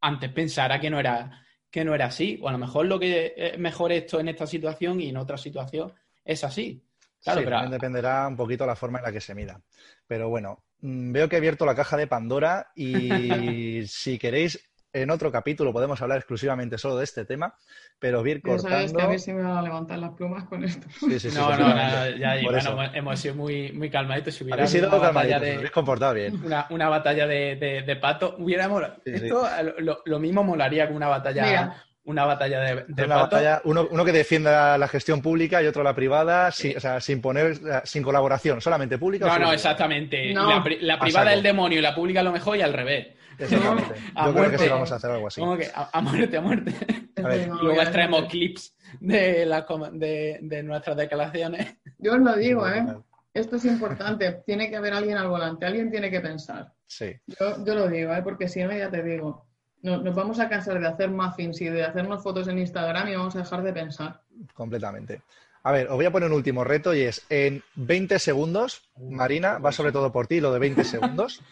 antes 0.00 0.32
pensara 0.32 0.80
que 0.80 0.88
no 0.88 0.98
era, 0.98 1.44
que 1.70 1.84
no 1.84 1.94
era 1.94 2.06
así, 2.06 2.38
o 2.40 2.48
a 2.48 2.52
lo 2.52 2.56
mejor 2.56 2.86
lo 2.86 2.98
que 2.98 3.34
es 3.36 3.58
mejor 3.58 3.92
esto 3.92 4.18
en 4.18 4.28
esta 4.28 4.46
situación 4.46 4.98
y 4.98 5.10
en 5.10 5.18
otra 5.18 5.36
situación 5.36 5.92
es 6.24 6.42
así. 6.42 6.82
Claro, 7.22 7.40
pero... 7.40 7.50
también 7.50 7.72
dependerá 7.72 8.26
un 8.26 8.34
poquito 8.34 8.64
la 8.64 8.74
forma 8.74 8.98
en 9.00 9.04
la 9.04 9.12
que 9.12 9.20
se 9.20 9.34
mida. 9.34 9.60
Pero 10.06 10.30
bueno, 10.30 10.64
mm, 10.80 11.12
veo 11.12 11.28
que 11.28 11.36
he 11.36 11.38
abierto 11.38 11.66
la 11.66 11.74
caja 11.74 11.98
de 11.98 12.06
Pandora 12.06 12.68
y 12.74 13.82
si 13.88 14.18
queréis, 14.18 14.73
en 14.94 15.10
otro 15.10 15.30
capítulo 15.30 15.72
podemos 15.72 16.00
hablar 16.00 16.18
exclusivamente 16.18 16.78
solo 16.78 16.96
de 16.96 17.04
este 17.04 17.24
tema, 17.24 17.54
pero 17.98 18.22
bien 18.22 18.40
cortando... 18.40 18.76
Sabes 18.76 18.92
que 18.92 19.02
a 19.02 19.06
ver 19.06 19.20
si 19.20 19.32
me 19.32 19.42
van 19.42 19.58
a 19.58 19.62
levantar 19.62 19.98
las 19.98 20.12
plumas 20.12 20.44
con 20.44 20.62
esto. 20.62 20.86
Sí, 21.00 21.18
sí, 21.18 21.30
sí, 21.30 21.36
no, 21.36 21.50
no, 21.50 22.16
ya, 22.16 22.36
bueno, 22.42 22.82
hemos 22.94 23.18
sido 23.18 23.34
muy, 23.34 23.72
muy 23.72 23.90
calmaditos. 23.90 24.34
Si 24.34 24.44
hubiera 24.44 24.66
sido 24.66 24.88
una 24.88 25.10
batalla 25.10 25.40
de, 25.40 25.54
habéis 25.56 25.70
comportado 25.72 26.14
bien. 26.14 26.40
Una, 26.44 26.66
una 26.70 26.88
batalla 26.88 27.26
de, 27.26 27.56
de, 27.56 27.82
de, 27.82 27.96
pato, 27.96 28.36
hubiéramos... 28.38 28.82
esto 29.04 29.46
lo, 29.78 30.00
lo, 30.04 30.18
mismo 30.20 30.44
molaría 30.44 30.86
que 30.86 30.94
una 30.94 31.08
batalla 31.08 31.74
una 32.06 32.26
batalla 32.26 32.60
de, 32.60 33.04
una 33.04 33.16
batalla, 33.16 33.62
uno, 33.64 33.88
uno, 33.90 34.04
que 34.04 34.12
defienda 34.12 34.76
la 34.76 34.88
gestión 34.88 35.22
pública 35.22 35.62
y 35.62 35.66
otro 35.66 35.82
la 35.82 35.94
privada, 35.94 36.50
sin, 36.50 36.76
o 36.76 36.80
sea, 36.80 37.00
sin 37.00 37.22
poner, 37.22 37.58
sin 37.84 38.02
colaboración, 38.02 38.60
solamente 38.60 38.98
pública. 38.98 39.26
No, 39.26 39.38
no, 39.46 39.52
exactamente. 39.52 40.34
La, 40.34 40.98
privada 40.98 41.32
es 41.32 41.38
el 41.38 41.42
demonio 41.42 41.78
y 41.78 41.82
la 41.82 41.94
pública 41.94 42.22
lo 42.22 42.30
mejor 42.30 42.58
y 42.58 42.60
al 42.62 42.74
revés. 42.74 43.08
Exactamente. 43.38 43.94
Yo 44.26 44.34
creo 44.34 44.50
que 44.50 44.58
sí 44.58 44.68
vamos 44.68 44.92
a 44.92 44.94
hacer 44.96 45.10
algo 45.10 45.26
así. 45.26 45.40
Que 45.58 45.70
a, 45.74 46.00
muerte, 46.00 46.36
a 46.36 46.40
muerte. 46.40 46.74
Luego 47.62 47.80
extraemos 47.80 48.24
clips 48.26 48.76
de, 49.00 49.46
la, 49.46 49.66
de, 49.92 50.38
de, 50.42 50.62
nuestras 50.62 50.96
declaraciones. 50.96 51.76
Yo 51.98 52.14
os 52.14 52.20
lo 52.20 52.36
digo, 52.36 52.68
¿eh? 52.68 52.84
Esto 53.32 53.56
es 53.56 53.64
importante. 53.64 54.42
Tiene 54.46 54.70
que 54.70 54.76
haber 54.76 54.92
alguien 54.92 55.16
al 55.16 55.28
volante, 55.28 55.66
alguien 55.66 55.90
tiene 55.90 56.10
que 56.10 56.20
pensar. 56.20 56.72
Sí. 56.86 57.12
Yo, 57.26 57.64
yo 57.64 57.74
lo 57.74 57.88
digo, 57.88 58.14
¿eh? 58.14 58.22
Porque 58.22 58.48
si 58.48 58.62
no, 58.62 58.76
ya 58.76 58.90
te 58.90 59.02
digo 59.02 59.46
nos, 59.84 60.14
vamos 60.14 60.40
a 60.40 60.48
cansar 60.48 60.80
de 60.80 60.86
hacer 60.86 61.10
muffins 61.10 61.60
y 61.60 61.66
de 61.66 61.84
hacernos 61.84 62.22
fotos 62.22 62.48
en 62.48 62.58
Instagram 62.58 63.08
y 63.08 63.16
vamos 63.16 63.36
a 63.36 63.40
dejar 63.40 63.62
de 63.62 63.72
pensar. 63.72 64.22
Completamente. 64.54 65.22
A 65.62 65.72
ver, 65.72 65.88
os 65.88 65.94
voy 65.94 66.06
a 66.06 66.10
poner 66.10 66.30
un 66.30 66.36
último 66.36 66.64
reto 66.64 66.94
y 66.94 67.02
es 67.02 67.24
en 67.28 67.62
20 67.74 68.18
segundos, 68.18 68.90
Marina, 68.98 69.58
va 69.58 69.72
sobre 69.72 69.92
todo 69.92 70.10
por 70.10 70.26
ti, 70.26 70.40
lo 70.40 70.52
de 70.52 70.58
20 70.58 70.84
segundos. 70.84 71.42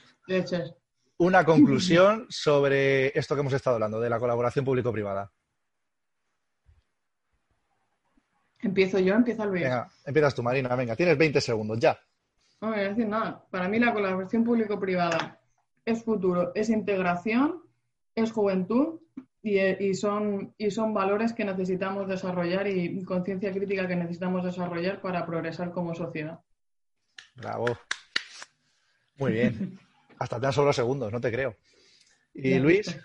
Una 1.23 1.45
conclusión 1.45 2.27
sobre 2.29 3.17
esto 3.19 3.35
que 3.35 3.41
hemos 3.41 3.53
estado 3.53 3.77
hablando, 3.77 4.01
de 4.01 4.11
la 4.11 4.19
colaboración 4.19 4.65
público-privada. 4.65 5.31
Empiezo 8.61 8.99
yo, 8.99 9.15
empieza 9.15 9.45
Luis. 9.45 9.63
Venga, 9.63 9.91
empiezas 10.05 10.35
tú, 10.35 10.43
Marina, 10.43 10.75
venga, 10.77 10.95
tienes 10.97 11.19
20 11.19 11.41
segundos, 11.41 11.79
ya. 11.79 11.99
No 12.61 12.69
voy 12.71 12.79
a 12.79 12.89
decir 12.89 13.07
nada. 13.09 13.45
Para 13.51 13.69
mí 13.69 13.79
la 13.79 13.93
colaboración 13.93 14.45
público-privada 14.45 15.41
es 15.85 16.05
futuro, 16.05 16.53
es 16.55 16.71
integración 16.71 17.63
es 18.15 18.33
juventud 18.33 19.01
y, 19.43 19.95
son, 19.95 20.55
y 20.57 20.71
son 20.71 20.95
valores 20.95 21.33
que 21.33 21.45
necesitamos 21.45 22.07
desarrollar 22.09 22.69
y 22.69 23.03
conciencia 23.05 23.53
crítica 23.53 23.89
que 23.89 23.97
necesitamos 23.97 24.45
desarrollar 24.45 25.01
para 25.01 25.27
progresar 25.27 25.73
como 25.73 25.95
sociedad. 25.95 26.41
Bravo. 27.35 27.67
Muy 29.19 29.33
bien. 29.33 29.79
Hasta 30.23 30.39
te 30.39 30.47
han 30.47 30.53
sobrado 30.53 30.73
segundos, 30.73 31.11
no 31.11 31.21
te 31.21 31.33
creo. 31.33 31.57
¿Y 32.33 32.57
Luis? 32.61 32.97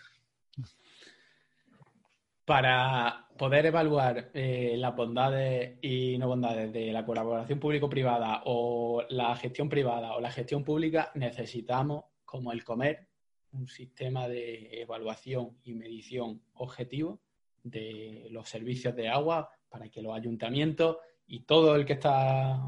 Para 2.45 3.27
poder 3.35 3.65
evaluar 3.65 4.29
eh, 4.35 4.75
las 4.77 4.95
bondades 4.95 5.79
y 5.81 6.15
no 6.19 6.27
bondades 6.27 6.71
de 6.71 6.91
la 6.91 7.03
colaboración 7.03 7.59
público-privada 7.59 8.43
o 8.45 9.03
la 9.09 9.35
gestión 9.35 9.67
privada 9.67 10.13
o 10.13 10.21
la 10.21 10.29
gestión 10.29 10.63
pública, 10.63 11.11
necesitamos, 11.15 12.05
como 12.23 12.51
el 12.51 12.63
comer, 12.63 13.07
un 13.51 13.67
sistema 13.67 14.27
de 14.27 14.81
evaluación 14.81 15.57
y 15.63 15.73
medición 15.73 16.43
objetivo 16.53 17.19
de 17.63 18.27
los 18.29 18.47
servicios 18.47 18.95
de 18.95 19.09
agua 19.09 19.49
para 19.69 19.89
que 19.89 20.03
los 20.03 20.15
ayuntamientos 20.15 20.97
y 21.25 21.39
todo 21.39 21.75
el 21.75 21.83
que 21.83 21.93
está 21.93 22.61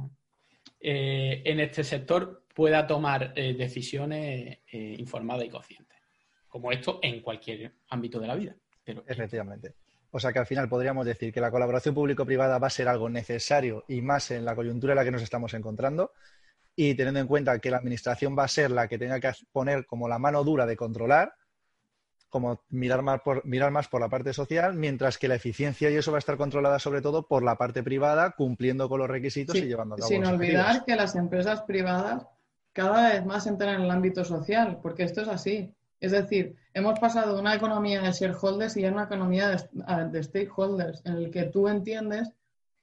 eh, 0.80 1.44
en 1.46 1.60
este 1.60 1.84
sector 1.84 2.46
pueda 2.60 2.86
tomar 2.86 3.32
eh, 3.38 3.54
decisiones 3.54 4.58
eh, 4.70 4.96
informadas 5.00 5.46
y 5.46 5.50
conscientes. 5.50 5.98
Como 6.50 6.74
esto 6.74 7.00
en 7.02 7.22
cualquier 7.22 7.72
ámbito 7.88 8.20
de 8.20 8.28
la 8.28 8.36
vida. 8.36 8.54
Pero, 8.84 9.02
Efectivamente. 9.08 9.76
O 10.12 10.20
sea 10.20 10.34
que 10.34 10.40
al 10.40 10.46
final 10.46 10.68
podríamos 10.68 11.06
decir 11.06 11.32
que 11.32 11.40
la 11.40 11.52
colaboración 11.52 11.96
público-privada 11.96 12.58
va 12.58 12.68
a 12.68 12.70
ser 12.70 12.90
algo 12.90 13.08
necesario 13.08 13.86
y 13.88 14.02
más 14.02 14.32
en 14.32 14.44
la 14.44 14.58
coyuntura 14.58 14.92
en 14.92 14.98
la 14.98 15.06
que 15.06 15.12
nos 15.12 15.22
estamos 15.22 15.54
encontrando, 15.54 16.12
y 16.76 16.96
teniendo 16.96 17.22
en 17.22 17.28
cuenta 17.28 17.58
que 17.60 17.72
la 17.72 17.78
administración 17.78 18.38
va 18.38 18.44
a 18.44 18.50
ser 18.50 18.72
la 18.72 18.90
que 18.90 18.98
tenga 18.98 19.22
que 19.22 19.32
poner 19.54 19.86
como 19.86 20.10
la 20.10 20.20
mano 20.20 20.44
dura 20.44 20.66
de 20.66 20.76
controlar, 20.76 21.34
como 22.28 22.66
mirar 22.68 23.04
más 23.04 23.22
por, 23.22 23.46
mirar 23.46 23.72
más 23.72 23.88
por 23.88 24.02
la 24.02 24.10
parte 24.10 24.34
social, 24.34 24.74
mientras 24.74 25.18
que 25.18 25.30
la 25.30 25.36
eficiencia 25.36 25.90
y 25.90 25.96
eso 25.96 26.12
va 26.12 26.18
a 26.18 26.20
estar 26.20 26.36
controlada 26.36 26.78
sobre 26.80 27.02
todo 27.02 27.26
por 27.26 27.42
la 27.42 27.56
parte 27.56 27.84
privada, 27.84 28.32
cumpliendo 28.32 28.90
con 28.90 29.00
los 29.00 29.10
requisitos 29.10 29.56
y 29.56 29.62
llevando 29.62 29.96
a 29.96 30.00
cabo 30.00 30.10
Sin 30.10 30.26
olvidar 30.26 30.84
que 30.84 30.98
las 30.98 31.16
empresas 31.16 31.62
privadas 31.62 32.28
cada 32.80 33.10
vez 33.10 33.26
más 33.26 33.46
entran 33.46 33.76
en 33.76 33.82
el 33.82 33.92
ámbito 33.92 34.24
social, 34.24 34.80
porque 34.82 35.04
esto 35.04 35.22
es 35.22 35.28
así. 35.28 35.70
Es 36.00 36.14
decir, 36.14 36.56
hemos 36.74 36.98
pasado 36.98 37.36
de 37.36 37.42
una 37.42 37.54
economía 37.54 38.02
de 38.02 38.14
shareholders 38.14 38.78
y 38.78 38.86
a 38.86 38.92
una 38.92 39.04
economía 39.04 39.50
de, 39.50 40.10
de 40.12 40.24
stakeholders, 40.24 41.06
en 41.06 41.16
el 41.18 41.30
que 41.30 41.44
tú 41.44 41.68
entiendes 41.68 42.32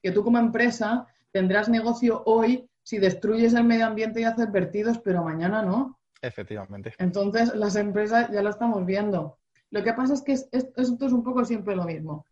que 0.02 0.12
tú 0.12 0.22
como 0.22 0.38
empresa 0.38 1.06
tendrás 1.32 1.70
negocio 1.70 2.22
hoy 2.26 2.68
si 2.82 2.98
destruyes 2.98 3.54
el 3.54 3.64
medio 3.64 3.86
ambiente 3.86 4.20
y 4.20 4.24
haces 4.24 4.52
vertidos, 4.52 4.98
pero 4.98 5.24
mañana 5.24 5.62
no. 5.62 5.98
Efectivamente. 6.20 6.92
Entonces, 6.98 7.54
las 7.54 7.74
empresas 7.76 8.30
ya 8.30 8.42
lo 8.42 8.50
estamos 8.50 8.84
viendo. 8.84 9.38
Lo 9.70 9.82
que 9.82 9.94
pasa 9.94 10.12
es 10.12 10.22
que 10.22 10.32
esto 10.32 11.06
es 11.06 11.12
un 11.12 11.24
poco 11.24 11.42
siempre 11.46 11.74
lo 11.74 11.84
mismo. 11.84 12.26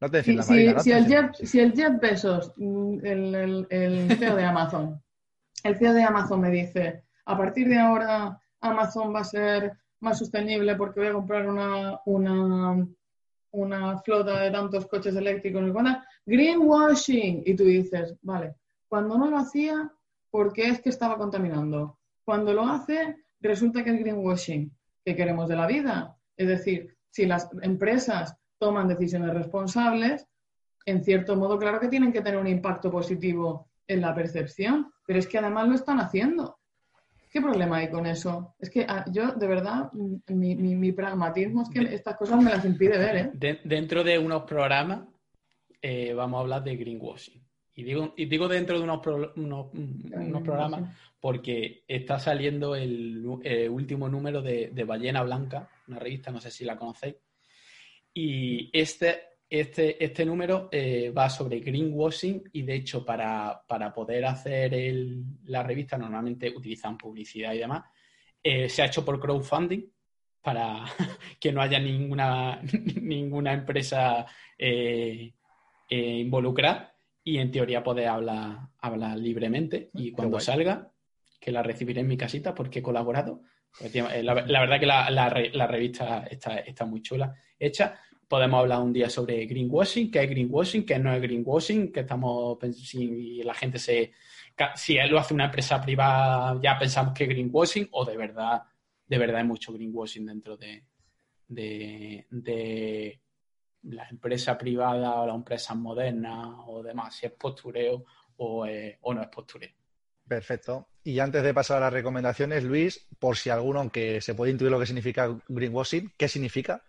No 0.00 0.10
te 0.10 0.22
si, 0.22 0.42
si, 0.42 0.92
el 0.92 1.06
Jeff, 1.06 1.32
si, 1.34 1.60
el 1.60 1.74
Jeff, 1.74 2.00
Bezos, 2.00 2.54
mm, 2.56 3.04
el, 3.04 3.66
el, 3.68 4.16
CEO 4.18 4.34
de 4.34 4.44
Amazon, 4.44 5.02
el 5.64 5.76
CEO 5.76 5.94
de 5.94 6.02
Amazon 6.02 6.40
me 6.40 6.50
dice, 6.50 7.04
a 7.24 7.36
partir 7.36 7.68
de 7.68 7.78
ahora 7.78 8.40
Amazon 8.60 9.14
va 9.14 9.20
a 9.20 9.24
ser 9.24 9.72
más 10.00 10.18
sostenible 10.18 10.74
porque 10.76 11.00
voy 11.00 11.08
a 11.08 11.12
comprar 11.12 11.48
una, 11.48 12.00
una, 13.52 13.98
flota 13.98 14.40
de 14.40 14.50
tantos 14.50 14.86
coches 14.86 15.14
eléctricos. 15.14 15.62
Greenwashing. 16.26 17.42
Y 17.46 17.54
tú 17.54 17.64
dices, 17.64 18.16
vale, 18.22 18.54
cuando 18.88 19.16
no 19.16 19.30
lo 19.30 19.38
hacía, 19.38 19.92
porque 20.30 20.68
es 20.68 20.80
que 20.80 20.88
estaba 20.88 21.16
contaminando. 21.16 21.98
Cuando 22.24 22.52
lo 22.52 22.66
hace, 22.66 23.16
resulta 23.40 23.84
que 23.84 23.90
es 23.90 24.00
greenwashing. 24.00 24.72
¿Qué 25.04 25.16
queremos 25.16 25.48
de 25.48 25.56
la 25.56 25.66
vida? 25.66 26.16
Es 26.36 26.48
decir, 26.48 26.96
si 27.10 27.26
las 27.26 27.48
empresas 27.62 28.36
toman 28.58 28.88
decisiones 28.88 29.34
responsables, 29.34 30.26
en 30.86 31.04
cierto 31.04 31.36
modo, 31.36 31.58
claro 31.58 31.78
que 31.78 31.88
tienen 31.88 32.12
que 32.12 32.22
tener 32.22 32.40
un 32.40 32.48
impacto 32.48 32.90
positivo 32.90 33.68
en 33.86 34.00
la 34.00 34.14
percepción, 34.14 34.92
pero 35.06 35.18
es 35.18 35.26
que 35.26 35.38
además 35.38 35.68
lo 35.68 35.74
están 35.74 36.00
haciendo. 36.00 36.58
¿Qué 37.30 37.40
problema 37.40 37.78
hay 37.78 37.90
con 37.90 38.06
eso? 38.06 38.54
Es 38.58 38.68
que 38.68 38.84
ah, 38.86 39.06
yo, 39.10 39.32
de 39.32 39.46
verdad, 39.46 39.90
mi, 39.92 40.92
pragmatismo 40.92 41.62
es 41.62 41.70
que 41.70 41.94
estas 41.94 42.16
cosas 42.16 42.42
me 42.42 42.50
las 42.50 42.64
impide 42.64 42.98
ver. 42.98 43.32
¿eh? 43.40 43.60
dentro 43.64 44.04
de 44.04 44.18
unos 44.18 44.42
programas 44.42 45.00
eh, 45.80 46.12
vamos 46.12 46.38
a 46.38 46.40
hablar 46.42 46.62
de 46.62 46.76
greenwashing. 46.76 47.42
Y 47.74 47.84
digo, 47.84 48.12
y 48.16 48.26
digo 48.26 48.48
dentro 48.48 48.76
de 48.76 48.84
unos, 48.84 49.00
unos, 49.36 50.42
programas 50.42 50.94
porque 51.18 51.84
está 51.88 52.18
saliendo 52.18 52.76
el, 52.76 53.24
último 53.70 54.08
número 54.08 54.42
de, 54.42 54.84
Ballena 54.86 55.22
Blanca, 55.22 55.70
una 55.88 55.98
revista, 55.98 56.30
no 56.30 56.40
sé 56.40 56.50
si 56.50 56.64
la 56.64 56.76
conocéis. 56.76 57.16
Y 58.12 58.68
este, 58.78 59.22
este, 59.54 60.02
este 60.02 60.24
número 60.24 60.70
eh, 60.72 61.10
va 61.10 61.28
sobre 61.28 61.60
greenwashing 61.60 62.42
y 62.54 62.62
de 62.62 62.76
hecho 62.76 63.04
para, 63.04 63.62
poder 63.94 64.24
hacer 64.24 64.72
la 65.44 65.62
revista 65.62 65.98
normalmente 65.98 66.48
utilizan 66.48 66.96
publicidad 66.96 67.52
y 67.52 67.58
demás. 67.58 67.84
Eh, 68.42 68.70
se 68.70 68.80
ha 68.80 68.86
hecho 68.86 69.04
por 69.04 69.20
crowdfunding 69.20 69.82
para 70.40 70.86
que 71.38 71.52
no 71.52 71.60
haya 71.60 71.78
ninguna, 71.78 72.62
ninguna 73.02 73.52
empresa 73.52 74.24
eh, 74.56 75.34
involucrada 75.90 76.96
y 77.22 77.36
en 77.36 77.50
teoría 77.50 77.84
poder 77.84 78.08
hablar, 78.08 78.56
hablar 78.78 79.18
libremente 79.18 79.90
y 79.92 80.12
cuando 80.12 80.40
salga, 80.40 80.90
que 81.38 81.52
la 81.52 81.62
recibiré 81.62 82.00
en 82.00 82.08
mi 82.08 82.16
casita 82.16 82.54
porque 82.54 82.78
he 82.78 82.82
colaborado. 82.82 83.42
Pues, 83.78 83.94
la, 83.94 84.32
verdad 84.32 84.80
que 84.80 84.86
la, 84.86 85.10
la, 85.10 85.28
revista 85.66 86.26
está, 86.30 86.56
está, 86.58 86.86
muy 86.86 87.02
chula 87.02 87.34
hecha. 87.58 88.00
Podemos 88.32 88.60
hablar 88.60 88.80
un 88.80 88.94
día 88.94 89.10
sobre 89.10 89.44
greenwashing, 89.44 90.10
qué 90.10 90.22
es 90.22 90.30
greenwashing, 90.30 90.86
qué 90.86 90.98
no 90.98 91.12
es 91.12 91.20
greenwashing, 91.20 91.92
que 91.92 92.00
estamos 92.00 92.56
si 92.72 93.42
la 93.42 93.52
gente 93.52 93.78
se 93.78 94.14
si 94.74 94.96
él 94.96 95.10
lo 95.10 95.18
hace 95.18 95.34
una 95.34 95.44
empresa 95.44 95.78
privada, 95.82 96.58
ya 96.62 96.78
pensamos 96.78 97.12
que 97.12 97.24
es 97.24 97.28
greenwashing 97.28 97.90
o 97.90 98.06
de 98.06 98.16
verdad, 98.16 98.62
de 99.06 99.18
verdad 99.18 99.36
hay 99.36 99.44
mucho 99.44 99.74
greenwashing 99.74 100.24
dentro 100.24 100.56
de, 100.56 100.82
de, 101.46 103.20
la 103.82 104.08
empresa 104.08 104.56
privada 104.56 105.20
o 105.20 105.26
la 105.26 105.34
empresa 105.34 105.74
moderna 105.74 106.64
o 106.64 106.82
demás, 106.82 107.14
si 107.14 107.26
es 107.26 107.32
postureo 107.32 108.06
o, 108.38 108.66
o 109.02 109.14
no 109.14 109.20
es 109.20 109.28
postureo. 109.28 109.72
Perfecto. 110.26 110.88
Y 111.04 111.18
antes 111.18 111.42
de 111.42 111.52
pasar 111.52 111.76
a 111.76 111.80
las 111.80 111.92
recomendaciones, 111.92 112.64
Luis, 112.64 113.10
por 113.18 113.36
si 113.36 113.50
alguno, 113.50 113.80
aunque 113.80 114.22
se 114.22 114.34
puede 114.34 114.52
intuir 114.52 114.70
lo 114.70 114.80
que 114.80 114.86
significa 114.86 115.38
greenwashing, 115.48 116.14
¿qué 116.16 116.28
significa? 116.28 116.82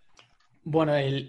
Bueno, 0.64 0.96
el, 0.96 1.28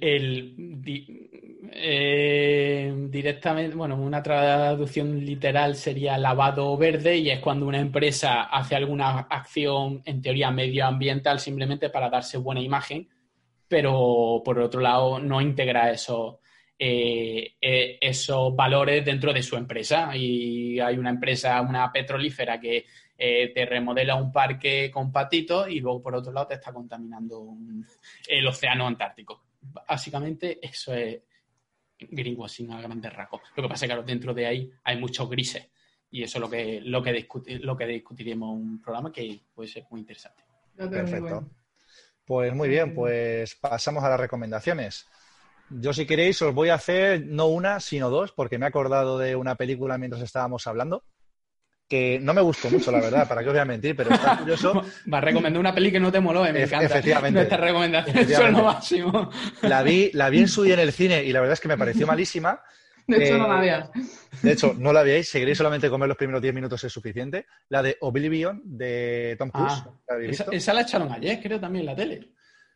eh, 1.73 2.93
directamente, 3.09 3.75
bueno, 3.75 3.97
una 3.97 4.23
traducción 4.23 5.19
literal 5.25 5.75
sería 5.75 6.17
lavado 6.17 6.77
verde 6.77 7.17
y 7.17 7.29
es 7.29 7.39
cuando 7.39 7.67
una 7.67 7.79
empresa 7.79 8.43
hace 8.43 8.75
alguna 8.75 9.19
acción 9.29 10.01
en 10.05 10.21
teoría 10.21 10.51
medioambiental 10.51 11.39
simplemente 11.39 11.89
para 11.89 12.09
darse 12.09 12.37
buena 12.37 12.61
imagen, 12.61 13.09
pero 13.67 14.41
por 14.45 14.57
otro 14.59 14.79
lado 14.79 15.19
no 15.19 15.41
integra 15.41 15.91
eso, 15.91 16.39
eh, 16.77 17.55
eh, 17.61 17.97
esos 18.01 18.53
valores 18.55 19.03
dentro 19.05 19.31
de 19.33 19.43
su 19.43 19.55
empresa. 19.55 20.15
Y 20.15 20.79
hay 20.79 20.97
una 20.97 21.09
empresa, 21.09 21.61
una 21.61 21.91
petrolífera 21.91 22.59
que 22.59 22.85
eh, 23.17 23.51
te 23.53 23.65
remodela 23.65 24.15
un 24.15 24.31
parque 24.31 24.91
con 24.91 25.11
patitos 25.11 25.69
y 25.69 25.79
luego 25.79 26.01
por 26.01 26.15
otro 26.15 26.33
lado 26.33 26.47
te 26.47 26.55
está 26.55 26.73
contaminando 26.73 27.55
el 28.27 28.47
océano 28.47 28.87
Antártico. 28.87 29.45
Básicamente 29.61 30.59
eso 30.61 30.93
es 30.93 31.21
greenwashing 31.97 32.71
a 32.71 32.81
grandes 32.81 33.13
rasgos. 33.13 33.41
Lo 33.55 33.63
que 33.63 33.69
pasa 33.69 33.85
es 33.85 33.93
que 33.93 34.03
dentro 34.03 34.33
de 34.33 34.45
ahí 34.45 34.71
hay 34.83 34.97
muchos 34.97 35.29
grises 35.29 35.69
y 36.11 36.23
eso 36.23 36.37
es 36.37 36.41
lo 36.41 36.49
que, 36.49 36.81
lo 36.81 37.01
que, 37.01 37.27
lo 37.61 37.77
que 37.77 37.85
discutiremos 37.85 38.55
en 38.55 38.61
un 38.61 38.81
programa 38.81 39.11
que 39.11 39.41
puede 39.53 39.69
ser 39.69 39.85
muy 39.89 40.01
interesante. 40.01 40.43
Perfecto. 40.75 41.49
Pues 42.25 42.53
muy 42.53 42.67
bien, 42.67 42.93
pues 42.93 43.55
pasamos 43.55 44.03
a 44.03 44.09
las 44.09 44.19
recomendaciones. 44.19 45.07
Yo 45.69 45.93
si 45.93 46.05
queréis 46.05 46.41
os 46.41 46.53
voy 46.53 46.69
a 46.69 46.75
hacer 46.75 47.25
no 47.25 47.47
una, 47.47 47.79
sino 47.79 48.09
dos, 48.09 48.31
porque 48.31 48.57
me 48.57 48.65
he 48.65 48.69
acordado 48.69 49.17
de 49.17 49.35
una 49.35 49.55
película 49.55 49.97
mientras 49.97 50.21
estábamos 50.21 50.67
hablando 50.67 51.03
que 51.87 52.19
no 52.21 52.33
me 52.33 52.41
gustó 52.41 52.69
mucho, 52.69 52.91
la 52.91 52.99
verdad, 52.99 53.27
para 53.27 53.41
qué 53.41 53.47
os 53.49 53.53
voy 53.53 53.61
a 53.61 53.65
mentir, 53.65 53.95
pero 53.95 54.11
está 54.13 54.37
curioso. 54.39 54.83
Va 55.11 55.19
a 55.19 55.21
recomendar 55.21 55.59
una 55.59 55.73
peli 55.73 55.91
que 55.91 55.99
no 55.99 56.11
te 56.11 56.19
moló, 56.19 56.45
eh, 56.45 56.53
me 56.53 56.63
encanta. 56.63 56.85
Efectivamente. 56.85 57.39
Nuestra 57.39 57.57
recomendación 57.57 58.27
son 58.27 58.53
lo 58.53 58.63
máximo. 58.63 59.31
La 59.61 59.83
vi, 59.83 60.09
la 60.13 60.29
vi 60.29 60.39
en 60.39 60.47
su 60.47 60.63
día 60.63 60.73
en 60.73 60.79
el 60.79 60.91
cine 60.91 61.23
y 61.23 61.31
la 61.31 61.41
verdad 61.41 61.53
es 61.53 61.59
que 61.59 61.67
me 61.67 61.77
pareció 61.77 62.07
malísima. 62.07 62.59
De 63.07 63.23
hecho, 63.23 63.37
no 63.37 63.47
la 63.47 63.57
eh, 63.57 63.61
veas. 63.61 63.89
De 64.41 64.51
hecho, 64.51 64.73
no 64.79 64.91
la 64.91 65.03
veáis, 65.03 65.29
seguiréis 65.29 65.59
solamente 65.59 65.91
comer 65.91 66.07
los 66.07 66.17
primeros 66.17 66.41
10 66.41 66.55
minutos 66.55 66.83
es 66.83 66.91
suficiente. 66.91 67.45
La 67.69 67.83
de 67.83 67.97
Oblivion 68.01 68.63
de 68.63 69.35
Tom 69.37 69.51
Cruise. 69.51 69.83
Ah, 70.09 70.15
esa, 70.23 70.45
esa, 70.51 70.73
la 70.73 70.81
echaron 70.81 71.11
ayer, 71.11 71.39
creo, 71.39 71.59
también 71.59 71.81
en 71.81 71.85
la 71.85 71.95
tele. 71.95 72.34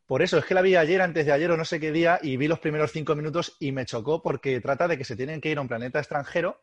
Por 0.09 0.23
eso, 0.23 0.39
es 0.39 0.45
que 0.45 0.55
la 0.55 0.63
vi 0.63 0.75
ayer, 0.75 1.03
antes 1.03 1.23
de 1.23 1.31
ayer 1.31 1.51
o 1.51 1.55
no 1.55 1.63
sé 1.63 1.79
qué 1.79 1.91
día, 1.91 2.17
y 2.23 2.35
vi 2.35 2.47
los 2.47 2.57
primeros 2.57 2.91
cinco 2.91 3.15
minutos 3.15 3.55
y 3.59 3.71
me 3.71 3.85
chocó 3.85 4.23
porque 4.23 4.59
trata 4.59 4.87
de 4.87 4.97
que 4.97 5.03
se 5.03 5.15
tienen 5.15 5.39
que 5.39 5.51
ir 5.51 5.59
a 5.59 5.61
un 5.61 5.67
planeta 5.67 5.99
extranjero 5.99 6.61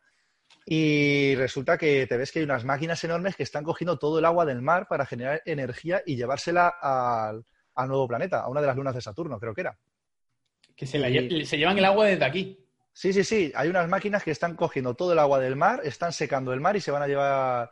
y 0.65 1.33
resulta 1.35 1.77
que 1.77 2.05
te 2.07 2.17
ves 2.17 2.33
que 2.33 2.39
hay 2.39 2.43
unas 2.43 2.65
máquinas 2.65 3.01
enormes 3.05 3.37
que 3.37 3.43
están 3.43 3.63
cogiendo 3.63 3.97
todo 3.97 4.19
el 4.19 4.25
agua 4.25 4.43
del 4.43 4.61
mar 4.61 4.89
para 4.89 5.05
generar 5.05 5.41
energía 5.45 6.03
y 6.05 6.17
llevársela 6.17 6.67
al, 6.67 7.45
nuevo 7.87 8.05
planeta, 8.05 8.41
a 8.41 8.49
una 8.49 8.59
de 8.59 8.67
las 8.67 8.75
lunas 8.75 8.93
de 8.93 8.99
Saturno, 8.99 9.39
creo 9.39 9.53
que 9.53 9.61
era. 9.61 9.77
Que 10.75 10.85
se, 10.85 10.99
llevan 10.99 11.77
el 11.77 11.85
agua 11.85 12.07
desde 12.07 12.25
aquí. 12.25 12.59
Sí, 12.91 13.13
sí, 13.13 13.23
sí. 13.23 13.53
Hay 13.55 13.69
unas 13.69 13.87
máquinas 13.87 14.25
que 14.25 14.31
están 14.31 14.57
cogiendo 14.57 14.93
todo 14.95 15.13
el 15.13 15.19
agua 15.19 15.39
del 15.39 15.55
mar, 15.55 15.79
están 15.85 16.11
secando 16.11 16.51
el 16.51 16.59
mar 16.59 16.75
y 16.75 16.81
se 16.81 16.91
van 16.91 17.03
a 17.03 17.07
llevar. 17.07 17.71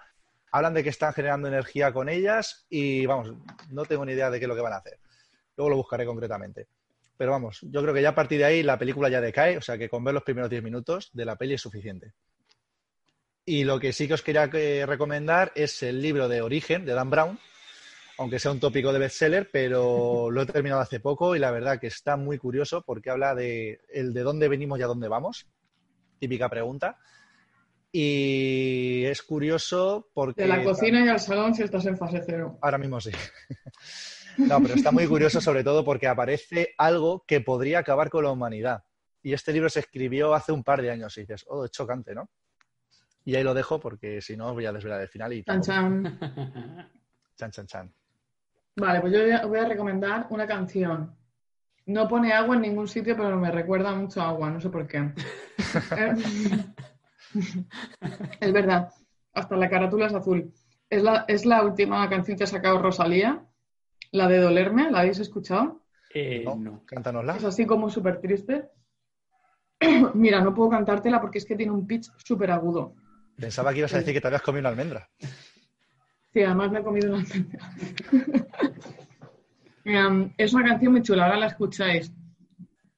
Hablan 0.54 0.74
de 0.74 0.84
que 0.84 0.90
están 0.90 1.12
generando 1.12 1.50
energía 1.50 1.92
con 1.92 2.08
ellas 2.08 2.66
y 2.70 3.06
vamos, 3.06 3.34
no 3.72 3.84
tengo 3.84 4.06
ni 4.06 4.14
idea 4.14 4.30
de 4.30 4.40
qué 4.40 4.46
es 4.46 4.50
lo 4.50 4.56
que 4.56 4.62
van 4.62 4.72
a 4.72 4.78
hacer. 4.78 5.00
Luego 5.58 5.70
lo 5.70 5.78
buscaré 5.78 6.06
concretamente. 6.06 6.68
Pero 7.18 7.32
vamos, 7.32 7.60
yo 7.62 7.82
creo 7.82 7.94
que 7.94 8.02
ya 8.02 8.10
a 8.10 8.16
partir 8.16 8.40
de 8.40 8.46
ahí 8.46 8.64
la 8.64 8.78
película 8.78 9.10
ya 9.10 9.22
decae, 9.22 9.58
o 9.58 9.62
sea 9.62 9.78
que 9.78 9.90
con 9.90 10.04
ver 10.04 10.14
los 10.14 10.24
primeros 10.24 10.50
10 10.50 10.64
minutos 10.64 11.10
de 11.14 11.26
la 11.26 11.38
peli 11.38 11.54
es 11.54 11.62
suficiente. 11.62 12.14
Y 13.46 13.64
lo 13.64 13.80
que 13.80 13.94
sí 13.94 14.08
que 14.08 14.16
os 14.16 14.22
quería 14.22 14.50
eh, 14.54 14.86
recomendar 14.86 15.52
es 15.56 15.82
el 15.84 16.02
libro 16.02 16.28
de 16.28 16.42
Origen 16.42 16.84
de 16.84 16.94
Dan 16.94 17.10
Brown, 17.10 17.40
aunque 18.18 18.40
sea 18.40 18.52
un 18.52 18.60
tópico 18.60 18.92
de 18.92 19.00
bestseller, 19.00 19.50
pero 19.52 20.30
lo 20.32 20.42
he 20.42 20.46
terminado 20.46 20.82
hace 20.82 21.00
poco 21.00 21.36
y 21.36 21.40
la 21.40 21.52
verdad 21.52 21.80
que 21.80 21.88
está 21.88 22.18
muy 22.18 22.38
curioso 22.38 22.82
porque 22.82 23.12
habla 23.12 23.36
de 23.36 23.80
el 23.94 24.14
de 24.14 24.22
dónde 24.24 24.50
venimos 24.50 24.80
y 24.80 24.84
a 24.84 24.88
dónde 24.88 25.08
vamos. 25.08 25.48
Típica 26.20 26.50
pregunta. 26.50 26.98
Y 27.92 29.06
es 29.06 29.22
curioso 29.22 30.10
porque... 30.14 30.42
De 30.42 30.50
la 30.50 30.64
cocina 30.64 31.06
y 31.06 31.08
al 31.08 31.20
salón 31.20 31.54
si 31.54 31.64
estás 31.64 31.86
en 31.86 31.98
fase 31.98 32.22
cero. 32.26 32.58
Ahora 32.62 32.78
mismo 32.78 33.00
sí. 33.00 33.12
no, 34.38 34.62
pero 34.62 34.76
está 34.76 34.92
muy 34.92 35.08
curioso 35.08 35.42
sobre 35.42 35.64
todo 35.64 35.84
porque 35.84 36.08
aparece 36.08 36.74
algo 36.78 37.24
que 37.28 37.42
podría 37.42 37.80
acabar 37.80 38.10
con 38.10 38.24
la 38.24 38.32
humanidad. 38.32 38.84
Y 39.22 39.34
este 39.34 39.54
libro 39.54 39.70
se 39.70 39.80
escribió 39.80 40.34
hace 40.34 40.52
un 40.52 40.64
par 40.64 40.82
de 40.82 40.92
años 40.92 41.18
y 41.18 41.22
dices, 41.22 41.46
oh, 41.48 41.66
es 41.66 41.72
chocante, 41.72 42.14
¿no? 42.14 42.30
Y 43.24 43.36
ahí 43.36 43.44
lo 43.44 43.54
dejo 43.54 43.80
porque 43.80 44.22
si 44.22 44.38
no 44.38 44.54
voy 44.54 44.68
a 44.68 44.72
desvelar 44.72 45.02
el 45.02 45.08
final 45.08 45.34
y... 45.34 45.44
Chan, 45.44 45.62
chan. 45.62 46.20
Chan, 47.36 47.52
chan, 47.52 47.68
chan. 47.68 47.94
Vale, 48.78 49.02
pues 49.02 49.14
yo 49.14 49.48
voy 49.48 49.60
a 49.60 49.68
recomendar 49.68 50.28
una 50.30 50.46
canción. 50.46 51.16
No 51.88 52.08
pone 52.08 52.34
agua 52.34 52.56
en 52.56 52.62
ningún 52.62 52.88
sitio, 52.88 53.16
pero 53.16 53.38
me 53.38 53.52
recuerda 53.52 53.94
mucho 53.94 54.22
a 54.22 54.30
agua, 54.30 54.50
no 54.50 54.62
sé 54.62 54.70
por 54.70 54.88
qué. 54.88 55.12
es 58.40 58.54
verdad, 58.54 58.92
hasta 59.34 59.56
la 59.56 59.70
carátula 59.70 60.08
es 60.08 60.14
azul. 60.14 60.52
Es 60.90 61.04
la, 61.04 61.26
es 61.28 61.46
la 61.46 61.64
última 61.64 62.08
canción 62.10 62.38
que 62.38 62.44
ha 62.44 62.48
sacado 62.48 62.82
Rosalía, 62.82 63.46
la 64.16 64.28
de 64.28 64.40
Dolerme, 64.40 64.90
¿la 64.92 65.00
habéis 65.00 65.20
escuchado? 65.20 65.82
Eh, 66.14 66.44
no, 66.46 66.56
no, 66.56 66.86
cántanosla. 66.86 67.38
Es 67.38 67.44
así 67.44 67.66
como 67.66 67.90
súper 67.90 68.22
triste. 68.22 68.70
Mira, 70.14 70.42
no 70.42 70.54
puedo 70.54 70.70
cantártela 70.70 71.20
porque 71.20 71.40
es 71.40 71.46
que 71.46 71.56
tiene 71.56 71.72
un 71.72 71.86
pitch 71.86 72.10
súper 72.18 72.52
agudo. 72.52 72.96
Pensaba 73.36 73.74
que 73.74 73.80
ibas 73.80 73.94
a 73.94 73.98
decir 73.98 74.14
que 74.14 74.22
te 74.22 74.28
habías 74.28 74.42
comido 74.42 74.62
una 74.62 74.70
almendra. 74.70 75.10
Sí, 76.34 76.44
además 76.44 76.70
me 76.70 76.80
he 76.80 76.84
comido 76.84 77.14
una 77.14 77.24
almendra. 77.24 77.72
Em, 79.86 80.34
es 80.36 80.52
una 80.52 80.68
canción 80.68 80.92
muy 80.92 81.04
chula, 81.04 81.26
ahora 81.26 81.38
la 81.38 81.46
escucháis. 81.46 82.12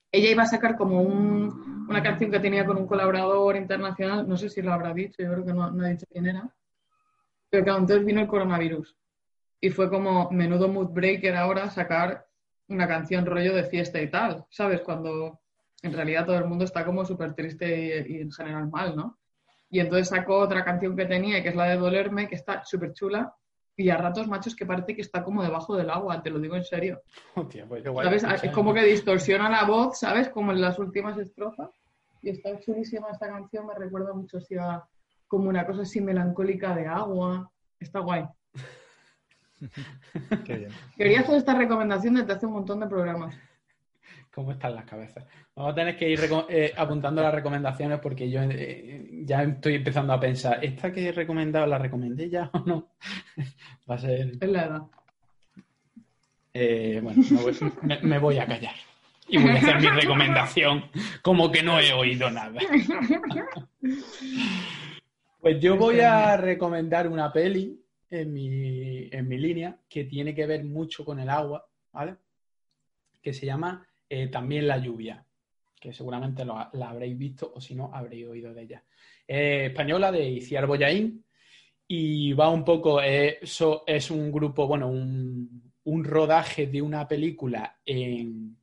Ella 0.09 0.31
iba 0.31 0.43
a 0.43 0.47
sacar 0.47 0.77
como 0.77 1.01
una 1.01 2.01
canción 2.01 2.31
que 2.31 2.39
tenía 2.39 2.65
con 2.65 2.77
un 2.77 2.87
colaborador 2.87 3.57
internacional, 3.57 4.27
no 4.27 4.37
sé 4.37 4.49
si 4.49 4.61
lo 4.61 4.71
habrá 4.71 4.93
dicho, 4.93 5.21
yo 5.21 5.31
creo 5.33 5.45
que 5.45 5.53
no, 5.53 5.65
ha 5.65 5.89
dicho 5.89 6.05
quién 6.09 6.27
era. 6.27 6.49
Pero 7.49 7.63
claro, 7.63 7.79
entonces 7.79 8.05
vino 8.05 8.21
el 8.21 8.27
coronavirus. 8.27 8.95
Y 9.59 9.69
fue 9.69 9.89
como 9.89 10.29
menudo 10.31 10.67
mood 10.67 10.89
breaker 10.89 11.35
ahora 11.35 11.69
sacar 11.69 12.25
una 12.67 12.87
canción 12.87 13.25
rollo 13.25 13.55
de 13.55 13.63
fiesta 13.63 14.01
y 14.01 14.09
tal, 14.09 14.45
¿sabes? 14.49 14.81
Cuando 14.81 15.39
en 15.81 15.93
realidad 15.93 16.25
todo 16.25 16.37
el 16.37 16.45
mundo 16.45 16.65
está 16.65 16.85
como 16.85 17.05
súper 17.05 17.33
triste 17.33 18.05
y 18.07 18.21
en 18.21 18.31
general 18.31 18.69
mal, 18.69 18.95
¿no? 18.95 19.17
Y 19.69 19.79
entonces 19.79 20.09
sacó 20.09 20.39
otra 20.39 20.63
canción 20.63 20.95
que 20.95 21.05
tenía, 21.05 21.41
que 21.43 21.49
es 21.49 21.55
la 21.55 21.65
de 21.65 21.77
Dolerme, 21.77 22.27
que 22.27 22.35
está 22.35 22.63
súper 22.63 22.93
chula. 22.93 23.33
Y 23.75 23.89
a 23.89 23.97
ratos, 23.97 24.27
machos, 24.27 24.55
que 24.55 24.65
parece 24.65 24.95
que 24.95 25.01
está 25.01 25.23
como 25.23 25.43
debajo 25.43 25.75
del 25.75 25.89
agua, 25.89 26.23
te 26.23 26.31
lo 26.31 26.39
digo 26.39 26.55
en 26.55 26.63
serio. 26.63 27.01
Pues 27.35 27.83
¿Sabes? 27.83 28.43
Es 28.43 28.51
como 28.51 28.73
que 28.73 28.83
distorsiona 28.83 29.49
la 29.49 29.65
voz, 29.65 29.99
¿sabes? 29.99 30.29
Como 30.29 30.51
en 30.51 30.61
las 30.61 30.79
últimas 30.79 31.17
estrofas. 31.17 31.69
Y 32.23 32.29
está 32.29 32.59
chulísima 32.59 33.09
esta 33.11 33.27
canción, 33.27 33.67
me 33.67 33.75
recuerda 33.75 34.13
mucho 34.13 34.39
si 34.39 34.55
a 34.55 34.83
como 35.27 35.49
una 35.49 35.65
cosa 35.65 35.83
así 35.83 36.01
melancólica 36.01 36.73
de 36.73 36.87
agua. 36.87 37.51
Está 37.79 37.99
guay. 37.99 38.25
Qué 40.45 40.55
bien. 40.55 40.71
Quería 40.95 41.21
hacer 41.21 41.35
esta 41.35 41.53
recomendación 41.53 42.15
desde 42.15 42.33
hace 42.33 42.45
un 42.45 42.53
montón 42.53 42.79
de 42.79 42.87
programas 42.87 43.35
cómo 44.37 44.51
están 44.51 44.75
las 44.75 44.85
cabezas. 44.85 45.25
Vamos 45.55 45.71
a 45.71 45.75
tener 45.75 45.97
que 45.97 46.07
ir 46.11 46.19
eh, 46.47 46.71
apuntando 46.77 47.23
las 47.23 47.33
recomendaciones 47.33 47.99
porque 47.99 48.29
yo 48.29 48.39
eh, 48.43 49.09
ya 49.23 49.41
estoy 49.41 49.73
empezando 49.73 50.13
a 50.13 50.19
pensar, 50.19 50.63
¿esta 50.63 50.91
que 50.93 51.07
he 51.07 51.11
recomendado 51.11 51.65
la 51.65 51.79
recomendé 51.79 52.29
ya 52.29 52.47
o 52.53 52.59
no? 52.59 52.89
Va 53.89 53.95
a 53.95 53.97
ser... 53.97 54.33
Es 54.39 54.49
la 54.49 54.63
edad. 54.63 54.81
Eh, 56.53 56.99
bueno, 57.01 57.23
me 58.03 58.19
voy, 58.19 58.37
a 58.37 58.45
callar 58.45 58.75
y 59.27 59.39
voy 59.39 59.49
a 59.49 59.55
hacer 59.55 59.81
mi 59.81 59.87
recomendación 59.87 60.85
como 61.23 61.51
que 61.51 61.63
no 61.63 61.79
he 61.79 61.91
oído 61.93 62.29
nada. 62.29 62.59
Pues 65.39 65.61
yo 65.61 65.77
voy 65.77 66.01
a 66.01 66.35
recomendar 66.35 67.07
una 67.07 67.31
peli 67.31 67.79
en 68.09 68.33
mi, 68.33 69.09
en 69.11 69.27
mi 69.27 69.37
línea 69.37 69.79
que 69.89 70.05
tiene 70.05 70.33
que 70.33 70.45
ver 70.45 70.63
mucho 70.63 71.03
con 71.03 71.19
el 71.19 71.29
agua, 71.29 71.67
¿vale? 71.91 72.15
Que 73.21 73.33
se 73.33 73.45
llama 73.45 73.87
eh, 74.09 74.27
también 74.27 74.67
La 74.67 74.77
lluvia, 74.77 75.25
que 75.79 75.93
seguramente 75.93 76.45
la 76.45 76.89
habréis 76.89 77.17
visto 77.17 77.51
o 77.53 77.61
si 77.61 77.75
no, 77.75 77.91
habréis 77.93 78.27
oído 78.27 78.53
de 78.53 78.63
ella. 78.63 78.83
española 79.27 80.11
de 80.11 80.29
Iciar 80.29 80.65
Boyaín 80.65 81.23
y 81.87 82.33
va 82.33 82.49
un 82.49 82.65
poco, 82.65 83.01
eso 83.01 83.83
es 83.87 84.11
un 84.11 84.31
grupo, 84.31 84.67
bueno, 84.67 84.89
un, 84.89 86.03
rodaje 86.03 86.67
de 86.67 86.81
una 86.81 87.07
película 87.07 87.79
en, 87.85 88.57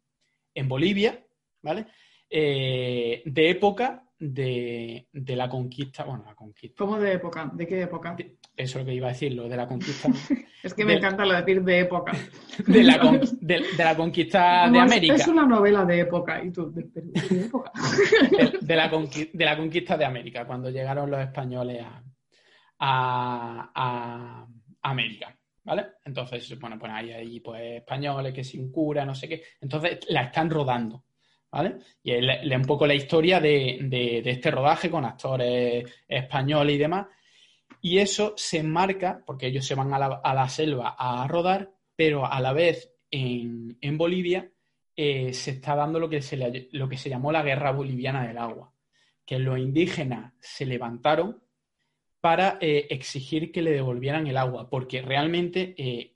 Bolivia, 0.67 1.25
¿vale? 1.63 1.87
Eh, 2.29 3.23
de 3.25 3.51
época 3.51 4.05
de, 4.33 5.07
de 5.13 5.37
la 5.37 5.49
conquista, 5.49 6.05
bueno, 6.05 6.25
la 6.27 6.35
conquista. 6.35 6.77
¿Cómo 6.79 6.99
de 6.99 7.13
época? 7.13 7.51
¿De 7.55 7.67
qué 7.67 7.83
época? 7.83 8.17
Eso 8.57 8.79
es 8.79 8.85
lo 8.85 8.89
que 8.89 8.95
iba 8.95 9.09
a 9.09 9.13
decir, 9.13 9.33
lo 9.35 9.49
de 9.49 9.57
la 9.57 9.67
conquista. 9.67 10.09
es 10.63 10.73
que 10.75 10.85
me 10.85 10.93
de- 10.93 10.99
encanta 10.99 11.25
lo 11.25 11.33
de 11.35 11.41
decir 11.43 11.63
de 11.63 11.81
época. 11.81 12.13
de, 12.67 12.83
la, 12.85 12.99
con- 13.01 13.21
de, 13.41 13.61
la 13.77 13.97
conquista 13.97 14.71
de 14.71 14.79
América. 14.79 15.15
Es 15.15 15.27
una 15.29 15.45
novela 15.47 15.85
de 15.85 16.01
época. 16.01 16.43
Y 16.43 16.51
tú, 16.51 16.73
¿de, 16.73 16.87
época? 17.47 17.73
la 18.69 18.91
conqui- 18.91 19.31
de 19.33 19.45
la 19.45 19.57
conquista 19.57 19.97
de 19.97 20.05
América, 20.05 20.47
cuando 20.47 20.71
llegaron 20.71 21.11
los 21.11 21.21
españoles 21.21 21.83
a, 21.83 22.03
a- 22.79 24.47
a 24.83 24.91
América, 24.91 25.37
¿vale? 25.65 25.87
Entonces, 26.05 26.59
bueno, 26.59 26.79
pues 26.79 26.93
hay 26.93 27.13
ahí 27.13 27.41
pues, 27.41 27.61
españoles 27.79 28.33
que 28.33 28.45
sin 28.45 28.71
cura, 28.71 29.05
no 29.05 29.15
sé 29.15 29.29
qué. 29.29 29.43
Entonces 29.61 30.01
la 30.09 30.23
están 30.25 30.49
rodando, 30.51 31.05
¿vale? 31.55 31.77
Y 32.03 32.11
es 32.13 32.23
la- 32.23 32.43
la- 32.43 32.57
un 32.57 32.65
poco 32.65 32.87
la 32.87 32.95
historia 32.95 33.41
de, 33.41 34.23
este 34.25 34.51
rodaje 34.51 34.91
con 34.91 35.05
actores 35.05 35.89
españoles 36.09 36.75
y 36.75 36.79
demás. 36.79 37.07
Y 37.81 37.99
eso 37.99 38.35
se 38.37 38.59
enmarca, 38.59 39.23
porque 39.25 39.47
ellos 39.47 39.65
se 39.65 39.75
van 39.75 39.93
a 39.95 39.99
la, 40.35 40.49
selva 40.49 40.97
a 40.99 41.27
rodar, 41.29 41.71
pero 41.97 42.27
a 42.27 42.41
la 42.41 42.53
vez 42.53 42.93
en, 43.11 43.77
Bolivia 43.97 44.51
eh, 44.97 45.33
se 45.33 45.53
está 45.53 45.77
dando 45.77 45.99
lo 46.01 46.09
que 46.09 46.21
se, 46.23 46.37
le- 46.37 46.69
lo 46.73 46.89
que 46.89 46.97
se 46.97 47.09
llamó 47.09 47.31
la 47.31 47.43
guerra 47.43 47.71
boliviana 47.73 48.27
del 48.27 48.39
agua, 48.39 48.73
que 49.25 49.39
los 49.39 49.59
indígenas 49.59 50.33
se 50.41 50.67
levantaron 50.67 51.41
para 52.21 52.59
eh, 52.61 52.87
exigir 52.91 53.53
que 53.53 53.63
le 53.63 53.71
devolvieran 53.73 54.27
el 54.27 54.39
agua, 54.39 54.69
porque 54.71 55.03
realmente 55.03 55.75
eh, 55.77 56.13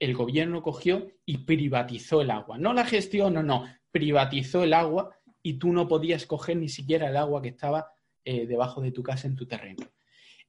el 0.00 0.14
gobierno 0.14 0.62
cogió 0.62 1.06
y 1.24 1.38
privatizó 1.38 2.20
el 2.20 2.30
agua. 2.30 2.58
No 2.58 2.72
la 2.72 2.84
gestión, 2.84 3.34
no, 3.34 3.42
no, 3.42 3.64
privatizó 3.94 4.64
el 4.64 4.74
agua 4.74 5.16
y 5.40 5.54
tú 5.54 5.72
no 5.72 5.86
podías 5.86 6.26
coger 6.26 6.56
ni 6.56 6.68
siquiera 6.68 7.08
el 7.08 7.16
agua 7.16 7.40
que 7.40 7.50
estaba 7.50 7.92
eh, 8.24 8.44
debajo 8.44 8.80
de 8.80 8.90
tu 8.90 9.04
casa 9.04 9.28
en 9.28 9.36
tu 9.36 9.46
terreno. 9.46 9.86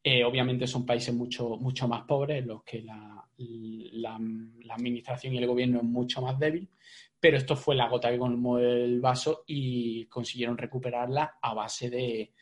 Eh, 0.03 0.23
obviamente 0.23 0.65
son 0.65 0.83
países 0.83 1.13
mucho, 1.13 1.49
mucho 1.57 1.87
más 1.87 2.05
pobres 2.05 2.39
en 2.41 2.47
los 2.47 2.63
que 2.63 2.81
la, 2.81 3.23
la- 3.37 4.19
administración 4.73 5.35
y 5.35 5.37
el 5.37 5.45
gobierno 5.47 5.77
es 5.77 5.83
mucho 5.83 6.23
más 6.23 6.39
débil, 6.39 6.67
pero 7.19 7.37
esto 7.37 7.55
fue 7.55 7.75
la 7.75 7.87
gota 7.87 8.09
que 8.09 8.17
colmó 8.17 8.57
el 8.57 8.99
vaso 8.99 9.43
y 9.45 10.05
consiguieron 10.07 10.57
recuperarla 10.57 11.37
a 11.39 11.53
base 11.53 11.89
de 11.91 12.33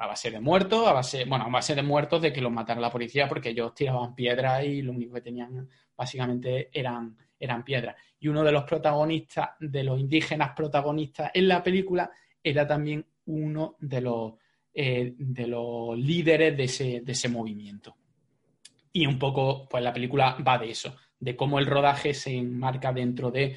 a 0.00 0.06
base 0.06 0.30
de 0.30 0.40
muertos, 0.40 0.86
a 0.86 0.92
base, 0.92 1.24
bueno, 1.26 1.44
a 1.44 1.48
base 1.50 1.74
de 1.74 1.82
muertos 1.82 2.22
de 2.22 2.32
que 2.32 2.40
los 2.40 2.52
matara 2.52 2.80
la 2.80 2.90
policía 2.90 3.28
porque 3.28 3.50
ellos 3.50 3.74
tiraban 3.74 4.14
piedras 4.14 4.64
y 4.64 4.80
lo 4.80 4.92
único 4.92 5.14
que 5.14 5.20
tenían 5.22 5.68
básicamente 5.96 6.70
eran, 6.72 7.16
eran 7.38 7.64
piedras. 7.64 7.96
Y 8.20 8.28
uno 8.28 8.42
de 8.42 8.52
los 8.52 8.64
protagonistas, 8.64 9.50
de 9.60 9.84
los 9.84 9.98
indígenas 9.98 10.52
protagonistas 10.54 11.30
en 11.34 11.48
la 11.48 11.62
película, 11.62 12.10
era 12.42 12.66
también 12.66 13.04
uno 13.26 13.76
de 13.80 14.00
los, 14.00 14.34
eh, 14.74 15.14
de 15.16 15.46
los 15.46 15.98
líderes 15.98 16.56
de 16.56 16.64
ese, 16.64 17.00
de 17.02 17.12
ese 17.12 17.28
movimiento. 17.28 17.96
Y 18.92 19.06
un 19.06 19.18
poco, 19.18 19.68
pues 19.68 19.82
la 19.82 19.92
película 19.92 20.36
va 20.46 20.58
de 20.58 20.70
eso, 20.70 20.96
de 21.20 21.36
cómo 21.36 21.58
el 21.58 21.66
rodaje 21.66 22.14
se 22.14 22.34
enmarca 22.34 22.92
dentro 22.92 23.30
de 23.30 23.56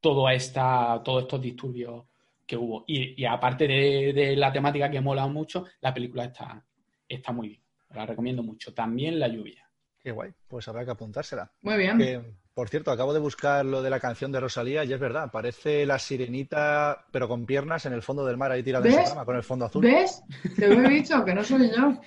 toda 0.00 0.32
esta, 0.32 1.00
todos 1.04 1.22
estos 1.22 1.40
disturbios 1.40 2.04
que 2.46 2.56
hubo. 2.56 2.84
Y, 2.86 3.22
y 3.22 3.26
aparte 3.26 3.68
de, 3.68 4.12
de 4.12 4.36
la 4.36 4.52
temática 4.52 4.90
que 4.90 5.00
mola 5.00 5.26
mucho, 5.26 5.66
la 5.80 5.94
película 5.94 6.24
está, 6.24 6.64
está 7.08 7.32
muy 7.32 7.48
bien. 7.48 7.60
La 7.90 8.06
recomiendo 8.06 8.42
mucho. 8.42 8.72
También 8.72 9.18
La 9.18 9.28
lluvia. 9.28 9.68
Qué 9.98 10.12
guay, 10.12 10.32
pues 10.48 10.66
habrá 10.66 10.84
que 10.84 10.92
apuntársela. 10.92 11.52
Muy 11.60 11.76
bien. 11.76 11.98
Que, 11.98 12.22
por 12.60 12.68
cierto, 12.68 12.90
acabo 12.90 13.14
de 13.14 13.20
buscar 13.20 13.64
lo 13.64 13.80
de 13.80 13.88
la 13.88 13.98
canción 13.98 14.30
de 14.32 14.38
Rosalía 14.38 14.84
y 14.84 14.92
es 14.92 15.00
verdad, 15.00 15.30
parece 15.32 15.86
la 15.86 15.98
sirenita, 15.98 17.06
pero 17.10 17.26
con 17.26 17.46
piernas 17.46 17.86
en 17.86 17.94
el 17.94 18.02
fondo 18.02 18.22
del 18.26 18.36
mar, 18.36 18.52
ahí 18.52 18.62
tirada 18.62 18.86
en 18.86 19.02
su 19.02 19.14
cama, 19.14 19.24
con 19.24 19.36
el 19.36 19.42
fondo 19.42 19.64
azul. 19.64 19.82
¿Ves? 19.82 20.22
Te 20.58 20.68
lo 20.68 20.82
he 20.82 20.90
dicho, 20.90 21.24
que 21.24 21.34
no 21.34 21.42
soy 21.42 21.70
yo. 21.74 21.98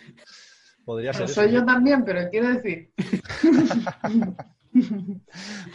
Podría 0.86 1.12
ser 1.12 1.22
Bueno, 1.22 1.32
eso, 1.32 1.42
soy 1.42 1.52
yo 1.54 1.66
también, 1.66 2.06
pero 2.06 2.30
quiero 2.30 2.50
decir. 2.50 2.92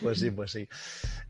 Pues 0.03 0.19
sí, 0.19 0.33
pues 0.33 0.51
sí. 0.51 0.69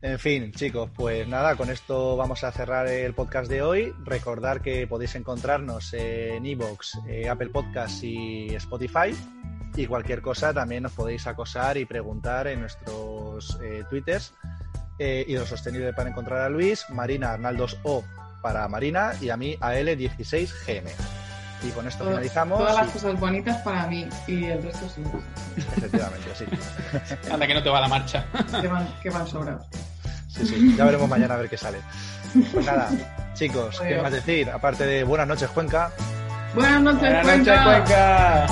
En 0.01 0.17
fin, 0.17 0.51
chicos, 0.51 0.89
pues 0.95 1.27
nada, 1.27 1.55
con 1.55 1.69
esto 1.69 2.17
vamos 2.17 2.43
a 2.43 2.51
cerrar 2.51 2.87
el 2.87 3.13
podcast 3.13 3.49
de 3.49 3.61
hoy. 3.61 3.93
Recordar 4.03 4.61
que 4.61 4.87
podéis 4.87 5.13
encontrarnos 5.13 5.93
en 5.93 6.45
Evox, 6.47 6.99
Apple 7.29 7.49
Podcasts 7.49 8.03
y 8.03 8.47
Spotify. 8.55 9.13
Y 9.79 9.87
cualquier 9.87 10.21
cosa 10.21 10.53
también 10.53 10.83
nos 10.83 10.91
podéis 10.91 11.25
acosar 11.25 11.77
y 11.77 11.85
preguntar 11.85 12.47
en 12.47 12.59
nuestros 12.59 13.57
eh, 13.63 13.85
twitters. 13.89 14.33
Eh, 14.97 15.23
y 15.25 15.35
los 15.35 15.47
sostenibles 15.47 15.95
para 15.95 16.09
encontrar 16.09 16.41
a 16.41 16.49
Luis, 16.49 16.83
Marina 16.89 17.31
Arnaldos 17.31 17.77
O 17.83 18.03
para 18.41 18.67
Marina 18.67 19.13
y 19.21 19.29
a 19.29 19.37
mí 19.37 19.55
AL16GM. 19.61 20.89
Y 21.63 21.69
con 21.69 21.87
esto 21.87 21.99
Todo- 22.03 22.09
finalizamos. 22.09 22.59
Todas 22.59 22.75
las 22.75 22.89
y- 22.89 22.91
cosas 22.91 23.19
bonitas 23.21 23.55
para 23.61 23.87
mí 23.87 24.05
y 24.27 24.43
el 24.45 24.61
resto 24.63 24.85
sí. 24.93 25.01
efectivamente, 25.77 26.27
sí. 26.37 26.45
Anda, 27.31 27.47
que 27.47 27.53
no 27.53 27.63
te 27.63 27.69
va 27.69 27.79
la 27.79 27.87
marcha. 27.87 28.25
Que 28.59 28.67
van, 28.67 28.85
que 29.01 29.09
van 29.09 29.25
sobrados. 29.27 29.65
Sí, 30.27 30.45
sí, 30.45 30.75
ya 30.75 30.83
veremos 30.83 31.07
mañana 31.07 31.35
a 31.35 31.37
ver 31.37 31.49
qué 31.49 31.57
sale. 31.57 31.77
Pues 32.51 32.65
nada, 32.65 32.89
chicos, 33.33 33.79
¿qué 33.79 33.87
Adiós. 33.87 34.03
más 34.03 34.11
decir? 34.11 34.49
Aparte 34.49 34.85
de 34.85 35.05
buenas 35.05 35.27
noches, 35.27 35.49
Cuenca. 35.51 35.89
Buenas 36.53 36.81
noches, 36.81 36.99
Buenas 37.23 37.37
noches. 37.37 37.61
Cuenca. 37.63 38.47